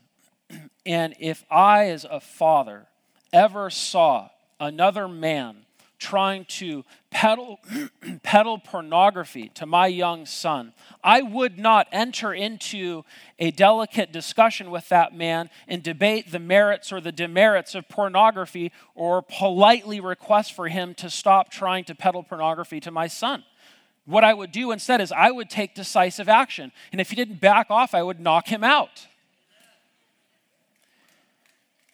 And 0.85 1.13
if 1.19 1.45
I, 1.49 1.85
as 1.89 2.05
a 2.09 2.19
father, 2.19 2.87
ever 3.31 3.69
saw 3.69 4.29
another 4.59 5.07
man 5.07 5.65
trying 5.97 6.43
to 6.45 6.83
peddle, 7.11 7.59
peddle 8.23 8.57
pornography 8.57 9.49
to 9.49 9.67
my 9.67 9.85
young 9.85 10.25
son, 10.25 10.73
I 11.03 11.21
would 11.21 11.59
not 11.59 11.87
enter 11.91 12.33
into 12.33 13.05
a 13.37 13.51
delicate 13.51 14.11
discussion 14.11 14.71
with 14.71 14.89
that 14.89 15.15
man 15.15 15.51
and 15.67 15.83
debate 15.83 16.31
the 16.31 16.39
merits 16.39 16.91
or 16.91 16.99
the 16.99 17.11
demerits 17.11 17.75
of 17.75 17.87
pornography 17.87 18.71
or 18.95 19.21
politely 19.21 19.99
request 19.99 20.53
for 20.53 20.67
him 20.67 20.95
to 20.95 21.09
stop 21.09 21.51
trying 21.51 21.83
to 21.85 21.95
peddle 21.95 22.23
pornography 22.23 22.79
to 22.81 22.91
my 22.91 23.07
son. 23.07 23.43
What 24.05 24.23
I 24.23 24.33
would 24.33 24.51
do 24.51 24.71
instead 24.71 24.99
is 24.99 25.11
I 25.11 25.31
would 25.31 25.49
take 25.49 25.75
decisive 25.75 26.27
action. 26.27 26.71
And 26.91 26.99
if 26.99 27.09
he 27.09 27.15
didn't 27.15 27.39
back 27.39 27.67
off, 27.69 27.93
I 27.93 28.03
would 28.03 28.19
knock 28.19 28.47
him 28.47 28.63
out. 28.63 29.07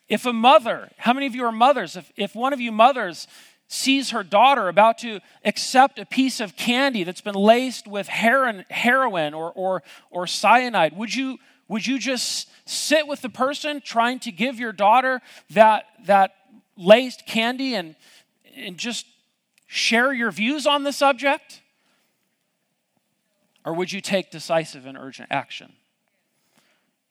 If 0.07 0.25
a 0.25 0.31
mother, 0.31 0.89
how 0.97 1.13
many 1.13 1.25
of 1.25 1.35
you 1.35 1.43
are 1.45 1.51
mothers? 1.51 1.97
If, 1.97 2.11
if 2.15 2.33
one 2.33 2.53
of 2.53 2.61
you 2.61 2.71
mothers 2.71 3.27
sees 3.67 4.11
her 4.11 4.23
daughter 4.23 4.69
about 4.69 4.97
to 4.99 5.19
accept 5.43 5.99
a 5.99 6.05
piece 6.05 6.39
of 6.39 6.55
candy 6.55 7.03
that's 7.03 7.19
been 7.19 7.35
laced 7.35 7.87
with 7.87 8.07
heroin, 8.07 9.33
or, 9.33 9.51
or, 9.51 9.83
or 10.09 10.25
cyanide, 10.25 10.95
would 10.95 11.13
you, 11.13 11.37
would 11.67 11.85
you 11.85 11.99
just 11.99 12.49
sit 12.65 13.05
with 13.05 13.21
the 13.21 13.29
person 13.29 13.81
trying 13.81 14.19
to 14.19 14.31
give 14.31 14.57
your 14.57 14.71
daughter 14.71 15.21
that, 15.49 15.85
that 16.05 16.35
laced 16.77 17.25
candy 17.25 17.75
and, 17.75 17.95
and 18.55 18.77
just 18.77 19.05
share 19.67 20.13
your 20.13 20.31
views 20.31 20.65
on 20.65 20.83
the 20.83 20.93
subject? 20.93 21.61
Or 23.67 23.73
would 23.73 23.91
you 23.91 23.99
take 23.99 24.31
decisive 24.31 24.85
and 24.85 24.97
urgent 24.97 25.27
action? 25.29 25.73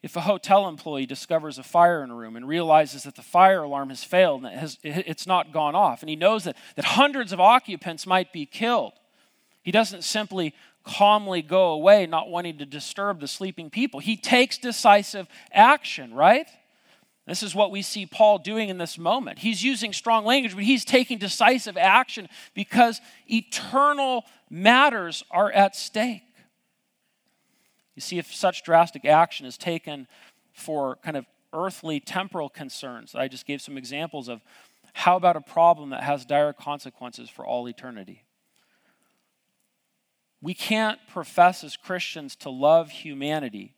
If 0.02 0.16
a 0.16 0.22
hotel 0.22 0.66
employee 0.68 1.04
discovers 1.04 1.58
a 1.58 1.62
fire 1.62 2.02
in 2.02 2.10
a 2.10 2.14
room 2.14 2.34
and 2.34 2.48
realizes 2.48 3.02
that 3.02 3.14
the 3.14 3.20
fire 3.20 3.64
alarm 3.64 3.90
has 3.90 4.02
failed 4.02 4.42
and 4.42 4.54
it 4.54 4.58
has, 4.58 4.78
it's 4.82 5.26
not 5.26 5.52
gone 5.52 5.74
off, 5.74 6.00
and 6.00 6.08
he 6.08 6.16
knows 6.16 6.44
that, 6.44 6.56
that 6.76 6.86
hundreds 6.86 7.30
of 7.34 7.40
occupants 7.40 8.06
might 8.06 8.32
be 8.32 8.46
killed, 8.46 8.94
he 9.64 9.70
doesn't 9.70 10.02
simply 10.02 10.54
calmly 10.82 11.42
go 11.42 11.72
away, 11.72 12.06
not 12.06 12.30
wanting 12.30 12.56
to 12.56 12.64
disturb 12.64 13.20
the 13.20 13.28
sleeping 13.28 13.68
people. 13.68 14.00
He 14.00 14.16
takes 14.16 14.56
decisive 14.56 15.26
action, 15.52 16.14
right? 16.14 16.48
This 17.26 17.42
is 17.42 17.54
what 17.54 17.70
we 17.70 17.82
see 17.82 18.06
Paul 18.06 18.38
doing 18.38 18.70
in 18.70 18.78
this 18.78 18.96
moment. 18.96 19.40
He's 19.40 19.62
using 19.62 19.92
strong 19.92 20.24
language, 20.24 20.54
but 20.54 20.64
he's 20.64 20.86
taking 20.86 21.18
decisive 21.18 21.76
action 21.76 22.30
because 22.54 23.02
eternal 23.28 24.24
matters 24.48 25.22
are 25.30 25.52
at 25.52 25.76
stake. 25.76 26.22
You 27.96 28.02
see, 28.02 28.18
if 28.18 28.32
such 28.32 28.62
drastic 28.62 29.04
action 29.04 29.46
is 29.46 29.56
taken 29.56 30.06
for 30.52 30.96
kind 30.96 31.16
of 31.16 31.26
earthly, 31.52 31.98
temporal 31.98 32.48
concerns, 32.48 33.14
I 33.14 33.26
just 33.26 33.46
gave 33.46 33.60
some 33.60 33.76
examples 33.76 34.28
of 34.28 34.42
how 34.92 35.16
about 35.16 35.36
a 35.36 35.40
problem 35.40 35.90
that 35.90 36.02
has 36.02 36.24
dire 36.24 36.52
consequences 36.52 37.28
for 37.28 37.44
all 37.44 37.68
eternity? 37.68 38.22
We 40.40 40.54
can't 40.54 40.98
profess 41.08 41.64
as 41.64 41.76
Christians 41.76 42.36
to 42.36 42.50
love 42.50 42.90
humanity, 42.90 43.74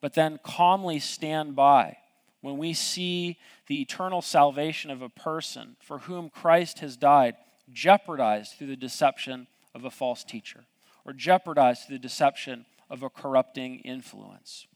but 0.00 0.14
then 0.14 0.38
calmly 0.42 0.98
stand 0.98 1.56
by 1.56 1.96
when 2.40 2.58
we 2.58 2.74
see 2.74 3.38
the 3.68 3.80
eternal 3.80 4.20
salvation 4.20 4.90
of 4.90 5.00
a 5.00 5.08
person 5.08 5.76
for 5.80 6.00
whom 6.00 6.28
Christ 6.28 6.80
has 6.80 6.96
died 6.96 7.36
jeopardized 7.72 8.54
through 8.54 8.66
the 8.66 8.76
deception 8.76 9.46
of 9.74 9.84
a 9.84 9.90
false 9.90 10.24
teacher 10.24 10.64
or 11.04 11.12
jeopardized 11.12 11.86
through 11.86 11.96
the 11.96 12.02
deception 12.02 12.66
of 12.92 13.02
a 13.02 13.08
corrupting 13.08 13.78
influence. 13.80 14.66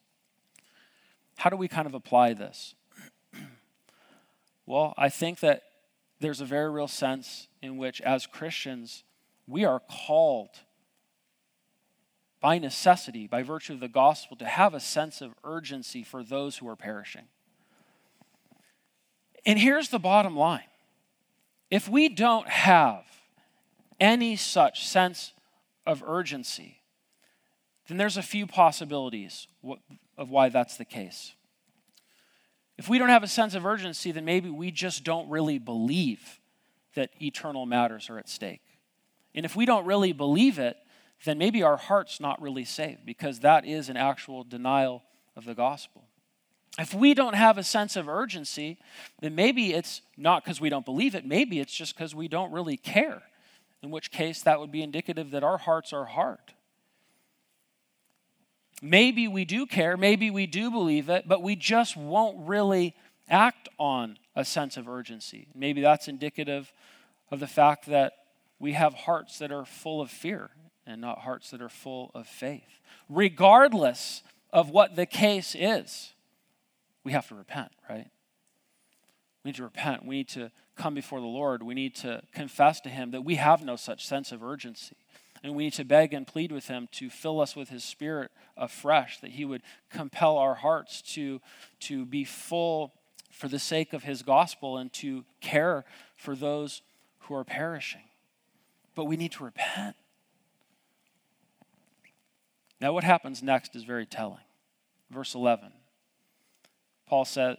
How 1.37 1.51
do 1.51 1.57
we 1.57 1.69
kind 1.69 1.87
of 1.87 1.95
apply 1.95 2.33
this? 2.33 2.75
well, 4.67 4.95
I 4.97 5.11
think 5.11 5.41
that 5.41 5.63
there's 6.19 6.41
a 6.41 6.47
very 6.47 6.71
real 6.71 6.89
sense 6.89 7.49
in 7.61 7.77
which, 7.77 8.01
as 8.01 8.27
Christians, 8.27 9.05
we 9.47 9.67
are 9.67 9.81
called 9.81 10.49
by 12.41 12.59
necessity, 12.59 13.27
by 13.27 13.43
virtue 13.43 13.75
of 13.75 13.81
the 13.81 13.89
gospel, 13.89 14.35
to 14.39 14.47
have 14.47 14.73
a 14.73 14.81
sense 14.81 15.21
of 15.21 15.35
urgency 15.45 16.03
for 16.03 16.25
those 16.25 16.57
who 16.57 16.69
are 16.69 16.77
perishing. 16.77 17.27
And 19.45 19.59
here's 19.59 19.91
the 19.91 19.99
bottom 19.99 20.35
line 20.35 20.65
if 21.71 21.87
we 21.87 22.09
don't 22.09 22.49
have 22.49 23.05
any 24.01 24.37
such 24.37 24.87
sense 24.87 25.35
of 25.87 26.03
urgency, 26.07 26.76
then 27.89 27.97
there's 27.97 28.17
a 28.17 28.23
few 28.23 28.47
possibilities 28.47 29.47
of 30.17 30.31
why 30.31 30.49
that's 30.49 30.77
the 30.77 30.85
case. 30.85 31.35
If 32.79 32.89
we 32.89 32.99
don't 32.99 33.09
have 33.09 33.23
a 33.23 33.29
sense 33.29 33.55
of 33.55 33.65
urgency, 33.65 34.13
then 34.13 34.25
maybe 34.25 34.51
we 34.51 34.71
just 34.71 35.05
don't 35.05 35.29
really 35.31 35.59
believe 35.59 36.41
that 36.95 37.11
eternal 37.21 37.65
matters 37.67 38.11
are 38.11 38.19
at 38.19 38.29
stake. 38.29 38.63
And 39.35 39.45
if 39.45 39.55
we 39.55 39.67
don't 39.67 39.87
really 39.87 40.13
believe 40.13 40.59
it, 40.59 40.77
then 41.25 41.39
maybe 41.39 41.63
our 41.63 41.77
heart's 41.77 42.21
not 42.21 42.41
really 42.43 42.65
saved 42.65 43.07
because 43.07 43.41
that 43.41 43.65
is 43.65 43.89
an 43.89 43.97
actual 43.97 44.45
denial 44.45 45.03
of 45.37 45.45
the 45.45 45.55
gospel. 45.55 46.05
If 46.79 46.93
we 46.93 47.15
don't 47.15 47.35
have 47.35 47.57
a 47.57 47.63
sense 47.63 47.97
of 47.97 48.09
urgency, 48.09 48.79
then 49.21 49.35
maybe 49.35 49.73
it's 49.73 50.03
not 50.17 50.45
because 50.45 50.61
we 50.61 50.69
don't 50.69 50.85
believe 50.85 51.15
it, 51.15 51.25
maybe 51.25 51.59
it's 51.59 51.73
just 51.73 51.95
because 51.95 52.15
we 52.15 52.29
don't 52.29 52.53
really 52.53 52.77
care, 52.77 53.23
in 53.83 53.91
which 53.91 54.11
case 54.11 54.43
that 54.43 54.61
would 54.61 54.71
be 54.71 54.83
indicative 54.83 55.31
that 55.31 55.43
our 55.43 55.57
hearts 55.57 55.95
are 55.95 56.05
hard. 56.05 56.53
Maybe 58.83 59.27
we 59.27 59.45
do 59.45 59.67
care, 59.67 59.97
maybe 59.97 60.31
we 60.31 60.47
do 60.47 60.71
believe 60.71 61.09
it, 61.09 61.27
but 61.27 61.43
we 61.43 61.57
just 61.57 61.97
won't 61.97 62.47
really 62.47 62.95
act 63.29 63.69
on 63.79 64.19
a 64.35 64.45
sense 64.45 64.77
of 64.77 64.89
urgency. 64.89 65.49
Maybe 65.55 65.81
that's 65.81 66.09
indicative 66.09 66.73
of 67.31 67.41
the 67.41 67.47
fact 67.47 67.87
that 67.87 68.13
we 68.59 68.73
have 68.73 68.95
hearts 68.95 69.39
that 69.39 69.51
are 69.51 69.65
full 69.65 70.01
of 70.01 70.11
fear 70.11 70.51
and 70.87 71.01
not 71.01 71.21
hearts 71.21 71.51
that 71.51 71.61
are 71.61 71.69
full 71.69 72.11
of 72.15 72.27
faith. 72.27 72.81
Regardless 73.09 74.23
of 74.53 74.71
what 74.71 74.95
the 74.95 75.07
case 75.07 75.57
is, 75.59 76.13
we 77.03 77.13
have 77.13 77.29
to 77.29 77.35
repent, 77.35 77.73
right? 77.89 78.09
We 79.43 79.51
need 79.51 79.57
to 79.57 79.65
repent. 79.65 80.05
We 80.05 80.17
need 80.17 80.29
to 80.31 80.51
come 80.77 80.95
before 80.95 81.21
the 81.21 81.27
Lord. 81.27 81.63
We 81.63 81.75
need 81.75 81.95
to 81.97 82.23
confess 82.33 82.81
to 82.83 82.89
Him 82.89 83.11
that 83.13 83.25
we 83.25 83.37
have 83.37 83.65
no 83.65 83.77
such 83.77 84.07
sense 84.07 84.33
of 84.33 84.43
urgency. 84.43 84.97
And 85.47 85.55
we 85.55 85.63
need 85.63 85.75
to 85.75 85.85
beg 85.85 86.13
and 86.13 86.27
plead 86.27 86.51
with 86.51 86.67
Him 86.67 86.89
to 86.95 87.09
fill 87.09 87.41
us 87.41 87.55
with 87.55 87.69
His 87.69 87.85
Spirit 87.85 88.33
afresh, 88.57 89.21
that 89.21 89.31
He 89.31 89.45
would 89.45 89.63
compel 89.91 90.39
our 90.39 90.57
hearts 90.57 91.01
to, 91.15 91.41
to 91.83 92.05
be 92.05 92.25
full 92.25 92.95
for 93.31 93.47
the 93.47 93.61
sake 93.61 93.93
of 93.93 94.03
His 94.03 94.23
gospel 94.23 94.77
and 94.77 94.93
to 94.95 95.25
care 95.41 95.85
for 96.17 96.35
those 96.35 96.83
who 97.21 97.35
are 97.37 97.45
perishing. 97.45 98.01
But 98.97 99.05
we 99.05 99.17
need 99.17 99.31
to 99.33 99.45
repent. 99.45 99.95
Now, 102.81 102.93
what 102.93 103.05
happens 103.05 103.41
next 103.41 103.77
is 103.77 103.85
very 103.85 104.05
telling. 104.05 104.43
Verse 105.13 105.33
11. 105.33 105.71
Paul 107.07 107.25
said, 107.25 107.59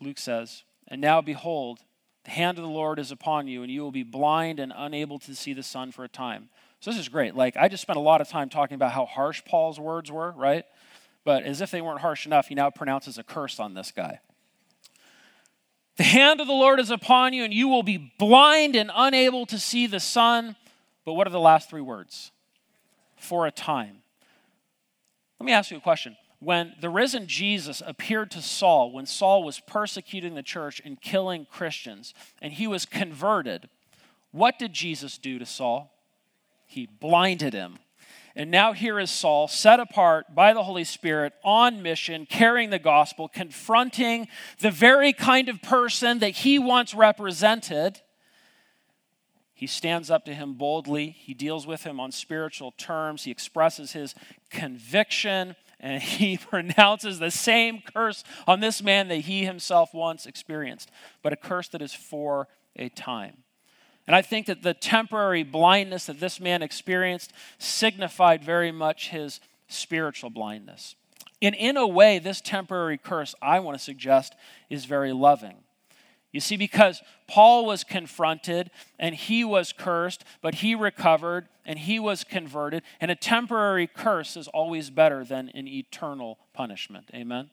Luke 0.00 0.18
says, 0.18 0.62
And 0.86 1.00
now 1.00 1.20
behold, 1.20 1.80
the 2.22 2.30
hand 2.30 2.58
of 2.58 2.62
the 2.62 2.70
Lord 2.70 3.00
is 3.00 3.10
upon 3.10 3.48
you, 3.48 3.64
and 3.64 3.72
you 3.72 3.82
will 3.82 3.90
be 3.90 4.04
blind 4.04 4.60
and 4.60 4.72
unable 4.76 5.18
to 5.18 5.34
see 5.34 5.52
the 5.52 5.64
sun 5.64 5.90
for 5.90 6.04
a 6.04 6.08
time. 6.08 6.48
So 6.84 6.90
this 6.90 7.00
is 7.00 7.08
great. 7.08 7.34
Like, 7.34 7.56
I 7.56 7.68
just 7.68 7.80
spent 7.80 7.96
a 7.96 8.02
lot 8.02 8.20
of 8.20 8.28
time 8.28 8.50
talking 8.50 8.74
about 8.74 8.92
how 8.92 9.06
harsh 9.06 9.42
Paul's 9.46 9.80
words 9.80 10.12
were, 10.12 10.32
right? 10.32 10.66
But 11.24 11.44
as 11.44 11.62
if 11.62 11.70
they 11.70 11.80
weren't 11.80 12.00
harsh 12.00 12.26
enough, 12.26 12.48
he 12.48 12.54
now 12.54 12.68
pronounces 12.68 13.16
a 13.16 13.22
curse 13.22 13.58
on 13.58 13.72
this 13.72 13.90
guy. 13.90 14.20
The 15.96 16.02
hand 16.02 16.42
of 16.42 16.46
the 16.46 16.52
Lord 16.52 16.78
is 16.80 16.90
upon 16.90 17.32
you, 17.32 17.42
and 17.42 17.54
you 17.54 17.68
will 17.68 17.84
be 17.84 18.12
blind 18.18 18.76
and 18.76 18.90
unable 18.94 19.46
to 19.46 19.58
see 19.58 19.86
the 19.86 19.98
sun. 19.98 20.56
But 21.06 21.14
what 21.14 21.26
are 21.26 21.30
the 21.30 21.40
last 21.40 21.70
three 21.70 21.80
words? 21.80 22.32
For 23.16 23.46
a 23.46 23.50
time. 23.50 24.02
Let 25.40 25.46
me 25.46 25.52
ask 25.52 25.70
you 25.70 25.78
a 25.78 25.80
question 25.80 26.18
when 26.38 26.74
the 26.82 26.90
risen 26.90 27.26
Jesus 27.26 27.82
appeared 27.86 28.30
to 28.32 28.42
Saul, 28.42 28.92
when 28.92 29.06
Saul 29.06 29.42
was 29.42 29.58
persecuting 29.58 30.34
the 30.34 30.42
church 30.42 30.82
and 30.84 31.00
killing 31.00 31.46
Christians, 31.50 32.12
and 32.42 32.52
he 32.52 32.66
was 32.66 32.84
converted, 32.84 33.70
what 34.32 34.58
did 34.58 34.74
Jesus 34.74 35.16
do 35.16 35.38
to 35.38 35.46
Saul? 35.46 35.90
He 36.74 36.86
blinded 36.86 37.54
him. 37.54 37.78
And 38.34 38.50
now 38.50 38.72
here 38.72 38.98
is 38.98 39.08
Saul, 39.08 39.46
set 39.46 39.78
apart 39.78 40.34
by 40.34 40.52
the 40.52 40.64
Holy 40.64 40.82
Spirit, 40.82 41.32
on 41.44 41.82
mission, 41.82 42.26
carrying 42.26 42.70
the 42.70 42.80
gospel, 42.80 43.28
confronting 43.28 44.26
the 44.58 44.72
very 44.72 45.12
kind 45.12 45.48
of 45.48 45.62
person 45.62 46.18
that 46.18 46.30
he 46.30 46.58
once 46.58 46.92
represented. 46.92 48.00
He 49.52 49.68
stands 49.68 50.10
up 50.10 50.24
to 50.24 50.34
him 50.34 50.54
boldly. 50.54 51.10
He 51.10 51.32
deals 51.32 51.64
with 51.64 51.84
him 51.84 52.00
on 52.00 52.10
spiritual 52.10 52.72
terms. 52.72 53.22
He 53.22 53.30
expresses 53.30 53.92
his 53.92 54.16
conviction 54.50 55.54
and 55.78 56.02
he 56.02 56.36
pronounces 56.36 57.20
the 57.20 57.30
same 57.30 57.82
curse 57.94 58.24
on 58.48 58.58
this 58.58 58.82
man 58.82 59.06
that 59.08 59.20
he 59.20 59.44
himself 59.44 59.94
once 59.94 60.26
experienced, 60.26 60.90
but 61.22 61.32
a 61.32 61.36
curse 61.36 61.68
that 61.68 61.82
is 61.82 61.94
for 61.94 62.48
a 62.74 62.88
time. 62.88 63.43
And 64.06 64.14
I 64.14 64.22
think 64.22 64.46
that 64.46 64.62
the 64.62 64.74
temporary 64.74 65.42
blindness 65.42 66.06
that 66.06 66.20
this 66.20 66.38
man 66.38 66.62
experienced 66.62 67.32
signified 67.58 68.44
very 68.44 68.70
much 68.70 69.08
his 69.08 69.40
spiritual 69.68 70.30
blindness. 70.30 70.94
And 71.40 71.54
in 71.54 71.76
a 71.76 71.86
way, 71.86 72.18
this 72.18 72.40
temporary 72.40 72.98
curse, 72.98 73.34
I 73.40 73.60
want 73.60 73.78
to 73.78 73.82
suggest, 73.82 74.34
is 74.70 74.84
very 74.84 75.12
loving. 75.12 75.56
You 76.32 76.40
see, 76.40 76.56
because 76.56 77.00
Paul 77.28 77.64
was 77.64 77.84
confronted 77.84 78.70
and 78.98 79.14
he 79.14 79.44
was 79.44 79.72
cursed, 79.72 80.24
but 80.42 80.56
he 80.56 80.74
recovered 80.74 81.48
and 81.64 81.78
he 81.78 81.98
was 81.98 82.24
converted, 82.24 82.82
and 83.00 83.10
a 83.10 83.14
temporary 83.14 83.86
curse 83.86 84.36
is 84.36 84.48
always 84.48 84.90
better 84.90 85.24
than 85.24 85.48
an 85.54 85.66
eternal 85.68 86.38
punishment. 86.52 87.08
Amen? 87.14 87.50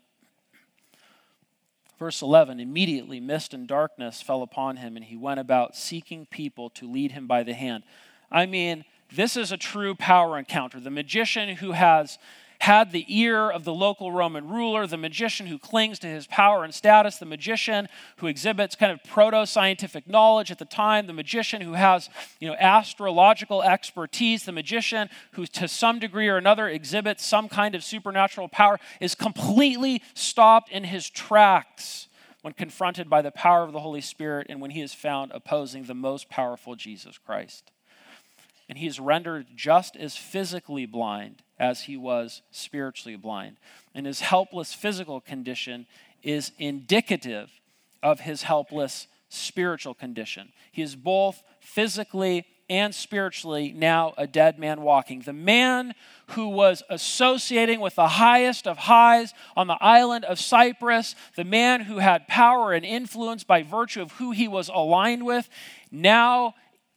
Verse 2.02 2.24
11 2.24 2.60
Immediately 2.60 3.20
mist 3.20 3.54
and 3.54 3.68
darkness 3.68 4.24
fell 4.24 4.41
upon 4.41 4.78
him, 4.78 4.95
and 4.95 5.06
he 5.06 5.16
went 5.16 5.39
about 5.39 5.76
seeking 5.76 6.26
people 6.26 6.72
to 6.72 6.91
lead 6.91 7.12
him 7.12 7.28
by 7.28 7.43
the 7.43 7.54
hand. 7.54 7.84
I 8.32 8.47
mean, 8.47 8.86
this 9.14 9.38
is 9.38 9.52
a 9.52 9.58
true 9.58 9.93
power 9.93 10.39
encounter. 10.39 10.80
The 10.80 10.89
magician 10.89 11.58
who 11.58 11.74
has 11.74 12.18
had 12.62 12.91
the 12.91 13.05
ear 13.07 13.49
of 13.49 13.64
the 13.64 13.74
local 13.74 14.12
Roman 14.12 14.47
ruler, 14.47 14.86
the 14.86 14.95
magician 14.95 15.47
who 15.47 15.57
clings 15.57 15.97
to 15.97 16.07
his 16.07 16.28
power 16.28 16.64
and 16.64 16.72
status, 16.72 17.18
the 17.18 17.26
magician 17.26 17.89
who 18.18 18.28
exhibits 18.28 18.76
kind 18.76 18.91
of 18.91 19.03
proto 19.03 19.47
scientific 19.47 20.07
knowledge 20.07 20.51
at 20.51 20.59
the 20.59 20.66
time, 20.66 21.07
the 21.07 21.14
magician 21.14 21.62
who 21.62 21.74
has 21.74 22.07
you 22.39 22.47
know, 22.47 22.55
astrological 22.59 23.64
expertise, 23.64 24.45
the 24.45 24.51
magician 24.51 25.09
who, 25.32 25.47
to 25.47 25.68
some 25.68 25.97
degree 25.97 26.28
or 26.28 26.38
another, 26.38 26.68
exhibits 26.68 27.26
some 27.26 27.49
kind 27.49 27.74
of 27.74 27.84
supernatural 27.84 28.47
power, 28.47 28.80
is 28.99 29.16
completely 29.16 30.03
stopped 30.14 30.70
in 30.72 30.84
his 30.84 31.09
tracks 31.09 32.09
when 32.43 32.53
confronted 32.53 33.09
by 33.09 33.24
the 33.24 33.32
power 33.32 33.64
of 33.64 33.74
the 33.74 33.80
Holy 33.80 34.01
Spirit 34.01 34.45
and 34.51 34.62
when 34.62 34.70
he 34.70 34.82
is 34.82 34.93
found 34.93 35.32
opposing 35.34 35.86
the 35.86 35.95
most 35.95 36.30
powerful 36.30 36.76
Jesus 36.76 37.18
Christ. 37.18 37.72
And 38.70 38.78
he 38.78 38.86
is 38.86 38.99
rendered 38.99 39.47
just 39.55 39.95
as 39.97 40.16
physically 40.16 40.86
blind 40.86 41.41
as 41.62 41.84
he 41.84 41.95
was 41.95 42.41
spiritually 42.49 43.16
blind. 43.16 43.55
And 43.93 44.07
his 44.07 44.20
helpless 44.20 44.74
physical 44.74 45.22
condition 45.22 45.86
is 46.24 46.51
indicative 46.57 47.51
of 48.01 48.22
his 48.22 48.43
helpless 48.43 49.07
spiritual 49.30 49.93
condition. 49.93 50.51
He 50.72 50.82
is 50.82 50.95
both 50.95 51.43
physically 51.59 52.45
and 52.68 52.95
spiritually 52.95 53.74
now 53.74 54.14
a 54.18 54.26
dead 54.26 54.57
man 54.57 54.82
walking. 54.82 55.20
The 55.20 55.34
man 55.34 55.93
who 56.32 56.49
was 56.49 56.82
associating 56.89 57.80
with 57.80 57.95
the 57.95 58.07
highest 58.07 58.66
of 58.66 58.78
highs 58.78 59.34
on 59.55 59.68
the 59.68 59.78
island 59.80 60.26
of 60.26 60.39
Cyprus, 60.39 61.16
the 61.36 61.43
man 61.43 61.82
who 61.82 61.99
had 61.99 62.28
power 62.28 62.74
and 62.74 62.84
influence 62.84 63.43
by 63.43 63.62
virtue 63.62 64.01
of 64.01 64.14
who 64.14 64.32
he 64.32 64.47
was 64.47 64.68
aligned 64.70 65.26
with, 65.26 65.47
now 65.91 66.55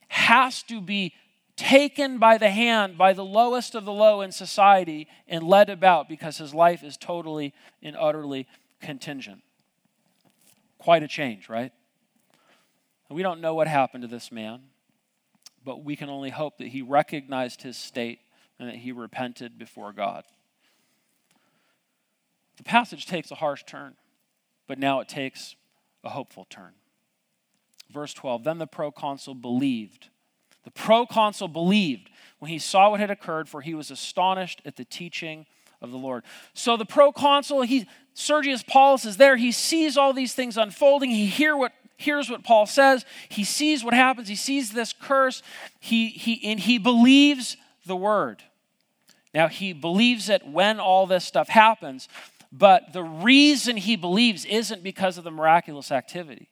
has 0.09 0.63
to 0.63 0.81
be 0.81 1.13
taken 1.57 2.19
by 2.19 2.39
the 2.39 2.51
hand 2.51 2.99
by 2.99 3.13
the 3.13 3.25
lowest 3.25 3.75
of 3.75 3.85
the 3.85 3.93
low 3.93 4.21
in 4.21 4.33
society 4.33 5.07
and 5.29 5.43
led 5.43 5.71
about 5.71 6.09
because 6.09 6.39
his 6.39 6.53
life 6.53 6.83
is 6.83 6.97
totally 6.97 7.55
and 7.83 7.97
utterly 7.97 8.47
contingent. 8.81 9.43
Quite 10.79 11.03
a 11.03 11.09
change, 11.09 11.49
right? 11.49 11.73
We 13.09 13.23
don't 13.23 13.41
know 13.41 13.55
what 13.55 13.69
happened 13.69 14.03
to 14.03 14.09
this 14.09 14.33
man, 14.33 14.61
but 15.65 15.85
we 15.85 15.95
can 15.95 16.09
only 16.09 16.31
hope 16.31 16.59
that 16.59 16.69
he 16.69 16.83
recognized 16.83 17.63
his 17.63 17.77
state 17.77 18.19
and 18.59 18.69
that 18.69 18.77
he 18.77 18.93
repented 18.93 19.59
before 19.59 19.93
God. 19.93 20.25
The 22.57 22.65
passage 22.65 23.07
takes 23.07 23.31
a 23.31 23.37
harsh 23.37 23.65
turn, 23.65 23.95
but 24.67 24.79
now 24.79 25.01
it 25.01 25.09
takes 25.09 25.57
a 26.03 26.11
hopeful 26.11 26.47
turn. 26.49 26.73
Verse 27.93 28.15
12 28.15 28.45
Then 28.45 28.59
the 28.59 28.67
proconsul 28.67 29.35
believed 29.35 30.09
the 30.65 30.71
proconsul 30.71 31.49
believed 31.49 32.11
when 32.39 32.51
he 32.51 32.59
saw 32.59 32.91
what 32.91 33.01
had 33.01 33.11
occurred, 33.11 33.49
for 33.49 33.61
he 33.61 33.75
was 33.75 33.91
astonished 33.91 34.61
at 34.65 34.77
the 34.77 34.85
teaching 34.85 35.47
of 35.81 35.91
the 35.91 35.99
Lord. 35.99 36.25
So 36.53 36.77
the 36.77 36.85
proconsul, 36.85 37.63
he 37.63 37.87
Sergius 38.15 38.63
Paulus 38.63 39.05
is 39.05 39.17
there. 39.17 39.37
He 39.37 39.51
sees 39.53 39.97
all 39.97 40.13
these 40.13 40.35
things 40.35 40.57
unfolding. 40.57 41.11
He 41.11 41.27
hear 41.27 41.57
what 41.57 41.73
hears 41.97 42.31
what 42.31 42.45
Paul 42.45 42.67
says. 42.67 43.05
He 43.29 43.45
sees 43.45 43.85
what 43.85 43.95
happens. 43.95 44.29
He 44.29 44.37
sees 44.37 44.73
this 44.73 44.93
curse. 44.93 45.43
He, 45.81 46.09
he, 46.09 46.51
and 46.51 46.61
he 46.61 46.79
believes 46.79 47.57
the 47.87 47.97
word. 47.97 48.43
Now, 49.33 49.49
he 49.49 49.73
believes 49.73 50.29
it 50.29 50.47
when 50.47 50.79
all 50.79 51.07
this 51.07 51.25
stuff 51.25 51.49
happens, 51.49 52.09
but 52.53 52.93
the 52.93 53.03
reason 53.03 53.77
he 53.77 53.97
believes 53.97 54.45
isn't 54.45 54.83
because 54.83 55.19
of 55.19 55.25
the 55.25 55.31
miraculous 55.31 55.91
activity. 55.91 56.49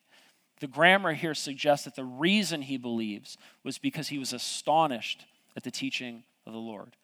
The 0.62 0.68
grammar 0.68 1.12
here 1.12 1.34
suggests 1.34 1.86
that 1.86 1.96
the 1.96 2.04
reason 2.04 2.62
he 2.62 2.76
believes 2.76 3.36
was 3.64 3.78
because 3.78 4.06
he 4.06 4.18
was 4.18 4.32
astonished 4.32 5.26
at 5.56 5.64
the 5.64 5.72
teaching 5.72 6.22
of 6.46 6.52
the 6.52 6.60
Lord. 6.60 6.94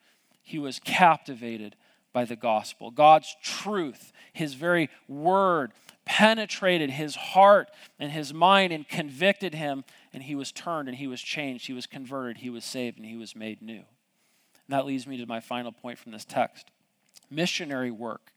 He 0.41 0.57
was 0.57 0.79
captivated 0.79 1.75
by 2.13 2.23
the 2.23 2.37
gospel. 2.37 2.89
God's 2.89 3.35
truth, 3.43 4.13
his 4.31 4.53
very 4.53 4.89
word, 5.09 5.73
penetrated 6.05 6.91
his 6.91 7.17
heart 7.17 7.69
and 7.99 8.13
his 8.13 8.33
mind 8.33 8.71
and 8.71 8.87
convicted 8.87 9.53
him, 9.53 9.83
and 10.13 10.23
he 10.23 10.35
was 10.35 10.53
turned 10.53 10.87
and 10.87 10.97
he 10.97 11.07
was 11.07 11.21
changed. 11.21 11.67
He 11.67 11.73
was 11.73 11.85
converted, 11.85 12.37
he 12.37 12.49
was 12.49 12.63
saved, 12.63 12.95
and 12.95 13.05
he 13.05 13.17
was 13.17 13.35
made 13.35 13.61
new. 13.61 13.73
And 13.73 13.85
that 14.69 14.85
leads 14.85 15.05
me 15.05 15.17
to 15.17 15.25
my 15.25 15.41
final 15.41 15.73
point 15.73 15.99
from 15.99 16.13
this 16.13 16.23
text. 16.23 16.71
Missionary 17.29 17.91
work 17.91 18.31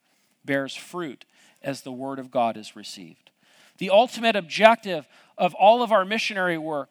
bears 0.44 0.74
fruit 0.74 1.24
as 1.62 1.82
the 1.82 1.92
word 1.92 2.18
of 2.18 2.32
God 2.32 2.56
is 2.56 2.74
received. 2.74 3.21
The 3.78 3.90
ultimate 3.90 4.36
objective 4.36 5.06
of 5.38 5.54
all 5.54 5.82
of 5.82 5.92
our 5.92 6.04
missionary 6.04 6.58
work 6.58 6.90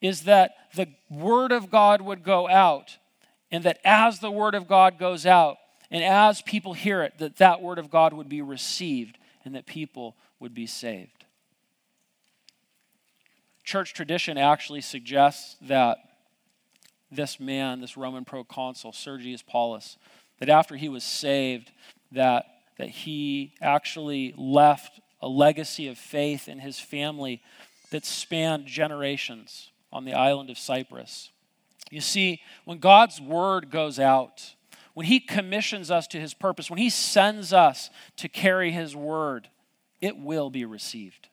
is 0.00 0.22
that 0.22 0.54
the 0.74 0.88
word 1.10 1.52
of 1.52 1.70
God 1.70 2.00
would 2.00 2.24
go 2.24 2.48
out, 2.48 2.98
and 3.50 3.64
that 3.64 3.78
as 3.84 4.18
the 4.18 4.30
word 4.30 4.54
of 4.54 4.68
God 4.68 4.98
goes 4.98 5.26
out, 5.26 5.56
and 5.90 6.02
as 6.02 6.42
people 6.42 6.74
hear 6.74 7.02
it, 7.02 7.18
that 7.18 7.36
that 7.36 7.62
word 7.62 7.78
of 7.78 7.90
God 7.90 8.12
would 8.12 8.28
be 8.28 8.42
received 8.42 9.18
and 9.44 9.54
that 9.54 9.66
people 9.66 10.16
would 10.40 10.54
be 10.54 10.66
saved. 10.66 11.24
Church 13.62 13.94
tradition 13.94 14.36
actually 14.36 14.80
suggests 14.80 15.56
that 15.62 15.98
this 17.10 17.38
man, 17.38 17.80
this 17.80 17.96
Roman 17.96 18.24
proconsul, 18.24 18.92
Sergius 18.92 19.42
Paulus, 19.42 19.96
that 20.38 20.48
after 20.48 20.76
he 20.76 20.88
was 20.88 21.04
saved, 21.04 21.70
that, 22.12 22.44
that 22.76 22.88
he 22.88 23.54
actually 23.60 24.34
left 24.36 25.00
a 25.24 25.28
legacy 25.28 25.88
of 25.88 25.96
faith 25.96 26.48
in 26.48 26.58
his 26.58 26.78
family 26.78 27.40
that 27.90 28.04
spanned 28.04 28.66
generations 28.66 29.72
on 29.90 30.04
the 30.04 30.12
island 30.12 30.50
of 30.50 30.58
Cyprus. 30.58 31.30
You 31.90 32.02
see, 32.02 32.42
when 32.66 32.76
God's 32.76 33.22
word 33.22 33.70
goes 33.70 33.98
out, 33.98 34.54
when 34.92 35.06
he 35.06 35.20
commissions 35.20 35.90
us 35.90 36.06
to 36.08 36.20
his 36.20 36.34
purpose, 36.34 36.68
when 36.68 36.78
he 36.78 36.90
sends 36.90 37.54
us 37.54 37.88
to 38.18 38.28
carry 38.28 38.70
his 38.70 38.94
word, 38.94 39.48
it 40.02 40.18
will 40.18 40.50
be 40.50 40.66
received. 40.66 41.28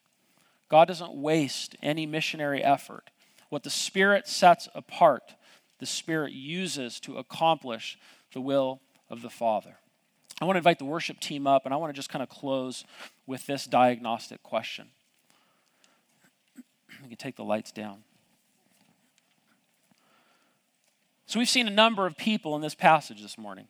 God 0.69 0.87
doesn't 0.87 1.13
waste 1.13 1.75
any 1.83 2.05
missionary 2.05 2.63
effort. 2.63 3.09
What 3.49 3.63
the 3.63 3.69
Spirit 3.69 4.25
sets 4.25 4.69
apart, 4.73 5.35
the 5.79 5.85
Spirit 5.85 6.31
uses 6.31 7.01
to 7.01 7.17
accomplish 7.17 7.99
the 8.31 8.39
will 8.39 8.79
of 9.09 9.21
the 9.21 9.29
Father. 9.29 9.75
I 10.41 10.45
want 10.45 10.55
to 10.55 10.57
invite 10.57 10.79
the 10.79 10.85
worship 10.85 11.19
team 11.19 11.45
up, 11.45 11.65
and 11.65 11.73
I 11.73 11.77
want 11.77 11.93
to 11.93 11.95
just 11.95 12.09
kind 12.09 12.23
of 12.23 12.29
close 12.29 12.83
with 13.27 13.45
this 13.45 13.65
diagnostic 13.65 14.41
question. 14.41 14.87
We 17.03 17.09
can 17.09 17.17
take 17.17 17.35
the 17.35 17.43
lights 17.43 17.71
down. 17.71 18.03
So, 21.27 21.37
we've 21.37 21.47
seen 21.47 21.67
a 21.67 21.71
number 21.71 22.07
of 22.07 22.17
people 22.17 22.55
in 22.55 22.61
this 22.61 22.73
passage 22.73 23.21
this 23.21 23.37
morning. 23.37 23.67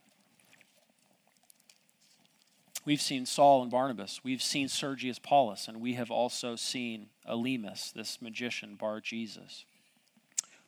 We've 2.85 3.01
seen 3.01 3.25
Saul 3.25 3.61
and 3.61 3.69
Barnabas. 3.69 4.21
We've 4.23 4.41
seen 4.41 4.67
Sergius 4.67 5.19
Paulus, 5.19 5.67
and 5.67 5.81
we 5.81 5.93
have 5.93 6.09
also 6.09 6.55
seen 6.55 7.07
Elymas, 7.29 7.91
this 7.93 8.21
magician, 8.21 8.75
Bar 8.75 9.01
Jesus. 9.01 9.65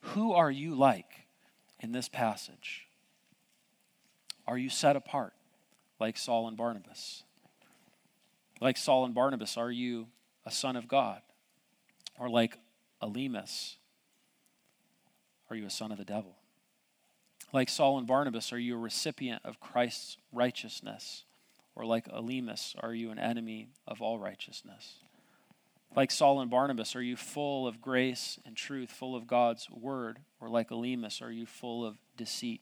Who 0.01 0.33
are 0.33 0.51
you 0.51 0.75
like 0.75 1.27
in 1.79 1.93
this 1.93 2.09
passage? 2.09 2.87
Are 4.45 4.57
you 4.57 4.69
set 4.69 4.97
apart 4.97 5.33
like 6.03 6.17
Saul 6.17 6.49
and 6.49 6.57
Barnabas? 6.57 7.23
Like 8.59 8.75
Saul 8.75 9.05
and 9.05 9.15
Barnabas, 9.15 9.55
are 9.55 9.71
you 9.71 10.07
a 10.45 10.51
son 10.51 10.75
of 10.75 10.89
God? 10.89 11.21
Or 12.19 12.29
like 12.29 12.57
Elymas, 13.01 13.75
are 15.49 15.55
you 15.55 15.65
a 15.65 15.69
son 15.69 15.93
of 15.93 15.97
the 15.97 16.03
devil? 16.03 16.35
Like 17.53 17.69
Saul 17.69 17.97
and 17.97 18.05
Barnabas, 18.05 18.51
are 18.51 18.59
you 18.59 18.75
a 18.75 18.79
recipient 18.79 19.43
of 19.45 19.61
Christ's 19.61 20.17
righteousness? 20.33 21.23
Or 21.73 21.85
like 21.85 22.09
Elymas, 22.09 22.75
are 22.83 22.93
you 22.93 23.09
an 23.09 23.17
enemy 23.17 23.69
of 23.87 24.01
all 24.01 24.19
righteousness? 24.19 24.95
Like 25.95 26.11
Saul 26.11 26.41
and 26.41 26.51
Barnabas, 26.51 26.97
are 26.97 27.01
you 27.01 27.15
full 27.15 27.65
of 27.65 27.79
grace 27.79 28.37
and 28.45 28.57
truth, 28.57 28.91
full 28.91 29.15
of 29.15 29.25
God's 29.25 29.69
word? 29.69 30.19
Or 30.41 30.49
like 30.49 30.67
Elymas, 30.67 31.21
are 31.21 31.31
you 31.31 31.45
full 31.45 31.85
of 31.85 31.95
deceit? 32.17 32.59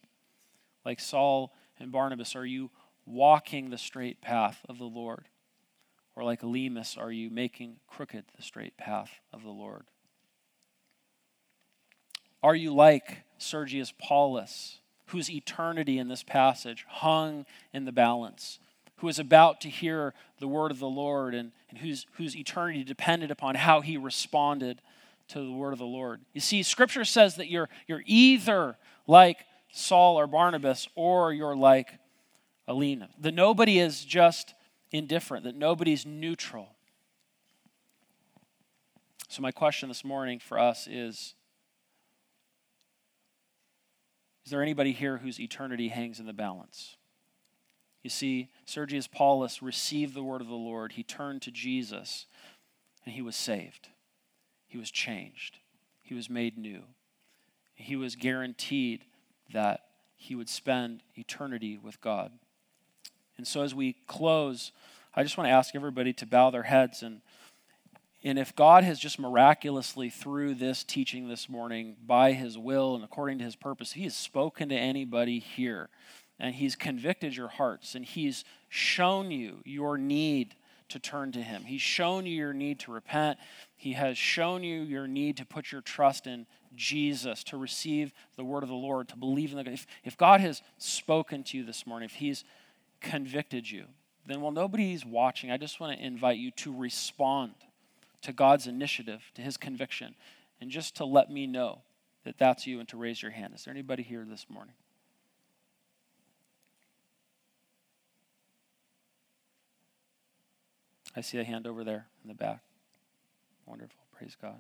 Like 0.86 1.00
Saul 1.00 1.56
and 1.80 1.92
Barnabas, 1.92 2.36
are 2.36 2.46
you 2.46 2.70
walking 3.06 3.70
the 3.70 3.78
straight 3.78 4.22
path 4.22 4.60
of 4.70 4.78
the 4.78 4.86
Lord? 4.86 5.26
Or 6.16 6.24
like 6.24 6.42
Elymas, 6.42 6.98
are 6.98 7.12
you 7.12 7.30
making 7.30 7.78
crooked 7.88 8.26
the 8.36 8.44
straight 8.44 8.78
path 8.78 9.12
of 9.32 9.44
the 9.44 9.50
Lord? 9.50 9.84
Are 12.44 12.56
you 12.56 12.74
like 12.74 13.20
Sergius 13.38 13.94
Paulus, 13.98 14.80
whose 15.08 15.30
eternity 15.30 15.98
in 15.98 16.08
this 16.08 16.24
passage 16.24 16.86
hung 16.88 17.46
in 17.74 17.86
the 17.86 17.92
balance, 17.92 18.60
who 18.98 19.08
is 19.08 19.20
about 19.20 19.62
to 19.62 19.70
hear 19.70 20.14
the 20.40 20.48
word 20.48 20.72
of 20.72 20.80
the 20.80 20.90
Lord 20.90 21.34
and, 21.34 21.52
and 21.70 21.80
whose, 21.80 22.08
whose 22.14 22.36
eternity 22.36 22.84
depended 22.84 23.32
upon 23.32 23.56
how 23.56 23.82
he 23.82 23.98
responded 23.98 24.82
to 25.30 25.40
the 25.40 25.52
word 25.52 25.74
of 25.74 25.80
the 25.80 25.86
Lord? 25.86 26.22
You 26.34 26.42
see, 26.42 26.64
Scripture 26.64 27.06
says 27.06 27.36
that 27.36 27.50
you're, 27.50 27.70
you're 27.88 28.04
either 28.06 28.76
like 29.08 29.46
Saul 29.72 30.20
or 30.20 30.28
Barnabas 30.28 30.88
or 30.96 31.32
you're 31.34 31.56
like 31.56 32.00
Alina. 32.68 33.10
That 33.20 33.34
nobody 33.34 33.80
is 33.80 34.06
just 34.06 34.54
indifferent, 34.92 35.44
that 35.46 35.56
nobody's 35.56 36.06
neutral. 36.06 36.76
So, 39.28 39.42
my 39.42 39.52
question 39.52 39.90
this 39.90 40.04
morning 40.04 40.40
for 40.40 40.60
us 40.60 40.88
is 40.88 41.36
Is 44.46 44.52
there 44.52 44.62
anybody 44.62 44.92
here 44.92 45.18
whose 45.18 45.40
eternity 45.40 45.90
hangs 45.90 46.20
in 46.20 46.26
the 46.26 46.34
balance? 46.34 46.98
You 48.04 48.10
see, 48.10 48.50
Sergius 48.66 49.08
Paulus 49.08 49.62
received 49.62 50.16
the 50.16 50.24
word 50.24 50.42
of 50.42 50.48
the 50.48 50.54
Lord. 50.56 50.94
He 50.94 51.04
turned 51.04 51.44
to 51.44 51.52
Jesus 51.52 52.26
and 53.06 53.14
he 53.14 53.22
was 53.22 53.36
saved. 53.36 53.90
He 54.68 54.78
was 54.78 54.90
changed. 54.90 55.60
He 56.02 56.16
was 56.16 56.30
made 56.30 56.58
new. 56.58 56.84
He 57.76 57.96
was 57.96 58.16
guaranteed 58.16 59.06
that 59.54 59.82
he 60.16 60.36
would 60.36 60.50
spend 60.50 61.04
eternity 61.16 61.78
with 61.78 62.02
God. 62.02 62.32
And 63.42 63.48
so, 63.48 63.64
as 63.64 63.74
we 63.74 63.96
close, 64.06 64.72
I 65.16 65.24
just 65.24 65.36
want 65.36 65.48
to 65.48 65.52
ask 65.52 65.74
everybody 65.74 66.14
to 66.14 66.28
bow 66.28 66.52
their 66.52 66.62
heads. 66.62 67.02
And 67.02 67.22
and 68.24 68.38
if 68.38 68.56
God 68.56 68.84
has 68.84 69.00
just 69.00 69.18
miraculously, 69.18 70.12
through 70.12 70.54
this 70.54 70.84
teaching 70.84 71.28
this 71.28 71.50
morning, 71.50 71.96
by 72.06 72.34
his 72.34 72.56
will 72.56 72.94
and 72.94 73.04
according 73.04 73.40
to 73.40 73.44
his 73.44 73.56
purpose, 73.56 73.94
he 73.94 74.04
has 74.04 74.16
spoken 74.16 74.70
to 74.70 74.76
anybody 74.76 75.40
here. 75.40 75.90
And 76.40 76.54
he's 76.54 76.76
convicted 76.76 77.36
your 77.36 77.48
hearts. 77.48 77.96
And 77.96 78.06
he's 78.06 78.46
shown 78.70 79.32
you 79.32 79.62
your 79.66 79.98
need 79.98 80.54
to 80.90 81.00
turn 81.00 81.32
to 81.32 81.42
him, 81.42 81.64
he's 81.64 81.82
shown 81.82 82.28
you 82.28 82.36
your 82.36 82.54
need 82.54 82.78
to 82.78 82.92
repent, 82.92 83.40
he 83.76 83.94
has 83.94 84.20
shown 84.20 84.62
you 84.62 84.82
your 84.82 85.08
need 85.08 85.38
to 85.38 85.46
put 85.46 85.72
your 85.72 85.82
trust 85.82 86.28
in 86.28 86.46
Jesus, 86.76 87.44
to 87.46 87.58
receive 87.58 88.14
the 88.36 88.44
word 88.44 88.62
of 88.62 88.70
the 88.70 88.76
Lord, 88.76 89.08
to 89.08 89.16
believe 89.16 89.52
in 89.54 89.64
the 89.64 89.72
if, 89.72 89.88
if 90.04 90.18
God 90.18 90.42
has 90.42 90.62
spoken 90.78 91.44
to 91.46 91.58
you 91.58 91.64
this 91.64 91.88
morning, 91.88 92.06
if 92.06 92.16
he's 92.16 92.44
convicted 93.02 93.70
you, 93.70 93.86
then 94.26 94.42
while 94.42 94.52
nobody's 94.52 95.06
watching, 95.06 95.52
I 95.52 95.58
just 95.58 95.80
want 95.80 95.98
to 95.98 96.06
invite 96.06 96.38
you 96.38 96.52
to 96.52 96.76
respond 96.76 97.54
to 98.22 98.32
God's 98.32 98.68
initiative, 98.68 99.32
to 99.36 99.42
his 99.42 99.58
conviction, 99.58 100.16
and 100.60 100.70
just 100.70 100.96
to 100.98 101.06
let 101.06 101.32
me 101.32 101.48
know 101.48 101.82
that 102.24 102.38
that's 102.38 102.68
you 102.68 102.80
and 102.80 102.88
to 102.90 102.98
raise 102.98 103.22
your 103.22 103.32
hand. 103.32 103.54
Is 103.56 103.66
there 103.66 103.74
anybody 103.74 104.04
here 104.04 104.26
this 104.30 104.46
morning? 104.48 104.76
I 111.16 111.22
see 111.22 111.40
a 111.40 111.44
hand 111.44 111.68
over 111.68 111.84
there 111.84 112.08
in 112.24 112.30
the 112.30 112.36
back. 112.36 112.62
Wonderful. 113.66 114.00
Praise 114.16 114.38
God. 114.40 114.60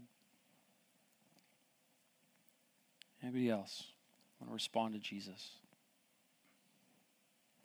Anybody 3.23 3.49
else 3.49 3.83
want 4.39 4.49
to 4.49 4.53
respond 4.53 4.95
to 4.95 4.99
Jesus? 4.99 5.51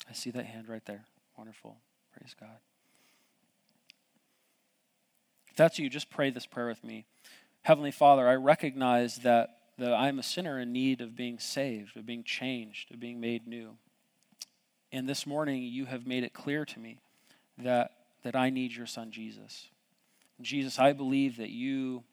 I 0.09 0.13
see 0.13 0.31
that 0.31 0.47
hand 0.47 0.69
right 0.69 0.85
there. 0.85 1.05
Wonderful. 1.37 1.77
Praise 2.17 2.35
God. 2.39 2.59
If 5.51 5.57
that's 5.57 5.79
you, 5.79 5.89
just 5.89 6.11
pray 6.11 6.31
this 6.31 6.47
prayer 6.47 6.69
with 6.69 6.85
me. 6.85 7.07
Heavenly 7.63 7.91
Father, 7.91 8.29
I 8.29 8.35
recognize 8.35 9.17
that, 9.19 9.59
that 9.79 9.93
I'm 9.93 10.19
a 10.19 10.23
sinner 10.23 10.61
in 10.61 10.73
need 10.73 11.01
of 11.01 11.17
being 11.17 11.39
saved, 11.39 11.97
of 11.97 12.07
being 12.07 12.25
changed, 12.25 12.93
of 12.93 13.01
being 13.01 13.21
made 13.21 13.47
new. 13.47 13.77
And 14.93 15.09
this 15.09 15.27
morning, 15.27 15.63
you 15.63 15.87
have 15.87 16.07
made 16.07 16.25
it 16.25 16.33
clear 16.33 16.65
to 16.65 16.79
me 16.79 17.01
that, 17.59 17.91
that 18.23 18.37
I 18.37 18.51
need 18.51 18.73
your 18.73 18.87
son, 18.87 19.11
Jesus. 19.11 19.69
Jesus, 20.41 20.79
I 20.79 20.93
believe 20.93 21.39
that 21.39 21.51
you 21.51 22.05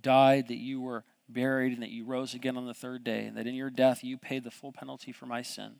died, 0.00 0.48
that 0.48 0.58
you 0.58 0.80
were 0.80 1.04
buried, 1.28 1.72
and 1.72 1.82
that 1.82 1.90
you 1.90 2.04
rose 2.04 2.34
again 2.34 2.56
on 2.56 2.66
the 2.66 2.74
third 2.74 3.02
day, 3.02 3.24
and 3.24 3.36
that 3.36 3.46
in 3.46 3.54
your 3.54 3.70
death 3.70 4.04
you 4.04 4.16
paid 4.16 4.44
the 4.44 4.50
full 4.50 4.72
penalty 4.72 5.10
for 5.10 5.26
my 5.26 5.42
sin. 5.42 5.76